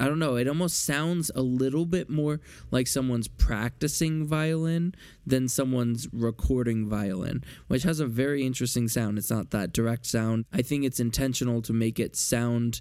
I 0.00 0.06
don't 0.06 0.18
know, 0.18 0.36
it 0.36 0.48
almost 0.48 0.82
sounds 0.82 1.30
a 1.34 1.42
little 1.42 1.84
bit 1.84 2.08
more 2.08 2.40
like 2.70 2.86
someone's 2.86 3.28
practicing 3.28 4.26
violin 4.26 4.94
than 5.26 5.46
someone's 5.46 6.08
recording 6.10 6.88
violin, 6.88 7.44
which 7.68 7.82
has 7.82 8.00
a 8.00 8.06
very 8.06 8.46
interesting 8.46 8.88
sound. 8.88 9.18
It's 9.18 9.30
not 9.30 9.50
that 9.50 9.74
direct 9.74 10.06
sound. 10.06 10.46
I 10.54 10.62
think 10.62 10.84
it's 10.84 11.00
intentional 11.00 11.60
to 11.60 11.74
make 11.74 12.00
it 12.00 12.16
sound 12.16 12.80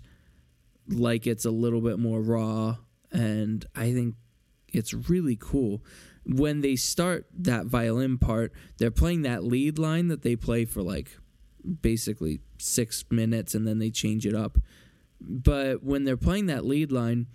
like 0.87 1.27
it's 1.27 1.43
a 1.43 1.51
little 1.51 1.81
bit 1.81 1.99
more 1.99 2.21
raw 2.21 2.77
and 3.11 3.65
I 3.75 3.91
think 3.91 4.15
it's 4.69 4.93
really 4.93 5.37
cool. 5.37 5.83
When 6.25 6.61
they 6.61 6.77
start 6.77 7.27
that 7.37 7.65
violin 7.65 8.17
part, 8.17 8.53
they're 8.77 8.91
playing 8.91 9.23
that 9.23 9.43
lead 9.43 9.77
line 9.77 10.07
that 10.07 10.21
they 10.21 10.37
play 10.37 10.63
for 10.63 10.81
like 10.81 11.17
basically 11.81 12.39
six 12.57 13.03
minutes 13.09 13.53
and 13.53 13.67
then 13.67 13.79
they 13.79 13.89
change 13.89 14.25
it 14.25 14.35
up. 14.35 14.57
But 15.21 15.83
when 15.83 16.03
they're 16.03 16.17
playing 16.17 16.47
that 16.47 16.65
lead 16.65 16.91
line, 16.91 17.27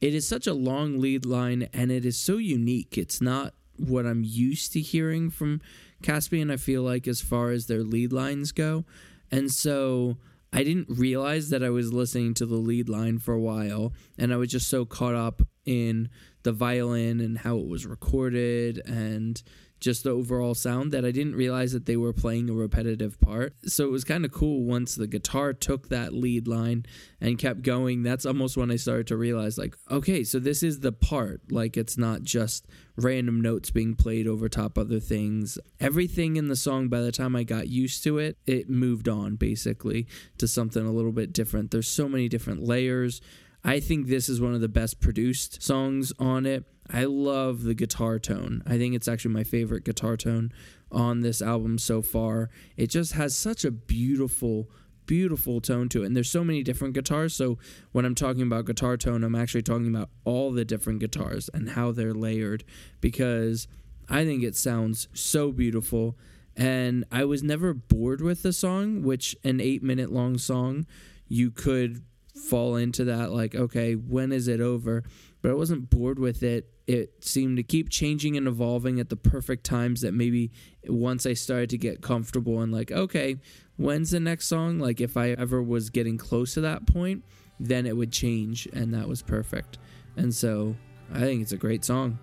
it 0.00 0.14
is 0.14 0.28
such 0.28 0.46
a 0.46 0.52
long 0.52 0.98
lead 0.98 1.24
line 1.24 1.68
and 1.72 1.90
it 1.90 2.04
is 2.04 2.18
so 2.18 2.36
unique. 2.36 2.98
It's 2.98 3.20
not 3.20 3.54
what 3.76 4.06
I'm 4.06 4.22
used 4.24 4.72
to 4.72 4.80
hearing 4.80 5.30
from 5.30 5.60
Caspian, 6.02 6.50
I 6.50 6.56
feel 6.56 6.82
like, 6.82 7.08
as 7.08 7.20
far 7.20 7.50
as 7.50 7.66
their 7.66 7.82
lead 7.82 8.12
lines 8.12 8.52
go. 8.52 8.84
And 9.30 9.50
so 9.50 10.18
I 10.52 10.62
didn't 10.62 10.88
realize 10.90 11.50
that 11.50 11.62
I 11.62 11.70
was 11.70 11.92
listening 11.92 12.34
to 12.34 12.46
the 12.46 12.56
lead 12.56 12.88
line 12.88 13.18
for 13.18 13.34
a 13.34 13.40
while. 13.40 13.92
And 14.18 14.32
I 14.32 14.36
was 14.36 14.50
just 14.50 14.68
so 14.68 14.84
caught 14.84 15.14
up 15.14 15.42
in 15.64 16.08
the 16.42 16.52
violin 16.52 17.20
and 17.20 17.38
how 17.38 17.58
it 17.58 17.66
was 17.66 17.86
recorded 17.86 18.80
and 18.86 19.42
just 19.80 20.04
the 20.04 20.10
overall 20.10 20.54
sound 20.54 20.92
that 20.92 21.04
I 21.04 21.10
didn't 21.10 21.36
realize 21.36 21.72
that 21.72 21.86
they 21.86 21.96
were 21.96 22.12
playing 22.12 22.48
a 22.48 22.54
repetitive 22.54 23.20
part. 23.20 23.54
So 23.66 23.84
it 23.84 23.90
was 23.90 24.04
kind 24.04 24.24
of 24.24 24.32
cool 24.32 24.64
once 24.64 24.94
the 24.94 25.06
guitar 25.06 25.52
took 25.52 25.88
that 25.88 26.12
lead 26.12 26.48
line 26.48 26.86
and 27.20 27.38
kept 27.38 27.62
going. 27.62 28.02
That's 28.02 28.26
almost 28.26 28.56
when 28.56 28.70
I 28.70 28.76
started 28.76 29.06
to 29.08 29.16
realize, 29.16 29.58
like, 29.58 29.76
okay, 29.90 30.24
so 30.24 30.38
this 30.38 30.62
is 30.62 30.80
the 30.80 30.92
part. 30.92 31.40
Like, 31.50 31.76
it's 31.76 31.98
not 31.98 32.22
just 32.22 32.66
random 32.96 33.40
notes 33.40 33.70
being 33.70 33.94
played 33.94 34.26
over 34.26 34.48
top 34.48 34.78
other 34.78 35.00
things. 35.00 35.58
Everything 35.78 36.36
in 36.36 36.48
the 36.48 36.56
song, 36.56 36.88
by 36.88 37.00
the 37.00 37.12
time 37.12 37.36
I 37.36 37.44
got 37.44 37.68
used 37.68 38.02
to 38.04 38.18
it, 38.18 38.38
it 38.46 38.70
moved 38.70 39.08
on 39.08 39.36
basically 39.36 40.06
to 40.38 40.48
something 40.48 40.86
a 40.86 40.92
little 40.92 41.12
bit 41.12 41.32
different. 41.32 41.70
There's 41.70 41.88
so 41.88 42.08
many 42.08 42.28
different 42.28 42.62
layers. 42.62 43.20
I 43.62 43.80
think 43.80 44.06
this 44.06 44.28
is 44.28 44.40
one 44.40 44.54
of 44.54 44.60
the 44.60 44.68
best 44.68 45.00
produced 45.00 45.62
songs 45.62 46.12
on 46.18 46.46
it. 46.46 46.64
I 46.90 47.04
love 47.04 47.62
the 47.64 47.74
guitar 47.74 48.18
tone. 48.18 48.62
I 48.66 48.78
think 48.78 48.94
it's 48.94 49.08
actually 49.08 49.34
my 49.34 49.44
favorite 49.44 49.84
guitar 49.84 50.16
tone 50.16 50.52
on 50.90 51.20
this 51.20 51.42
album 51.42 51.78
so 51.78 52.02
far. 52.02 52.50
It 52.76 52.88
just 52.88 53.12
has 53.12 53.36
such 53.36 53.64
a 53.64 53.70
beautiful 53.70 54.68
beautiful 55.06 55.60
tone 55.60 55.88
to 55.88 56.02
it. 56.02 56.06
And 56.06 56.16
there's 56.16 56.30
so 56.30 56.44
many 56.44 56.62
different 56.62 56.94
guitars. 56.94 57.34
So 57.34 57.58
when 57.92 58.04
I'm 58.04 58.14
talking 58.14 58.42
about 58.42 58.66
guitar 58.66 58.96
tone, 58.96 59.22
I'm 59.22 59.36
actually 59.36 59.62
talking 59.62 59.86
about 59.86 60.10
all 60.24 60.50
the 60.50 60.64
different 60.64 60.98
guitars 60.98 61.48
and 61.54 61.70
how 61.70 61.92
they're 61.92 62.12
layered 62.12 62.64
because 63.00 63.68
I 64.08 64.24
think 64.24 64.42
it 64.42 64.56
sounds 64.56 65.08
so 65.14 65.52
beautiful. 65.52 66.16
And 66.56 67.04
I 67.12 67.24
was 67.24 67.42
never 67.42 67.72
bored 67.72 68.20
with 68.20 68.42
the 68.42 68.52
song, 68.52 69.02
which 69.02 69.36
an 69.44 69.60
eight 69.60 69.82
minute 69.82 70.10
long 70.10 70.38
song, 70.38 70.86
you 71.28 71.50
could 71.50 72.02
fall 72.36 72.76
into 72.76 73.04
that, 73.04 73.32
like, 73.32 73.54
okay, 73.54 73.94
when 73.94 74.32
is 74.32 74.48
it 74.48 74.60
over? 74.60 75.02
But 75.42 75.50
I 75.50 75.54
wasn't 75.54 75.90
bored 75.90 76.18
with 76.18 76.42
it 76.42 76.70
it 76.86 77.24
seemed 77.24 77.56
to 77.56 77.62
keep 77.62 77.88
changing 77.88 78.36
and 78.36 78.46
evolving 78.46 79.00
at 79.00 79.08
the 79.08 79.16
perfect 79.16 79.64
times 79.64 80.02
that 80.02 80.14
maybe 80.14 80.52
once 80.86 81.26
I 81.26 81.32
started 81.32 81.70
to 81.70 81.78
get 81.78 82.00
comfortable 82.00 82.60
and 82.60 82.72
like, 82.72 82.92
okay, 82.92 83.36
when's 83.76 84.10
the 84.10 84.20
next 84.20 84.46
song? 84.46 84.78
Like 84.78 85.00
if 85.00 85.16
I 85.16 85.30
ever 85.30 85.62
was 85.62 85.90
getting 85.90 86.16
close 86.16 86.54
to 86.54 86.60
that 86.62 86.86
point, 86.86 87.24
then 87.58 87.86
it 87.86 87.96
would 87.96 88.12
change 88.12 88.66
and 88.72 88.94
that 88.94 89.08
was 89.08 89.22
perfect. 89.22 89.78
And 90.16 90.32
so 90.32 90.76
I 91.12 91.20
think 91.20 91.42
it's 91.42 91.52
a 91.52 91.56
great 91.56 91.84
song. 91.84 92.18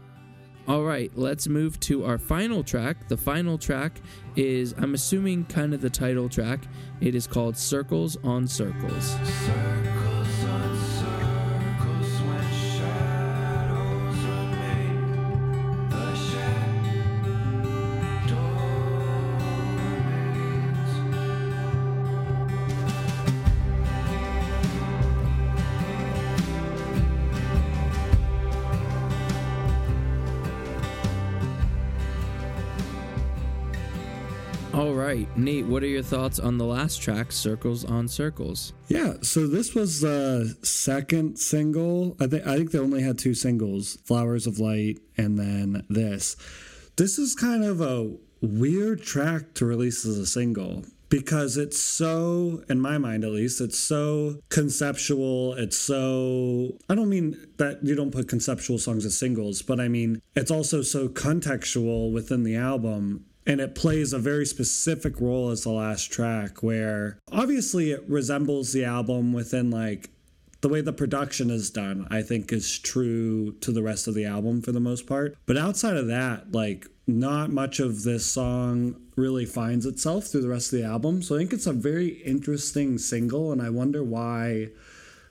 All 0.66 0.84
right, 0.84 1.11
let's 1.14 1.49
move 1.49 1.78
to 1.82 2.05
our 2.05 2.18
final 2.18 2.64
track. 2.64 3.09
The 3.09 3.18
final 3.18 3.57
track 3.57 3.99
is, 4.38 4.74
I'm 4.78 4.93
assuming, 4.93 5.43
kind 5.45 5.74
of 5.74 5.82
the 5.82 5.89
title 5.89 6.30
track. 6.30 6.61
It 7.01 7.16
is 7.16 7.28
called 7.28 7.57
Circles 7.57 8.16
on 8.24 8.47
Circles. 8.47 9.09
Circles 9.11 9.82
Nate, 35.36 35.65
what 35.65 35.81
are 35.81 35.88
your 35.88 36.03
thoughts 36.03 36.38
on 36.38 36.59
the 36.59 36.65
last 36.65 37.01
track, 37.01 37.31
Circles 37.31 37.84
on 37.84 38.07
Circles? 38.07 38.73
Yeah, 38.88 39.15
so 39.21 39.47
this 39.47 39.73
was 39.73 40.01
the 40.01 40.55
second 40.61 41.38
single. 41.38 42.15
I 42.19 42.27
think 42.27 42.45
I 42.45 42.55
think 42.55 42.71
they 42.71 42.79
only 42.79 43.01
had 43.01 43.17
two 43.17 43.34
singles, 43.34 43.97
Flowers 44.05 44.45
of 44.45 44.59
Light 44.59 44.99
and 45.17 45.39
then 45.39 45.86
this. 45.89 46.36
This 46.97 47.17
is 47.17 47.34
kind 47.34 47.63
of 47.63 47.81
a 47.81 48.15
weird 48.41 49.01
track 49.01 49.55
to 49.55 49.65
release 49.65 50.05
as 50.05 50.19
a 50.19 50.25
single 50.27 50.84
because 51.09 51.57
it's 51.57 51.79
so 51.79 52.63
in 52.69 52.79
my 52.79 52.97
mind 52.97 53.23
at 53.23 53.31
least 53.31 53.61
it's 53.61 53.77
so 53.77 54.36
conceptual 54.49 55.53
it's 55.53 55.77
so 55.77 56.75
i 56.89 56.95
don't 56.95 57.07
mean 57.07 57.38
that 57.57 57.77
you 57.84 57.95
don't 57.95 58.11
put 58.11 58.27
conceptual 58.27 58.77
songs 58.79 59.05
as 59.05 59.17
singles 59.17 59.61
but 59.61 59.79
i 59.79 59.88
mean 59.88 60.19
it's 60.36 60.51
also 60.51 60.81
so 60.81 61.07
contextual 61.07 62.11
within 62.11 62.43
the 62.43 62.55
album 62.55 63.23
and 63.45 63.59
it 63.59 63.75
plays 63.75 64.13
a 64.13 64.19
very 64.19 64.45
specific 64.45 65.19
role 65.19 65.49
as 65.49 65.63
the 65.63 65.71
last 65.71 66.11
track 66.11 66.63
where 66.63 67.19
obviously 67.31 67.91
it 67.91 68.03
resembles 68.07 68.73
the 68.73 68.83
album 68.83 69.33
within 69.33 69.69
like 69.69 70.09
the 70.61 70.69
way 70.69 70.81
the 70.81 70.93
production 70.93 71.49
is 71.49 71.69
done 71.69 72.07
i 72.09 72.21
think 72.21 72.51
is 72.51 72.79
true 72.79 73.51
to 73.59 73.71
the 73.71 73.83
rest 73.83 74.07
of 74.07 74.13
the 74.13 74.25
album 74.25 74.61
for 74.61 74.71
the 74.71 74.79
most 74.79 75.07
part 75.07 75.35
but 75.45 75.57
outside 75.57 75.97
of 75.97 76.07
that 76.07 76.51
like 76.51 76.87
not 77.05 77.49
much 77.49 77.79
of 77.79 78.03
this 78.03 78.25
song 78.25 78.95
really 79.17 79.45
finds 79.45 79.85
itself 79.85 80.27
through 80.27 80.41
the 80.41 80.49
rest 80.49 80.71
of 80.71 80.79
the 80.79 80.85
album 80.85 81.21
so 81.21 81.35
i 81.35 81.39
think 81.39 81.51
it's 81.53 81.67
a 81.67 81.73
very 81.73 82.07
interesting 82.23 82.97
single 82.97 83.51
and 83.51 83.61
i 83.61 83.69
wonder 83.69 84.03
why 84.03 84.69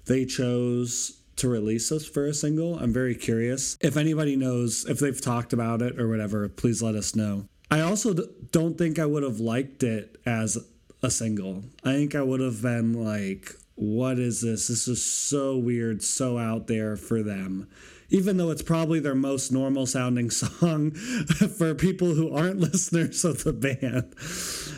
they 0.07 0.25
chose 0.25 1.23
to 1.37 1.49
release 1.49 1.89
this 1.89 2.07
for 2.07 2.27
a 2.27 2.35
single. 2.35 2.79
I'm 2.79 2.93
very 2.93 3.15
curious. 3.15 3.77
If 3.81 3.97
anybody 3.97 4.37
knows, 4.37 4.85
if 4.85 4.99
they've 4.99 5.19
talked 5.19 5.53
about 5.53 5.83
it 5.83 5.99
or 5.99 6.09
whatever, 6.09 6.49
please 6.49 6.83
let 6.83 6.95
us 6.95 7.17
know. 7.17 7.47
I 7.73 7.81
also 7.81 8.13
don't 8.51 8.77
think 8.77 8.99
I 8.99 9.07
would 9.07 9.23
have 9.23 9.41
liked 9.41 9.83
it 9.83 10.21
as 10.27 10.59
a 11.03 11.11
single. 11.11 11.65
I 11.83 11.95
think 11.95 12.15
I 12.15 12.21
would 12.21 12.41
have 12.41 12.61
been 12.61 13.03
like, 13.03 13.51
what 13.77 14.19
is 14.19 14.43
this? 14.43 14.69
This 14.69 14.87
is 14.87 15.03
so 15.03 15.57
weird, 15.57 16.03
so 16.03 16.37
out 16.37 16.67
there 16.67 16.97
for 16.97 17.23
them. 17.23 17.71
Even 18.11 18.37
though 18.37 18.51
it's 18.51 18.61
probably 18.61 19.01
their 19.01 19.15
most 19.15 19.51
normal 19.51 19.87
sounding 19.87 20.29
song 20.31 20.91
for 21.57 21.75
people 21.75 22.09
who 22.15 22.37
aren't 22.37 22.61
listeners 22.73 23.25
of 23.25 23.43
the 23.43 23.55
band. 23.55 24.17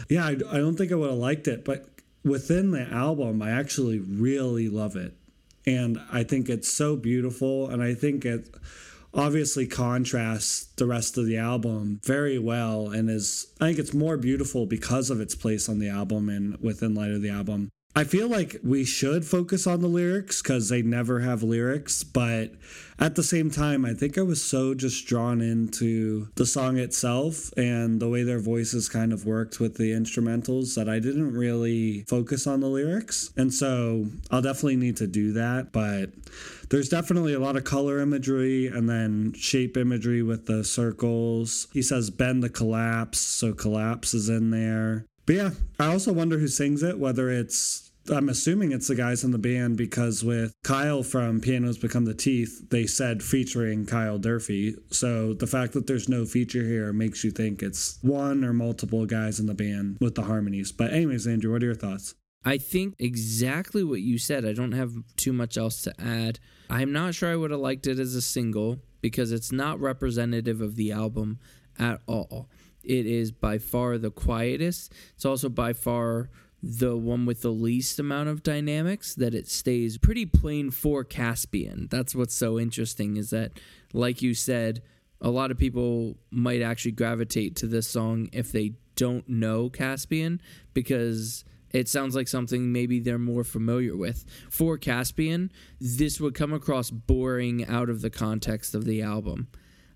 Yeah, 0.09 0.26
I, 0.26 0.57
I 0.57 0.59
don't 0.59 0.76
think 0.76 0.92
I 0.92 0.95
would 0.95 1.11
have 1.11 1.18
liked 1.18 1.49
it, 1.49 1.64
but 1.64 1.88
within 2.22 2.70
the 2.70 2.82
album, 2.82 3.42
I 3.42 3.51
actually 3.51 3.99
really 3.99 4.68
love 4.68 4.95
it. 4.95 5.16
And 5.66 6.01
I 6.12 6.22
think 6.22 6.49
it's 6.49 6.70
so 6.72 6.95
beautiful. 6.95 7.68
And 7.70 7.82
I 7.82 7.95
think 7.95 8.24
it 8.24 8.55
obviously 9.15 9.67
contrasts 9.67 10.67
the 10.77 10.87
rest 10.87 11.17
of 11.17 11.27
the 11.27 11.37
album 11.37 12.01
very 12.05 12.39
well 12.39 12.91
and 12.91 13.09
is 13.09 13.47
I 13.61 13.67
think 13.67 13.79
it's 13.79 13.95
more 13.95 14.17
beautiful 14.17 14.67
because 14.67 15.11
of 15.11 15.21
its 15.21 15.35
place 15.35 15.69
on 15.69 15.79
the 15.79 15.89
album 15.89 16.29
and 16.29 16.59
within 16.61 16.95
light 16.95 17.11
of 17.11 17.23
the 17.23 17.31
album. 17.31 17.71
I 17.97 18.03
feel 18.03 18.27
like 18.27 18.57
we 18.65 18.85
should 18.85 19.25
focus 19.25 19.69
on 19.69 19.81
the 19.81 19.87
lyrics 19.87 20.43
because 20.43 20.69
they 20.69 20.83
never 20.83 21.21
have 21.21 21.45
lyrics, 21.45 22.03
but 22.03 22.51
at 22.99 23.15
the 23.15 23.23
same 23.23 23.53
time, 23.53 23.85
I 23.85 23.95
think 23.95 24.19
I 24.19 24.23
was 24.23 24.43
so 24.43 24.75
just 24.75 25.07
drawn 25.07 25.41
into 25.41 26.27
the 26.35 26.45
song 26.45 26.77
itself 26.77 27.53
and 27.57 28.01
the 28.01 28.09
way 28.09 28.25
their 28.25 28.41
voices 28.41 28.89
kind 28.89 29.12
of 29.12 29.27
worked 29.27 29.61
with 29.61 29.77
the 29.77 29.93
instrumentals 29.93 30.75
that 30.75 30.89
I 30.89 30.99
didn't 30.99 31.35
really 31.35 32.05
focus 32.09 32.49
on 32.49 32.59
the 32.59 32.67
lyrics. 32.67 33.33
And 33.37 33.55
so 33.55 34.07
I'll 34.29 34.43
definitely 34.43 34.77
need 34.77 34.97
to 34.97 35.07
do 35.07 35.33
that, 35.35 35.71
but 35.71 36.11
there's 36.71 36.89
definitely 36.89 37.35
a 37.35 37.41
lot 37.41 37.57
of 37.57 37.65
color 37.65 38.01
imagery 38.01 38.67
and 38.67 38.89
then 38.89 39.33
shape 39.35 39.77
imagery 39.77 40.23
with 40.23 40.47
the 40.47 40.65
circles. 40.65 41.69
He 41.73 41.83
says 41.83 42.11
bend 42.11 42.43
the 42.43 42.49
collapse, 42.49 43.19
so 43.19 43.53
collapse 43.53 44.15
is 44.15 44.29
in 44.29 44.51
there. 44.51 45.07
But 45.27 45.37
yeah, 45.37 45.51
I 45.79 45.87
also 45.87 46.12
wonder 46.12 46.39
who 46.39 46.49
sings 46.49 46.83
it, 46.83 46.99
whether 46.99 47.31
it's 47.31 47.85
I'm 48.11 48.29
assuming 48.29 48.73
it's 48.73 48.89
the 48.89 48.95
guys 48.95 49.25
in 49.25 49.31
the 49.31 49.39
band 49.39 49.79
because 49.79 50.23
with 50.23 50.53
Kyle 50.62 51.03
from 51.03 51.41
Pianos 51.41 51.79
Become 51.79 52.05
the 52.05 52.15
Teeth, 52.15 52.69
they 52.69 52.87
said 52.87 53.23
featuring 53.23 53.87
Kyle 53.87 54.19
Durfee. 54.19 54.77
So 54.91 55.33
the 55.33 55.47
fact 55.47 55.73
that 55.73 55.87
there's 55.87 56.09
no 56.09 56.27
feature 56.27 56.65
here 56.65 56.93
makes 56.93 57.25
you 57.25 57.31
think 57.31 57.62
it's 57.62 57.99
one 58.03 58.45
or 58.45 58.53
multiple 58.53 59.07
guys 59.07 59.41
in 59.41 59.47
the 59.47 59.55
band 59.55 59.97
with 60.01 60.17
the 60.17 60.25
harmonies. 60.25 60.71
But, 60.71 60.93
anyways, 60.93 61.27
Andrew, 61.27 61.53
what 61.53 61.62
are 61.62 61.67
your 61.67 61.75
thoughts? 61.75 62.15
I 62.45 62.59
think 62.59 62.97
exactly 62.99 63.82
what 63.82 64.01
you 64.01 64.18
said. 64.18 64.45
I 64.45 64.53
don't 64.53 64.72
have 64.72 64.92
too 65.16 65.32
much 65.32 65.57
else 65.57 65.82
to 65.82 65.95
add. 65.99 66.40
I'm 66.68 66.92
not 66.92 67.14
sure 67.14 67.32
I 67.32 67.36
would 67.36 67.51
have 67.51 67.61
liked 67.61 67.86
it 67.86 67.99
as 67.99 68.14
a 68.14 68.22
single 68.22 68.80
because 69.01 69.32
it's 69.32 69.53
not 69.53 69.80
representative 69.80 70.61
of 70.61 70.76
the 70.76 70.92
album 70.92 71.38
at 71.78 72.01
all. 72.07 72.49
It 72.82 73.07
is 73.07 73.32
by 73.32 73.59
far 73.59 73.97
the 73.97 74.11
quietest. 74.11 74.92
It's 75.14 75.24
also 75.24 75.49
by 75.49 75.72
far 75.72 76.28
the 76.62 76.97
one 76.97 77.26
with 77.26 77.42
the 77.42 77.51
least 77.51 77.99
amount 77.99 78.28
of 78.28 78.42
dynamics 78.42 79.14
that 79.14 79.34
it 79.34 79.49
stays 79.49 79.99
pretty 79.99 80.24
plain 80.24 80.70
for 80.70 81.05
Caspian. 81.05 81.88
That's 81.90 82.14
what's 82.14 82.34
so 82.34 82.59
interesting 82.59 83.16
is 83.16 83.30
that 83.30 83.53
like 83.92 84.22
you 84.22 84.34
said, 84.34 84.82
a 85.20 85.30
lot 85.30 85.51
of 85.51 85.59
people 85.59 86.16
might 86.30 86.62
actually 86.62 86.92
gravitate 86.92 87.57
to 87.57 87.66
this 87.66 87.86
song 87.86 88.28
if 88.32 88.53
they 88.53 88.74
don't 88.97 89.28
know 89.28 89.68
Caspian 89.68 90.40
because 90.72 91.45
it 91.75 91.89
sounds 91.89 92.14
like 92.14 92.29
something 92.29 92.72
maybe 92.72 93.01
they're 93.01 93.18
more 93.18 93.43
familiar 93.43 93.97
with. 93.97 94.25
For 94.49 94.79
Caspian, 94.79 95.51
this 95.81 96.20
would 96.20 96.35
come 96.35 96.53
across 96.53 96.89
boring 96.91 97.66
out 97.66 97.91
of 97.91 98.01
the 98.01 98.11
context 98.11 98.77
of 98.77 98.85
the 98.85 99.03
album. 99.03 99.49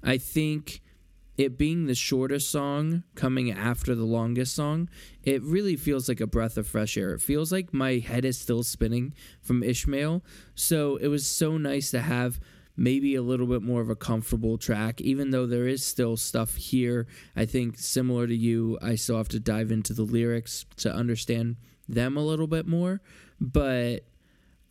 I 0.03 0.19
think 0.19 0.83
it 1.37 1.57
being 1.57 1.87
the 1.87 1.95
shortest 1.95 2.51
song 2.51 3.05
coming 3.15 3.53
after 3.53 3.95
the 3.95 4.05
longest 4.05 4.57
song, 4.57 4.91
it 5.23 5.41
really 5.45 5.77
feels 5.77 6.09
like 6.09 6.21
a 6.21 6.27
breath 6.27 6.59
of 6.59 6.67
fresh 6.67 6.97
air. 6.97 7.15
It 7.15 7.21
feels 7.21 7.53
like 7.53 7.73
my 7.73 7.99
head 7.99 8.25
is 8.25 8.37
still 8.37 8.65
spinning 8.65 9.15
from 9.41 9.63
Ishmael. 9.63 10.25
So 10.57 10.97
it 10.97 11.07
was 11.07 11.29
so 11.29 11.59
nice 11.59 11.93
to 11.93 12.01
have 12.01 12.41
maybe 12.79 13.17
a 13.17 13.23
little 13.23 13.47
bit 13.47 13.61
more 13.61 13.81
of 13.81 13.91
a 13.91 13.97
comfortable 13.97 14.57
track, 14.57 15.01
even 15.01 15.31
though 15.31 15.47
there 15.47 15.67
is 15.67 15.85
still 15.85 16.17
stuff 16.17 16.55
here. 16.55 17.07
I 17.35 17.45
think 17.45 17.77
similar 17.77 18.27
to 18.27 18.37
you, 18.37 18.79
I 18.81 18.95
still 18.95 19.17
have 19.17 19.29
to 19.31 19.41
dive 19.41 19.73
into 19.73 19.93
the 19.93 20.05
lyrics 20.05 20.65
to 20.77 20.95
understand 20.95 21.57
them 21.89 22.17
a 22.17 22.25
little 22.25 22.47
bit 22.47 22.67
more. 22.67 23.03
But 23.41 24.05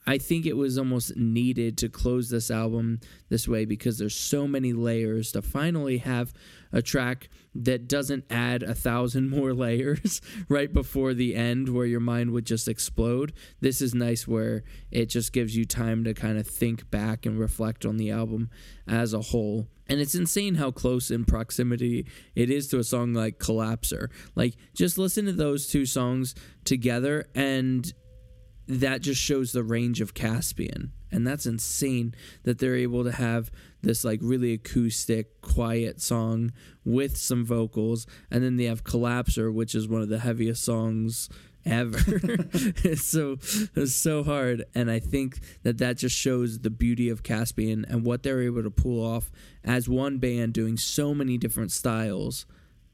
I 0.07 0.17
think 0.17 0.45
it 0.45 0.55
was 0.55 0.77
almost 0.77 1.17
needed 1.17 1.77
to 1.79 1.89
close 1.89 2.29
this 2.29 2.49
album 2.49 3.01
this 3.27 3.45
way 3.45 3.65
because 3.65 3.97
there's 3.97 4.15
so 4.15 4.47
many 4.47 4.71
layers 4.71 5.33
to 5.33 5.41
finally 5.41 5.97
have 5.97 6.31
a 6.71 6.81
track 6.81 7.27
that 7.53 7.89
doesn't 7.89 8.23
add 8.29 8.63
a 8.63 8.73
thousand 8.73 9.29
more 9.37 9.53
layers 9.53 10.21
right 10.49 10.73
before 10.73 11.13
the 11.13 11.35
end 11.35 11.67
where 11.67 11.85
your 11.85 11.99
mind 11.99 12.31
would 12.31 12.45
just 12.45 12.69
explode. 12.69 13.33
This 13.59 13.81
is 13.81 13.93
nice 13.93 14.25
where 14.25 14.63
it 14.91 15.07
just 15.07 15.33
gives 15.33 15.57
you 15.57 15.65
time 15.65 16.05
to 16.05 16.13
kind 16.13 16.37
of 16.37 16.47
think 16.47 16.89
back 16.89 17.25
and 17.25 17.37
reflect 17.37 17.85
on 17.85 17.97
the 17.97 18.09
album 18.09 18.49
as 18.87 19.13
a 19.13 19.21
whole. 19.21 19.67
And 19.89 19.99
it's 19.99 20.15
insane 20.15 20.55
how 20.55 20.71
close 20.71 21.11
in 21.11 21.25
proximity 21.25 22.07
it 22.33 22.49
is 22.49 22.69
to 22.69 22.79
a 22.79 22.83
song 22.83 23.13
like 23.13 23.39
Collapser. 23.39 24.09
Like, 24.35 24.55
just 24.73 24.97
listen 24.97 25.25
to 25.25 25.33
those 25.33 25.67
two 25.67 25.85
songs 25.85 26.33
together 26.63 27.27
and 27.35 27.93
that 28.67 29.01
just 29.01 29.21
shows 29.21 29.51
the 29.51 29.63
range 29.63 30.01
of 30.01 30.13
Caspian. 30.13 30.91
And 31.09 31.25
that's 31.25 31.45
insane 31.45 32.13
that 32.43 32.59
they're 32.59 32.75
able 32.75 33.05
to 33.05 33.13
have 33.13 33.49
this 33.81 34.03
like 34.03 34.19
really 34.21 34.53
acoustic, 34.53 35.41
quiet 35.41 36.01
song 36.01 36.51
with 36.83 37.15
some 37.15 37.45
vocals. 37.45 38.05
And 38.29 38.43
then 38.43 38.57
they 38.57 38.65
have 38.65 38.83
Collapser, 38.83 39.53
which 39.53 39.73
is 39.73 39.87
one 39.87 40.01
of 40.01 40.09
the 40.09 40.19
heaviest 40.19 40.63
songs 40.63 41.29
ever. 41.67 41.99
it's 42.13 43.03
so 43.03 43.37
it's 43.75 43.95
so 43.95 44.23
hard, 44.23 44.65
and 44.73 44.89
I 44.89 44.99
think 44.99 45.39
that 45.63 45.77
that 45.79 45.97
just 45.97 46.15
shows 46.15 46.59
the 46.59 46.69
beauty 46.69 47.09
of 47.09 47.23
Caspian 47.23 47.85
and 47.87 48.03
what 48.03 48.23
they're 48.23 48.41
able 48.41 48.63
to 48.63 48.71
pull 48.71 49.03
off 49.03 49.31
as 49.63 49.89
one 49.89 50.17
band 50.17 50.53
doing 50.53 50.77
so 50.77 51.13
many 51.13 51.37
different 51.37 51.71
styles. 51.71 52.45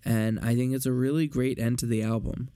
And 0.05 0.39
I 0.39 0.55
think 0.55 0.73
it's 0.73 0.85
a 0.85 0.91
really 0.91 1.27
great 1.27 1.59
end 1.59 1.79
to 1.79 1.85
the 1.85 2.03
album. 2.03 2.49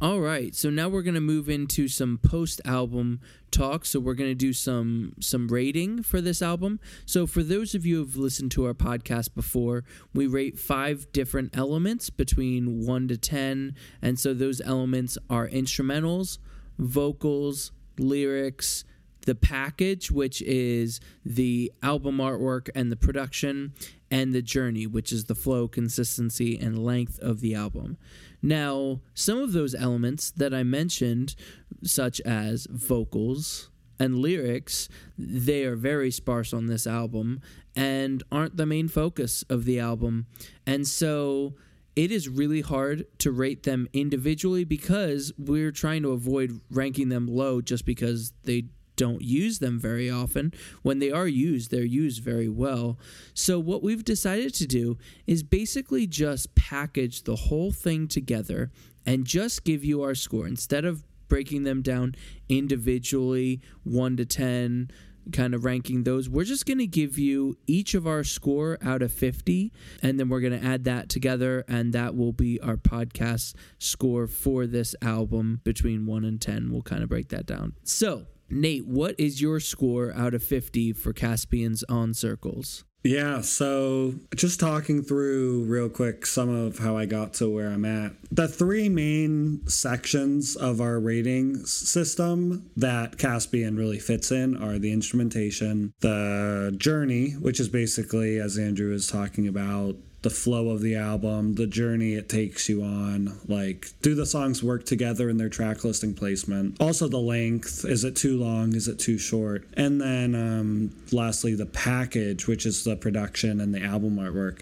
All 0.00 0.20
right, 0.20 0.54
so 0.56 0.70
now 0.70 0.88
we're 0.88 1.02
gonna 1.02 1.20
move 1.20 1.48
into 1.48 1.86
some 1.86 2.18
post-album 2.18 3.20
talk. 3.52 3.86
So 3.86 4.00
we're 4.00 4.14
gonna 4.14 4.34
do 4.34 4.52
some 4.52 5.14
some 5.20 5.46
rating 5.46 6.02
for 6.02 6.20
this 6.20 6.42
album. 6.42 6.80
So 7.06 7.28
for 7.28 7.44
those 7.44 7.76
of 7.76 7.86
you 7.86 7.98
who've 7.98 8.16
listened 8.16 8.50
to 8.52 8.66
our 8.66 8.74
podcast 8.74 9.34
before, 9.34 9.84
we 10.12 10.26
rate 10.26 10.58
five 10.58 11.10
different 11.12 11.56
elements 11.56 12.10
between 12.10 12.84
one 12.84 13.06
to 13.06 13.16
ten, 13.16 13.76
and 14.02 14.18
so 14.18 14.34
those 14.34 14.60
elements 14.60 15.16
are 15.30 15.48
instrumentals, 15.48 16.38
vocals, 16.76 17.70
lyrics, 17.96 18.84
the 19.26 19.36
package, 19.36 20.10
which 20.10 20.42
is 20.42 21.00
the 21.24 21.72
album 21.82 22.18
artwork 22.18 22.68
and 22.74 22.90
the 22.90 22.96
production, 22.96 23.72
and 24.14 24.32
the 24.32 24.40
journey, 24.40 24.86
which 24.86 25.10
is 25.10 25.24
the 25.24 25.34
flow, 25.34 25.66
consistency, 25.66 26.56
and 26.56 26.78
length 26.78 27.18
of 27.18 27.40
the 27.40 27.52
album. 27.52 27.96
Now, 28.40 29.00
some 29.12 29.38
of 29.38 29.52
those 29.52 29.74
elements 29.74 30.30
that 30.30 30.54
I 30.54 30.62
mentioned, 30.62 31.34
such 31.82 32.20
as 32.20 32.68
vocals 32.70 33.70
and 33.98 34.20
lyrics, 34.20 34.88
they 35.18 35.64
are 35.64 35.74
very 35.74 36.12
sparse 36.12 36.54
on 36.54 36.66
this 36.68 36.86
album 36.86 37.40
and 37.74 38.22
aren't 38.30 38.56
the 38.56 38.66
main 38.66 38.86
focus 38.86 39.42
of 39.50 39.64
the 39.64 39.80
album. 39.80 40.26
And 40.64 40.86
so 40.86 41.54
it 41.96 42.12
is 42.12 42.28
really 42.28 42.60
hard 42.60 43.06
to 43.18 43.32
rate 43.32 43.64
them 43.64 43.88
individually 43.92 44.62
because 44.62 45.32
we're 45.36 45.72
trying 45.72 46.02
to 46.02 46.12
avoid 46.12 46.60
ranking 46.70 47.08
them 47.08 47.26
low 47.26 47.60
just 47.60 47.84
because 47.84 48.32
they 48.44 48.66
don't 48.96 49.22
use 49.22 49.58
them 49.58 49.78
very 49.78 50.10
often. 50.10 50.52
When 50.82 50.98
they 50.98 51.10
are 51.10 51.26
used, 51.26 51.70
they're 51.70 51.84
used 51.84 52.22
very 52.22 52.48
well. 52.48 52.98
So, 53.32 53.58
what 53.58 53.82
we've 53.82 54.04
decided 54.04 54.54
to 54.54 54.66
do 54.66 54.98
is 55.26 55.42
basically 55.42 56.06
just 56.06 56.54
package 56.54 57.22
the 57.22 57.36
whole 57.36 57.72
thing 57.72 58.08
together 58.08 58.70
and 59.06 59.26
just 59.26 59.64
give 59.64 59.84
you 59.84 60.02
our 60.02 60.14
score 60.14 60.46
instead 60.46 60.84
of 60.84 61.04
breaking 61.28 61.64
them 61.64 61.82
down 61.82 62.14
individually, 62.48 63.60
1 63.82 64.16
to 64.16 64.24
10 64.24 64.90
kind 65.32 65.54
of 65.54 65.64
ranking 65.64 66.04
those. 66.04 66.28
We're 66.28 66.44
just 66.44 66.66
going 66.66 66.78
to 66.78 66.86
give 66.86 67.18
you 67.18 67.56
each 67.66 67.94
of 67.94 68.06
our 68.06 68.24
score 68.24 68.78
out 68.82 69.02
of 69.02 69.12
50, 69.12 69.72
and 70.02 70.18
then 70.18 70.28
we're 70.28 70.40
going 70.40 70.58
to 70.58 70.64
add 70.64 70.84
that 70.84 71.08
together, 71.08 71.64
and 71.68 71.92
that 71.92 72.14
will 72.14 72.32
be 72.32 72.60
our 72.60 72.76
podcast 72.76 73.54
score 73.78 74.26
for 74.26 74.66
this 74.66 74.94
album 75.02 75.60
between 75.64 76.06
1 76.06 76.24
and 76.24 76.40
10. 76.40 76.70
We'll 76.70 76.82
kind 76.82 77.02
of 77.02 77.08
break 77.08 77.28
that 77.28 77.46
down. 77.46 77.74
So, 77.84 78.26
Nate, 78.50 78.86
what 78.86 79.14
is 79.18 79.40
your 79.40 79.60
score 79.60 80.12
out 80.14 80.34
of 80.34 80.42
50 80.42 80.92
for 80.92 81.12
Caspian's 81.12 81.82
on 81.88 82.14
circles? 82.14 82.84
Yeah, 83.04 83.42
so 83.42 84.14
just 84.34 84.58
talking 84.58 85.02
through 85.02 85.64
real 85.64 85.90
quick 85.90 86.24
some 86.24 86.48
of 86.48 86.78
how 86.78 86.96
I 86.96 87.04
got 87.04 87.34
to 87.34 87.50
where 87.50 87.68
I'm 87.68 87.84
at. 87.84 88.12
The 88.32 88.48
three 88.48 88.88
main 88.88 89.66
sections 89.68 90.56
of 90.56 90.80
our 90.80 90.98
rating 90.98 91.66
system 91.66 92.70
that 92.78 93.18
Caspian 93.18 93.76
really 93.76 93.98
fits 93.98 94.32
in 94.32 94.56
are 94.56 94.78
the 94.78 94.90
instrumentation, 94.90 95.92
the 96.00 96.74
journey, 96.78 97.32
which 97.32 97.60
is 97.60 97.68
basically, 97.68 98.38
as 98.38 98.56
Andrew 98.56 98.90
was 98.90 99.06
talking 99.06 99.46
about, 99.48 99.96
the 100.24 100.30
flow 100.30 100.70
of 100.70 100.80
the 100.80 100.96
album, 100.96 101.54
the 101.54 101.66
journey 101.66 102.14
it 102.14 102.30
takes 102.30 102.66
you 102.68 102.82
on. 102.82 103.38
Like, 103.46 103.90
do 104.00 104.14
the 104.14 104.24
songs 104.24 104.62
work 104.62 104.86
together 104.86 105.28
in 105.28 105.36
their 105.36 105.50
track 105.50 105.84
listing 105.84 106.14
placement? 106.14 106.80
Also, 106.80 107.06
the 107.08 107.18
length. 107.18 107.84
Is 107.84 108.04
it 108.04 108.16
too 108.16 108.38
long? 108.38 108.74
Is 108.74 108.88
it 108.88 108.98
too 108.98 109.18
short? 109.18 109.68
And 109.74 110.00
then, 110.00 110.34
um, 110.34 110.92
lastly, 111.12 111.54
the 111.54 111.66
package, 111.66 112.46
which 112.46 112.64
is 112.64 112.84
the 112.84 112.96
production 112.96 113.60
and 113.60 113.74
the 113.74 113.82
album 113.82 114.16
artwork. 114.16 114.60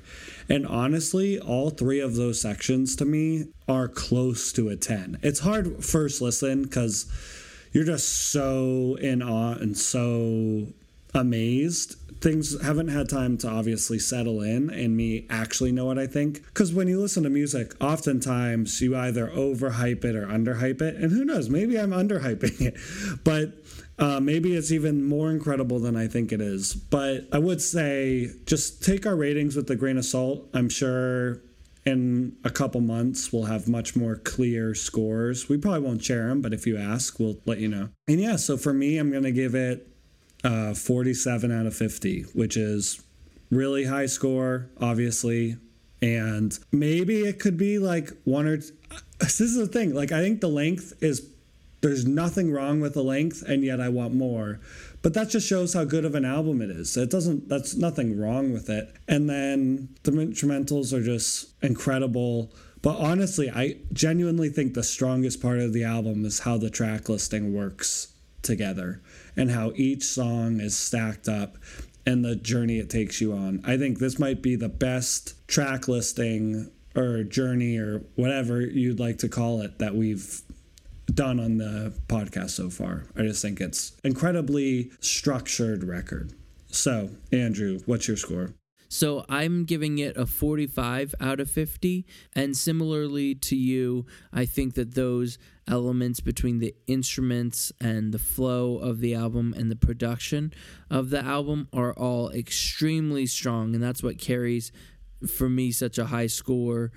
And 0.49 0.67
honestly, 0.67 1.39
all 1.39 1.71
three 1.71 2.01
of 2.01 2.17
those 2.17 2.41
sections 2.41 2.97
to 2.97 3.05
me 3.05 3.47
are 3.69 3.87
close 3.87 4.53
to 4.55 4.69
a 4.69 4.77
10. 4.77 5.21
It's 5.23 5.41
hard 5.41 5.85
first 5.85 6.21
listen 6.21 6.65
because 6.65 7.07
you're 7.71 7.85
just 7.85 8.31
so 8.33 8.97
in 9.01 9.23
awe 9.23 9.55
and 9.55 9.79
so 9.79 10.67
amazed 11.15 11.97
things 12.23 12.61
haven't 12.62 12.89
had 12.89 13.09
time 13.09 13.37
to 13.39 13.49
obviously 13.49 13.99
settle 13.99 14.41
in 14.41 14.70
and 14.70 14.97
me 14.97 15.27
actually 15.29 15.73
know 15.73 15.87
what 15.87 15.99
I 15.99 16.07
think. 16.07 16.45
Because 16.47 16.73
when 16.73 16.89
you 16.89 17.01
listen 17.01 17.25
to 17.25 17.31
music, 17.31 17.75
oftentimes 17.83 18.81
you 18.81 18.97
either 18.97 19.27
overhype 19.29 20.05
it 20.05 20.14
or 20.14 20.27
underhype 20.27 20.81
it. 20.81 20.97
And 20.97 21.11
who 21.11 21.25
knows, 21.25 21.51
maybe 21.51 21.79
I'm 21.79 21.91
underhyping 21.91 22.61
it. 22.61 22.77
But 23.25 23.55
uh, 23.99 24.20
maybe 24.20 24.57
it's 24.57 24.73
even 24.73 25.05
more 25.05 25.31
incredible 25.31 25.79
than 25.79 25.97
I 25.97 26.07
think 26.07 26.33
it 26.33 26.41
is. 26.41 26.75
But 26.75 27.29
I 27.33 27.39
would 27.39 27.61
say 27.61 28.31
just 28.47 28.83
take 28.83 29.07
our 29.07 29.16
ratings 29.16 29.55
with 29.55 29.70
a 29.70 29.77
grain 29.77 29.99
of 29.99 30.05
salt. 30.05 30.49
I'm 30.55 30.68
sure 30.68 31.41
in 31.85 32.37
a 32.45 32.51
couple 32.51 32.81
months 32.81 33.33
we'll 33.33 33.45
have 33.45 33.68
much 33.68 33.97
more 33.97 34.16
clear 34.16 34.75
scores. 34.75 35.49
We 35.49 35.57
probably 35.57 35.81
won't 35.81 36.03
share 36.03 36.29
them, 36.29 36.41
but 36.41 36.53
if 36.53 36.66
you 36.66 36.77
ask, 36.77 37.18
we'll 37.18 37.39
let 37.45 37.59
you 37.59 37.68
know. 37.68 37.91
And 38.09 38.20
yeah, 38.20 38.37
so 38.37 38.57
for 38.57 38.73
me, 38.73 38.99
I'm 38.99 39.11
going 39.11 39.25
to 39.25 39.33
give 39.33 39.55
it 39.55 39.91
uh, 40.45 40.74
47 40.74 41.53
out 41.53 41.66
of 41.66 41.74
50, 41.74 42.22
which 42.34 42.57
is 42.57 43.03
really 43.51 43.84
high 43.84 44.07
score, 44.07 44.68
obviously. 44.80 45.57
And 46.01 46.59
maybe 46.72 47.20
it 47.20 47.38
could 47.38 47.57
be 47.57 47.78
like 47.78 48.11
one 48.24 48.47
or. 48.47 48.57
T- 48.59 48.70
this 49.20 49.40
is 49.40 49.57
the 49.57 49.68
thing. 49.68 49.95
Like, 49.95 50.11
I 50.11 50.20
think 50.20 50.40
the 50.40 50.49
length 50.49 50.95
is. 51.01 51.28
There's 51.80 52.07
nothing 52.07 52.53
wrong 52.53 52.80
with 52.80 52.95
the 52.95 53.03
length, 53.03 53.43
and 53.43 53.64
yet 53.64 53.80
I 53.80 53.88
want 53.88 54.14
more. 54.14 54.61
But 55.03 55.14
that 55.14 55.30
just 55.30 55.49
shows 55.49 55.74
how 55.74 55.84
good 55.84 56.05
of 56.05 56.14
an 56.14 56.24
album 56.24 56.62
it 56.62 56.70
is. 56.70 56.97
It 56.97 57.11
doesn't. 57.11 57.49
That's 57.49 57.74
nothing 57.74 58.18
wrong 58.18 58.53
with 58.53 58.70
it. 58.70 58.95
And 59.09 59.28
then 59.28 59.88
the 60.05 60.12
instrumentals 60.12 60.93
are 60.93 61.03
just 61.03 61.51
incredible. 61.62 62.53
But 62.82 62.99
honestly, 62.99 63.51
I 63.51 63.76
genuinely 63.93 64.49
think 64.49 64.74
the 64.74 64.82
strongest 64.82 65.40
part 65.40 65.59
of 65.59 65.72
the 65.72 65.84
album 65.84 66.24
is 66.24 66.40
how 66.40 66.57
the 66.57 66.70
track 66.70 67.09
listing 67.09 67.55
works 67.55 68.12
together 68.43 69.01
and 69.37 69.51
how 69.51 69.72
each 69.74 70.05
song 70.05 70.61
is 70.61 70.76
stacked 70.76 71.28
up 71.28 71.57
and 72.07 72.24
the 72.24 72.37
journey 72.37 72.78
it 72.78 72.91
takes 72.91 73.20
you 73.20 73.33
on. 73.33 73.61
I 73.64 73.76
think 73.76 73.99
this 73.99 74.18
might 74.18 74.43
be 74.43 74.57
the 74.57 74.68
best 74.68 75.47
track 75.49 75.89
listing 75.89 76.70
or 76.95 77.22
journey 77.22 77.78
or 77.78 78.03
whatever 78.16 78.61
you'd 78.61 79.01
like 79.01 79.18
to 79.18 79.28
call 79.28 79.62
it 79.62 79.78
that 79.78 79.95
we've 79.95 80.43
done 81.14 81.41
on 81.41 81.59
the 81.59 81.93
podcast 82.09 82.51
so 82.51 82.70
far. 82.70 83.05
I 83.16 83.22
just 83.22 83.43
think 83.43 83.61
it's 83.61 83.93
incredibly 84.05 84.91
structured 85.01 85.85
record. 85.85 86.33
So, 86.68 87.11
Andrew, 87.30 87.80
what's 87.87 88.09
your 88.09 88.16
score? 88.16 88.55
So 88.93 89.24
I'm 89.26 89.64
giving 89.64 89.97
it 89.97 90.18
a 90.18 90.26
45 90.26 91.14
out 91.18 91.40
of 91.40 91.51
50. 91.51 92.05
And 92.36 92.55
similarly 92.55 93.34
to 93.36 93.57
you, 93.57 94.05
I 94.34 94.45
think 94.45 94.74
that 94.74 94.95
those 94.95 95.38
elements 95.66 96.20
between 96.20 96.59
the 96.59 96.74
instruments 96.86 97.72
and 97.80 98.12
the 98.12 98.18
flow 98.18 98.76
of 98.76 99.01
the 99.01 99.14
album 99.14 99.55
and 99.57 99.70
the 99.70 99.76
production 99.76 100.53
of 100.90 101.09
the 101.09 101.24
album 101.24 101.68
are 101.72 101.95
all 101.95 102.30
extremely 102.32 103.24
strong. 103.24 103.74
And 103.74 103.82
that's 103.82 104.03
what 104.03 104.18
carries 104.18 104.72
for 105.26 105.49
me 105.49 105.72
such 105.72 105.97
a 105.97 106.07
high 106.07 106.26
score 106.26 106.93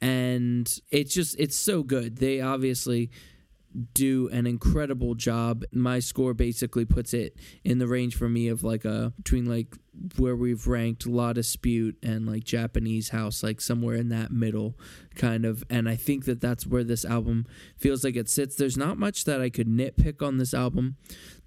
and 0.00 0.80
it's 0.90 1.14
just 1.14 1.38
it's 1.38 1.56
so 1.56 1.82
good 1.82 2.18
they 2.18 2.40
obviously 2.40 3.08
do 3.94 4.28
an 4.28 4.46
incredible 4.46 5.14
job 5.14 5.64
my 5.72 5.98
score 5.98 6.34
basically 6.34 6.84
puts 6.84 7.14
it 7.14 7.34
in 7.64 7.78
the 7.78 7.86
range 7.86 8.14
for 8.14 8.28
me 8.28 8.48
of 8.48 8.62
like 8.62 8.84
a 8.84 9.12
between 9.16 9.46
like 9.46 9.74
where 10.16 10.34
we've 10.34 10.66
ranked 10.66 11.06
La 11.06 11.32
Dispute 11.32 11.96
and 12.02 12.26
like 12.26 12.44
Japanese 12.44 13.10
House, 13.10 13.42
like 13.42 13.60
somewhere 13.60 13.96
in 13.96 14.08
that 14.08 14.30
middle 14.30 14.78
kind 15.14 15.44
of. 15.44 15.64
And 15.68 15.88
I 15.88 15.96
think 15.96 16.24
that 16.24 16.40
that's 16.40 16.66
where 16.66 16.84
this 16.84 17.04
album 17.04 17.46
feels 17.76 18.02
like 18.04 18.16
it 18.16 18.28
sits. 18.28 18.56
There's 18.56 18.76
not 18.76 18.98
much 18.98 19.24
that 19.24 19.40
I 19.40 19.50
could 19.50 19.68
nitpick 19.68 20.26
on 20.26 20.38
this 20.38 20.54
album 20.54 20.96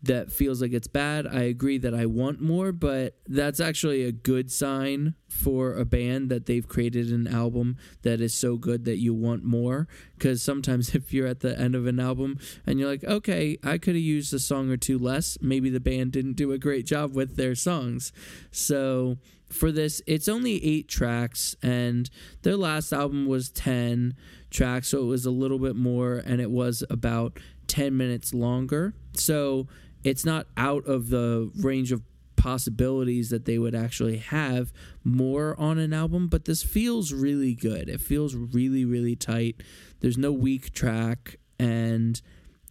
that 0.04 0.32
feels 0.32 0.62
like 0.62 0.74
it's 0.74 0.88
bad. 0.88 1.26
I 1.26 1.42
agree 1.42 1.80
that 1.80 1.94
I 1.94 2.06
want 2.06 2.40
more, 2.40 2.72
but 2.72 3.18
that's 3.28 3.60
actually 3.60 4.04
a 4.04 4.12
good 4.12 4.52
sign 4.52 5.16
for 5.28 5.74
a 5.74 5.84
band 5.84 6.30
that 6.30 6.46
they've 6.46 6.68
created 6.68 7.12
an 7.12 7.28
album 7.28 7.78
that 8.04 8.22
is 8.22 8.34
so 8.34 8.56
good 8.56 8.86
that 8.86 8.98
you 8.98 9.14
want 9.14 9.44
more. 9.44 9.88
Because 10.18 10.44
sometimes 10.44 10.94
if 10.96 11.12
you're 11.12 11.28
at 11.28 11.40
the 11.40 11.60
end 11.60 11.76
of 11.76 11.88
an 11.88 12.00
album 12.00 12.40
and 12.66 12.80
you're 12.80 12.90
like, 12.90 13.04
okay, 13.04 13.58
I 13.64 13.78
could 13.78 13.96
have 13.96 14.04
used 14.04 14.34
a 14.34 14.40
song 14.40 14.70
or 14.70 14.78
two 14.78 15.00
less, 15.00 15.38
maybe 15.42 15.70
the 15.70 15.80
band 15.80 16.12
didn't 16.12 16.34
do 16.34 16.52
a 16.52 16.60
great 16.60 16.86
job 16.86 17.16
with 17.16 17.36
their 17.36 17.56
songs. 17.56 18.12
So 18.52 19.18
for 19.50 19.72
this, 19.72 20.02
it's 20.08 20.28
only 20.28 20.64
eight 20.64 20.88
tracks, 20.88 21.56
and 21.62 22.10
their 22.42 22.58
last 22.58 22.92
album 22.92 23.26
was 23.28 23.50
10 23.50 24.16
tracks, 24.50 24.90
so 24.90 25.00
it 25.02 25.06
was 25.06 25.26
a 25.26 25.32
little 25.32 25.60
bit 25.60 25.76
more, 25.76 26.16
and 26.16 26.42
it 26.42 26.52
was 26.52 26.84
about 26.90 27.40
10 27.68 27.96
minutes 27.96 28.34
longer. 28.34 28.94
So 29.14 29.68
it's 30.04 30.26
not 30.26 30.48
out 30.58 30.86
of 30.86 31.10
the 31.10 31.52
range 31.56 31.92
of 31.92 32.02
possibilities 32.36 33.30
that 33.30 33.46
they 33.46 33.58
would 33.58 33.74
actually 33.74 34.18
have 34.18 34.72
more 35.04 35.60
on 35.60 35.80
an 35.80 35.94
album, 35.94 36.28
but 36.28 36.46
this 36.46 36.62
feels 36.64 37.14
really 37.14 37.54
good. 37.54 37.90
It 37.90 38.02
feels 38.02 38.36
really, 38.36 38.86
really 38.86 39.16
tight. 39.16 39.62
There's 40.02 40.18
no 40.18 40.32
weak 40.32 40.74
track, 40.74 41.38
and 41.58 42.22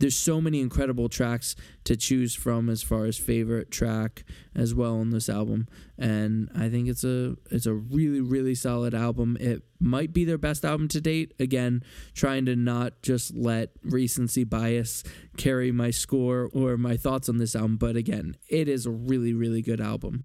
there's 0.01 0.17
so 0.17 0.41
many 0.41 0.61
incredible 0.61 1.09
tracks 1.09 1.55
to 1.85 1.97
choose 1.97 2.35
from 2.35 2.69
as 2.69 2.83
far 2.83 3.05
as 3.05 3.17
favorite 3.17 3.71
track 3.71 4.25
as 4.55 4.75
well 4.75 4.97
on 4.97 5.11
this 5.11 5.29
album. 5.29 5.69
And 5.97 6.51
i 6.55 6.69
think 6.69 6.89
it's 6.89 7.05
a 7.05 7.37
it's 7.51 7.67
a 7.67 7.75
really 7.75 8.21
really 8.21 8.55
solid 8.55 8.95
album. 8.95 9.37
It 9.41 9.63
might 9.79 10.13
be 10.13 10.25
their 10.25 10.39
best 10.39 10.65
album 10.65 10.89
to 10.89 11.01
date. 11.01 11.35
Again 11.39 11.83
trying 12.15 12.47
to 12.47 12.57
not 12.57 13.03
just 13.03 13.35
let 13.35 13.71
recency 13.83 14.45
bias 14.45 15.05
carry 15.37 15.71
my 15.73 15.91
score 15.91 16.51
or 16.53 16.77
my 16.77 16.97
thoughts 16.97 17.29
on 17.29 17.39
this 17.39 17.55
album. 17.55 17.77
But 17.77 17.97
again 17.97 18.37
it 18.49 18.69
is 18.69 18.87
a 18.87 18.91
really 18.91 19.33
really 19.33 19.63
good 19.63 19.81
album 19.81 20.25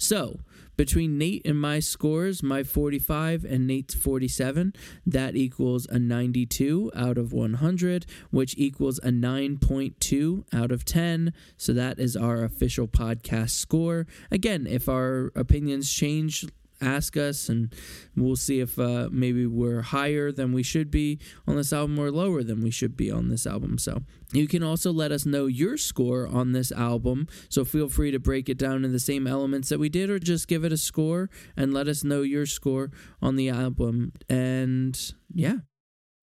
so, 0.00 0.40
between 0.76 1.18
Nate 1.18 1.46
and 1.46 1.60
my 1.60 1.78
scores, 1.78 2.42
my 2.42 2.62
45 2.62 3.44
and 3.44 3.66
Nate's 3.66 3.94
47, 3.94 4.72
that 5.04 5.36
equals 5.36 5.86
a 5.90 5.98
92 5.98 6.90
out 6.96 7.18
of 7.18 7.34
100, 7.34 8.06
which 8.30 8.54
equals 8.56 8.98
a 9.00 9.10
9.2 9.10 10.44
out 10.54 10.72
of 10.72 10.86
10. 10.86 11.34
So, 11.58 11.74
that 11.74 11.98
is 11.98 12.16
our 12.16 12.42
official 12.42 12.88
podcast 12.88 13.50
score. 13.50 14.06
Again, 14.30 14.66
if 14.66 14.88
our 14.88 15.30
opinions 15.36 15.92
change 15.92 16.46
ask 16.80 17.16
us, 17.16 17.48
and 17.48 17.74
we'll 18.16 18.36
see 18.36 18.60
if 18.60 18.78
uh, 18.78 19.08
maybe 19.10 19.46
we're 19.46 19.82
higher 19.82 20.32
than 20.32 20.52
we 20.52 20.62
should 20.62 20.90
be 20.90 21.18
on 21.46 21.56
this 21.56 21.72
album 21.72 21.98
or 21.98 22.10
lower 22.10 22.42
than 22.42 22.62
we 22.62 22.70
should 22.70 22.96
be 22.96 23.10
on 23.10 23.28
this 23.28 23.46
album. 23.46 23.78
So 23.78 24.02
you 24.32 24.46
can 24.46 24.62
also 24.62 24.92
let 24.92 25.12
us 25.12 25.26
know 25.26 25.46
your 25.46 25.76
score 25.76 26.26
on 26.26 26.52
this 26.52 26.72
album. 26.72 27.28
So 27.48 27.64
feel 27.64 27.88
free 27.88 28.10
to 28.10 28.18
break 28.18 28.48
it 28.48 28.58
down 28.58 28.84
in 28.84 28.92
the 28.92 29.00
same 29.00 29.26
elements 29.26 29.68
that 29.68 29.80
we 29.80 29.88
did, 29.88 30.10
or 30.10 30.18
just 30.18 30.48
give 30.48 30.64
it 30.64 30.72
a 30.72 30.76
score 30.76 31.30
and 31.56 31.74
let 31.74 31.88
us 31.88 32.04
know 32.04 32.22
your 32.22 32.46
score 32.46 32.90
on 33.20 33.36
the 33.36 33.48
album. 33.48 34.12
And 34.28 34.98
yeah. 35.32 35.56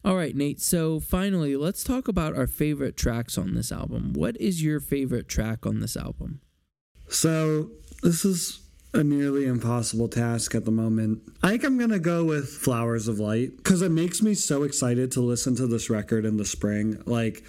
All 0.06 0.16
right, 0.16 0.36
Nate. 0.36 0.62
So 0.62 1.00
finally, 1.00 1.58
let's 1.58 1.84
talk 1.84 2.08
about 2.08 2.36
our 2.36 2.48
favorite 2.48 2.96
tracks 2.96 3.38
on 3.38 3.56
this 3.56 3.72
album. 3.72 4.14
What 4.14 4.40
is 4.40 4.64
your 4.64 4.80
favorite 4.80 5.28
track 5.28 5.66
on 5.66 5.80
this 5.80 5.98
album? 5.98 6.40
So 7.10 7.72
this 8.04 8.24
is 8.24 8.60
a 8.98 9.04
nearly 9.04 9.46
impossible 9.46 10.08
task 10.08 10.56
at 10.56 10.66
the 10.66 10.72
moment. 10.72 11.22
I 11.44 11.52
think 11.52 11.64
I'm 11.64 11.78
going 11.78 11.92
to 11.92 12.00
go 12.00 12.26
with 12.26 12.50
Flowers 12.50 13.08
of 13.08 13.20
Light 13.20 13.56
because 13.58 13.82
it 13.82 13.92
makes 13.92 14.22
me 14.22 14.34
so 14.34 14.64
excited 14.64 15.12
to 15.12 15.22
listen 15.22 15.56
to 15.58 15.68
this 15.68 15.90
record 15.90 16.26
in 16.26 16.38
the 16.38 16.46
spring. 16.46 17.02
Like, 17.06 17.44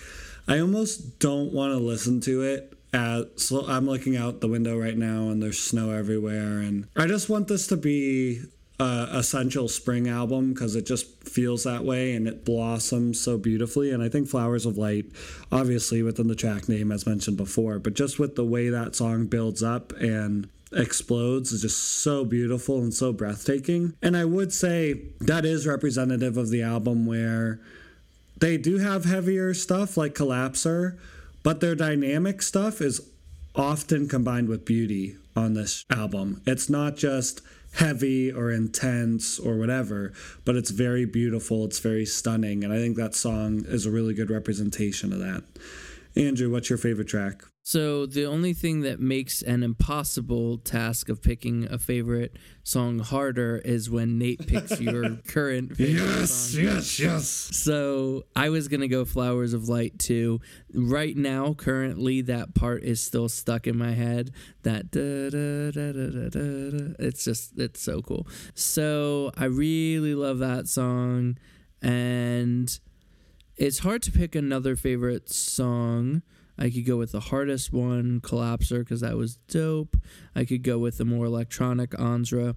I 0.46 0.58
almost 0.58 1.18
don't 1.18 1.52
want 1.52 1.72
to 1.72 1.78
listen 1.78 2.20
to 2.22 2.42
it. 2.42 2.74
At, 2.92 3.40
so 3.40 3.66
I'm 3.66 3.86
looking 3.86 4.16
out 4.16 4.40
the 4.40 4.48
window 4.48 4.78
right 4.78 4.96
now 4.96 5.28
and 5.28 5.42
there's 5.42 5.58
snow 5.58 5.90
everywhere. 5.90 6.58
And 6.58 6.86
I 6.96 7.06
just 7.06 7.28
want 7.28 7.48
this 7.48 7.66
to 7.68 7.76
be 7.76 8.42
a 8.80 9.08
essential 9.12 9.68
spring 9.68 10.08
album 10.08 10.52
because 10.52 10.76
it 10.76 10.86
just 10.86 11.24
feels 11.24 11.64
that 11.64 11.84
way 11.84 12.14
and 12.14 12.28
it 12.28 12.44
blossoms 12.44 13.20
so 13.20 13.36
beautifully. 13.36 13.90
And 13.90 14.02
I 14.02 14.08
think 14.08 14.28
Flowers 14.28 14.66
of 14.66 14.78
Light, 14.78 15.06
obviously 15.50 16.02
within 16.02 16.28
the 16.28 16.34
track 16.34 16.68
name 16.68 16.92
as 16.92 17.06
mentioned 17.06 17.36
before, 17.36 17.78
but 17.78 17.94
just 17.94 18.18
with 18.18 18.36
the 18.36 18.44
way 18.44 18.68
that 18.68 18.94
song 18.94 19.26
builds 19.26 19.62
up 19.62 19.92
and 19.92 20.48
explodes 20.72 21.52
is 21.52 21.62
just 21.62 21.78
so 21.78 22.24
beautiful 22.24 22.78
and 22.78 22.92
so 22.92 23.12
breathtaking. 23.12 23.94
And 24.02 24.16
I 24.16 24.24
would 24.24 24.52
say 24.52 25.02
that 25.20 25.44
is 25.44 25.66
representative 25.66 26.36
of 26.36 26.50
the 26.50 26.62
album 26.62 27.06
where 27.06 27.60
they 28.38 28.56
do 28.56 28.78
have 28.78 29.04
heavier 29.04 29.54
stuff 29.54 29.96
like 29.96 30.14
Collapser, 30.14 30.98
but 31.42 31.60
their 31.60 31.74
dynamic 31.74 32.42
stuff 32.42 32.80
is 32.80 33.00
often 33.54 34.08
combined 34.08 34.48
with 34.48 34.64
beauty 34.64 35.16
on 35.34 35.54
this 35.54 35.84
album. 35.90 36.42
It's 36.46 36.68
not 36.68 36.96
just 36.96 37.40
heavy 37.74 38.32
or 38.32 38.50
intense 38.50 39.38
or 39.38 39.56
whatever, 39.56 40.12
but 40.44 40.56
it's 40.56 40.70
very 40.70 41.04
beautiful, 41.04 41.64
it's 41.64 41.78
very 41.78 42.06
stunning, 42.06 42.64
and 42.64 42.72
I 42.72 42.76
think 42.76 42.96
that 42.96 43.14
song 43.14 43.64
is 43.66 43.86
a 43.86 43.90
really 43.90 44.14
good 44.14 44.30
representation 44.30 45.12
of 45.12 45.18
that. 45.20 45.42
Andrew, 46.16 46.50
what's 46.50 46.70
your 46.70 46.78
favorite 46.78 47.08
track? 47.08 47.42
So 47.68 48.06
the 48.06 48.24
only 48.24 48.54
thing 48.54 48.80
that 48.80 48.98
makes 48.98 49.42
an 49.42 49.62
impossible 49.62 50.56
task 50.56 51.10
of 51.10 51.20
picking 51.20 51.70
a 51.70 51.76
favorite 51.76 52.34
song 52.62 52.98
harder 52.98 53.60
is 53.62 53.90
when 53.90 54.16
Nate 54.16 54.46
picks 54.46 54.80
your 54.80 55.16
current 55.28 55.76
favorite 55.76 56.02
yes, 56.02 56.30
song. 56.30 56.62
Yes, 56.62 56.98
yes, 56.98 57.26
So 57.26 58.24
I 58.34 58.48
was 58.48 58.68
gonna 58.68 58.88
go 58.88 59.04
Flowers 59.04 59.52
of 59.52 59.68
Light 59.68 59.98
too. 59.98 60.40
Right 60.72 61.14
now, 61.14 61.52
currently, 61.52 62.22
that 62.22 62.54
part 62.54 62.84
is 62.84 63.02
still 63.02 63.28
stuck 63.28 63.66
in 63.66 63.76
my 63.76 63.92
head. 63.92 64.30
That 64.62 64.90
da 64.90 65.28
da 65.28 65.70
da 65.70 65.92
da 65.92 66.08
da 66.10 66.28
da. 66.30 66.94
It's 66.98 67.22
just 67.22 67.58
it's 67.58 67.82
so 67.82 68.00
cool. 68.00 68.26
So 68.54 69.30
I 69.36 69.44
really 69.44 70.14
love 70.14 70.38
that 70.38 70.68
song, 70.68 71.36
and 71.82 72.80
it's 73.58 73.80
hard 73.80 74.02
to 74.02 74.12
pick 74.12 74.34
another 74.34 74.76
favorite 74.76 75.28
song. 75.28 76.22
I 76.56 76.70
could 76.70 76.86
go 76.86 76.96
with 76.96 77.12
the 77.12 77.20
hardest 77.20 77.72
one, 77.72 78.20
Collapser, 78.20 78.80
because 78.80 79.00
that 79.00 79.16
was 79.16 79.36
dope. 79.48 79.96
I 80.34 80.44
could 80.44 80.62
go 80.62 80.78
with 80.78 80.98
the 80.98 81.04
more 81.04 81.26
electronic 81.26 81.90
Onsra. 81.90 82.56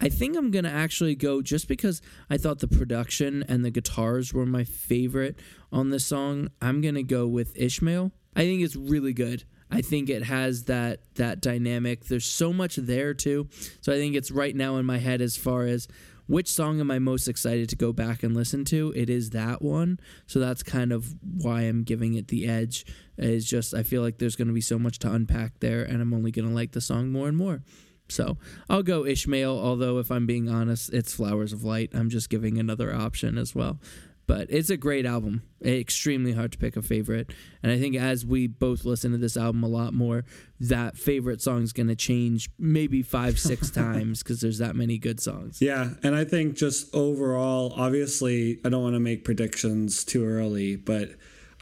I 0.00 0.08
think 0.08 0.36
I'm 0.36 0.50
going 0.50 0.64
to 0.64 0.70
actually 0.70 1.14
go 1.14 1.42
just 1.42 1.68
because 1.68 2.02
I 2.28 2.36
thought 2.36 2.58
the 2.58 2.68
production 2.68 3.44
and 3.48 3.64
the 3.64 3.70
guitars 3.70 4.34
were 4.34 4.46
my 4.46 4.64
favorite 4.64 5.38
on 5.70 5.90
this 5.90 6.04
song. 6.04 6.48
I'm 6.60 6.80
going 6.80 6.96
to 6.96 7.04
go 7.04 7.26
with 7.28 7.56
Ishmael. 7.56 8.10
I 8.34 8.40
think 8.40 8.62
it's 8.62 8.74
really 8.76 9.12
good. 9.12 9.44
I 9.70 9.80
think 9.80 10.10
it 10.10 10.24
has 10.24 10.64
that 10.64 11.00
that 11.14 11.40
dynamic. 11.40 12.04
There's 12.04 12.26
so 12.26 12.52
much 12.52 12.76
there 12.76 13.14
too. 13.14 13.48
So 13.80 13.92
I 13.92 13.96
think 13.96 14.14
it's 14.14 14.30
right 14.30 14.54
now 14.54 14.76
in 14.76 14.84
my 14.84 14.98
head 14.98 15.22
as 15.22 15.36
far 15.36 15.64
as 15.64 15.88
which 16.32 16.48
song 16.48 16.80
am 16.80 16.90
I 16.90 16.98
most 16.98 17.28
excited 17.28 17.68
to 17.68 17.76
go 17.76 17.92
back 17.92 18.22
and 18.22 18.34
listen 18.34 18.64
to? 18.66 18.90
It 18.96 19.10
is 19.10 19.30
that 19.30 19.60
one. 19.60 20.00
So 20.26 20.38
that's 20.38 20.62
kind 20.62 20.90
of 20.90 21.14
why 21.20 21.60
I'm 21.62 21.82
giving 21.82 22.14
it 22.14 22.28
the 22.28 22.48
edge. 22.48 22.86
Is 23.18 23.44
just 23.44 23.74
I 23.74 23.82
feel 23.82 24.00
like 24.00 24.16
there's 24.16 24.34
going 24.34 24.48
to 24.48 24.54
be 24.54 24.62
so 24.62 24.78
much 24.78 24.98
to 25.00 25.12
unpack 25.12 25.60
there, 25.60 25.82
and 25.82 26.00
I'm 26.00 26.14
only 26.14 26.30
going 26.30 26.48
to 26.48 26.54
like 26.54 26.72
the 26.72 26.80
song 26.80 27.12
more 27.12 27.28
and 27.28 27.36
more. 27.36 27.62
So 28.08 28.38
I'll 28.70 28.82
go 28.82 29.04
Ishmael, 29.04 29.58
although 29.58 29.98
if 29.98 30.10
I'm 30.10 30.26
being 30.26 30.48
honest, 30.48 30.90
it's 30.94 31.14
Flowers 31.14 31.52
of 31.52 31.64
Light. 31.64 31.90
I'm 31.92 32.08
just 32.08 32.30
giving 32.30 32.56
another 32.56 32.94
option 32.94 33.36
as 33.36 33.54
well. 33.54 33.78
But 34.26 34.46
it's 34.50 34.70
a 34.70 34.76
great 34.76 35.04
album. 35.04 35.42
Eh, 35.64 35.78
extremely 35.78 36.32
hard 36.32 36.52
to 36.52 36.58
pick 36.58 36.76
a 36.76 36.82
favorite. 36.82 37.30
And 37.62 37.72
I 37.72 37.78
think 37.78 37.96
as 37.96 38.24
we 38.24 38.46
both 38.46 38.84
listen 38.84 39.12
to 39.12 39.18
this 39.18 39.36
album 39.36 39.62
a 39.64 39.68
lot 39.68 39.94
more, 39.94 40.24
that 40.60 40.96
favorite 40.96 41.42
song 41.42 41.62
is 41.62 41.72
going 41.72 41.88
to 41.88 41.96
change 41.96 42.48
maybe 42.58 43.02
five, 43.02 43.38
six 43.38 43.70
times 43.82 44.22
because 44.22 44.40
there's 44.40 44.58
that 44.58 44.76
many 44.76 44.98
good 44.98 45.20
songs. 45.20 45.60
Yeah. 45.60 45.90
And 46.02 46.14
I 46.14 46.24
think 46.24 46.56
just 46.56 46.94
overall, 46.94 47.72
obviously, 47.76 48.60
I 48.64 48.68
don't 48.68 48.82
want 48.82 48.94
to 48.94 49.00
make 49.00 49.24
predictions 49.24 50.04
too 50.04 50.24
early, 50.24 50.76
but 50.76 51.10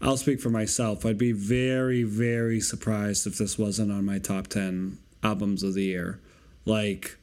I'll 0.02 0.16
speak 0.16 0.40
for 0.40 0.50
myself. 0.50 1.04
I'd 1.04 1.18
be 1.18 1.32
very, 1.32 2.02
very 2.02 2.60
surprised 2.60 3.26
if 3.26 3.38
this 3.38 3.58
wasn't 3.58 3.92
on 3.92 4.04
my 4.04 4.18
top 4.18 4.48
10 4.48 4.98
albums 5.22 5.62
of 5.62 5.74
the 5.74 5.84
year. 5.84 6.20
Like, 6.64 7.18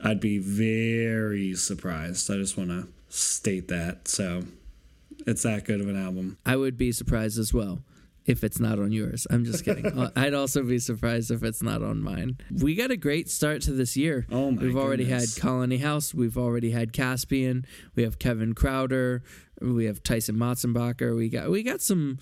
I'd 0.00 0.20
be 0.20 0.38
very 0.38 1.54
surprised. 1.54 2.30
I 2.30 2.34
just 2.34 2.56
want 2.56 2.70
to 2.70 2.88
state 3.08 3.68
that. 3.68 4.08
So 4.08 4.44
it's 5.26 5.42
that 5.42 5.64
good 5.64 5.80
of 5.80 5.88
an 5.88 5.96
album. 6.02 6.38
I 6.46 6.56
would 6.56 6.76
be 6.76 6.92
surprised 6.92 7.38
as 7.38 7.52
well. 7.52 7.80
if 8.26 8.44
it's 8.44 8.60
not 8.60 8.78
on 8.78 8.92
yours. 8.92 9.26
I'm 9.30 9.44
just 9.46 9.64
kidding. 9.64 9.86
Uh, 9.98 10.10
I'd 10.14 10.34
also 10.34 10.62
be 10.62 10.78
surprised 10.78 11.30
if 11.30 11.42
it's 11.42 11.62
not 11.62 11.82
on 11.82 12.02
mine. 12.02 12.36
We 12.52 12.74
got 12.74 12.90
a 12.90 12.96
great 12.96 13.30
start 13.30 13.62
to 13.62 13.72
this 13.72 13.96
year. 13.96 14.26
Oh 14.30 14.50
my 14.50 14.62
We've 14.62 14.76
already 14.76 15.04
goodness. 15.04 15.36
had 15.36 15.42
Colony 15.42 15.78
House. 15.78 16.12
We've 16.12 16.36
already 16.36 16.70
had 16.70 16.92
Caspian. 16.92 17.64
We 17.94 18.02
have 18.02 18.18
Kevin 18.18 18.54
Krauter. 18.54 19.22
We 19.62 19.86
have 19.86 20.02
Tyson 20.02 20.36
Motsenbocker. 20.36 21.16
We 21.16 21.30
got 21.30 21.50
we 21.50 21.62
got 21.62 21.80
some 21.80 22.18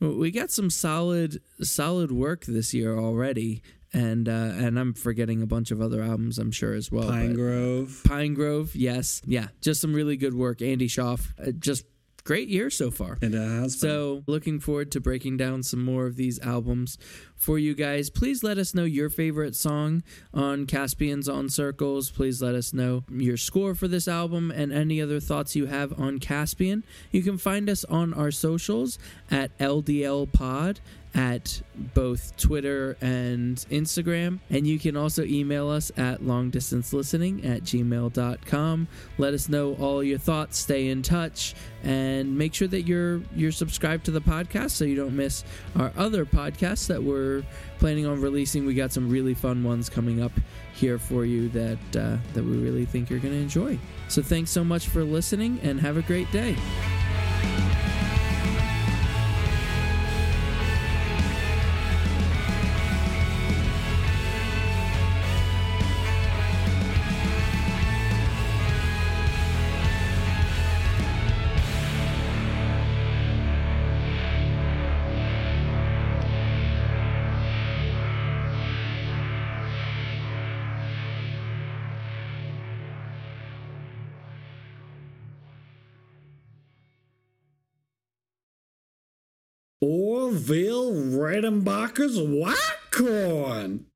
we 0.00 0.30
got 0.30 0.52
some 0.52 0.70
solid 0.70 1.40
solid 1.60 2.12
work 2.12 2.44
this 2.46 2.72
year 2.72 2.96
already. 2.96 3.60
And 3.92 4.28
uh, 4.28 4.52
and 4.64 4.78
I'm 4.78 4.94
forgetting 4.94 5.42
a 5.42 5.46
bunch 5.46 5.70
of 5.72 5.80
other 5.80 6.02
albums, 6.02 6.38
I'm 6.38 6.52
sure 6.52 6.74
as 6.74 6.92
well. 6.92 7.10
Pinegrove. 7.10 8.04
Pine 8.04 8.34
Grove, 8.34 8.76
yes, 8.76 9.22
yeah, 9.26 9.48
just 9.60 9.80
some 9.80 9.92
really 9.94 10.16
good 10.16 10.34
work. 10.34 10.60
Andy 10.62 10.88
Shauf, 10.88 11.32
uh, 11.44 11.52
just 11.58 11.84
great 12.28 12.48
year 12.50 12.68
so 12.68 12.90
far. 12.90 13.16
It 13.22 13.32
has 13.32 13.74
been. 13.74 13.90
So, 13.90 14.22
looking 14.26 14.60
forward 14.60 14.92
to 14.92 15.00
breaking 15.00 15.38
down 15.38 15.62
some 15.62 15.82
more 15.82 16.04
of 16.04 16.16
these 16.16 16.38
albums 16.40 16.98
for 17.34 17.58
you 17.58 17.74
guys. 17.74 18.10
Please 18.10 18.42
let 18.44 18.58
us 18.58 18.74
know 18.74 18.84
your 18.84 19.08
favorite 19.08 19.56
song 19.56 20.02
on 20.34 20.66
Caspians 20.66 21.26
on 21.26 21.48
Circles. 21.48 22.10
Please 22.10 22.42
let 22.42 22.54
us 22.54 22.74
know 22.74 23.02
your 23.10 23.38
score 23.38 23.74
for 23.74 23.88
this 23.88 24.06
album 24.06 24.50
and 24.50 24.74
any 24.74 25.00
other 25.00 25.20
thoughts 25.20 25.56
you 25.56 25.66
have 25.66 25.98
on 25.98 26.18
Caspian. 26.18 26.84
You 27.10 27.22
can 27.22 27.38
find 27.38 27.70
us 27.70 27.82
on 27.86 28.12
our 28.12 28.30
socials 28.30 28.98
at 29.30 29.56
LDL 29.56 30.30
Pod 30.30 30.80
at 31.18 31.60
both 31.94 32.36
Twitter 32.36 32.96
and 33.00 33.56
Instagram. 33.72 34.38
And 34.50 34.68
you 34.68 34.78
can 34.78 34.96
also 34.96 35.24
email 35.24 35.68
us 35.68 35.90
at 35.96 36.20
longdistancelistening 36.20 37.44
at 37.44 37.64
gmail.com. 37.64 38.88
Let 39.18 39.34
us 39.34 39.48
know 39.48 39.74
all 39.74 40.04
your 40.04 40.18
thoughts, 40.18 40.58
stay 40.58 40.88
in 40.88 41.02
touch, 41.02 41.56
and 41.82 42.38
make 42.38 42.54
sure 42.54 42.68
that 42.68 42.82
you're 42.82 43.20
you're 43.34 43.50
subscribed 43.50 44.04
to 44.04 44.12
the 44.12 44.20
podcast 44.20 44.70
so 44.70 44.84
you 44.84 44.94
don't 44.94 45.16
miss 45.16 45.42
our 45.76 45.92
other 45.96 46.24
podcasts 46.24 46.86
that 46.86 47.02
we're 47.02 47.42
planning 47.80 48.06
on 48.06 48.20
releasing. 48.20 48.64
We 48.64 48.74
got 48.74 48.92
some 48.92 49.10
really 49.10 49.34
fun 49.34 49.64
ones 49.64 49.88
coming 49.88 50.22
up 50.22 50.32
here 50.72 50.98
for 51.00 51.24
you 51.24 51.48
that 51.48 51.96
uh, 51.96 52.16
that 52.34 52.44
we 52.44 52.58
really 52.58 52.84
think 52.84 53.10
you're 53.10 53.18
going 53.18 53.34
to 53.34 53.40
enjoy. 53.40 53.76
So 54.06 54.22
thanks 54.22 54.52
so 54.52 54.62
much 54.62 54.86
for 54.86 55.02
listening 55.02 55.58
and 55.64 55.80
have 55.80 55.96
a 55.96 56.02
great 56.02 56.30
day. 56.30 56.54
Orville 90.38 90.92
Redenbacher's 90.92 92.16
White 92.20 92.54
Corn. 92.92 93.86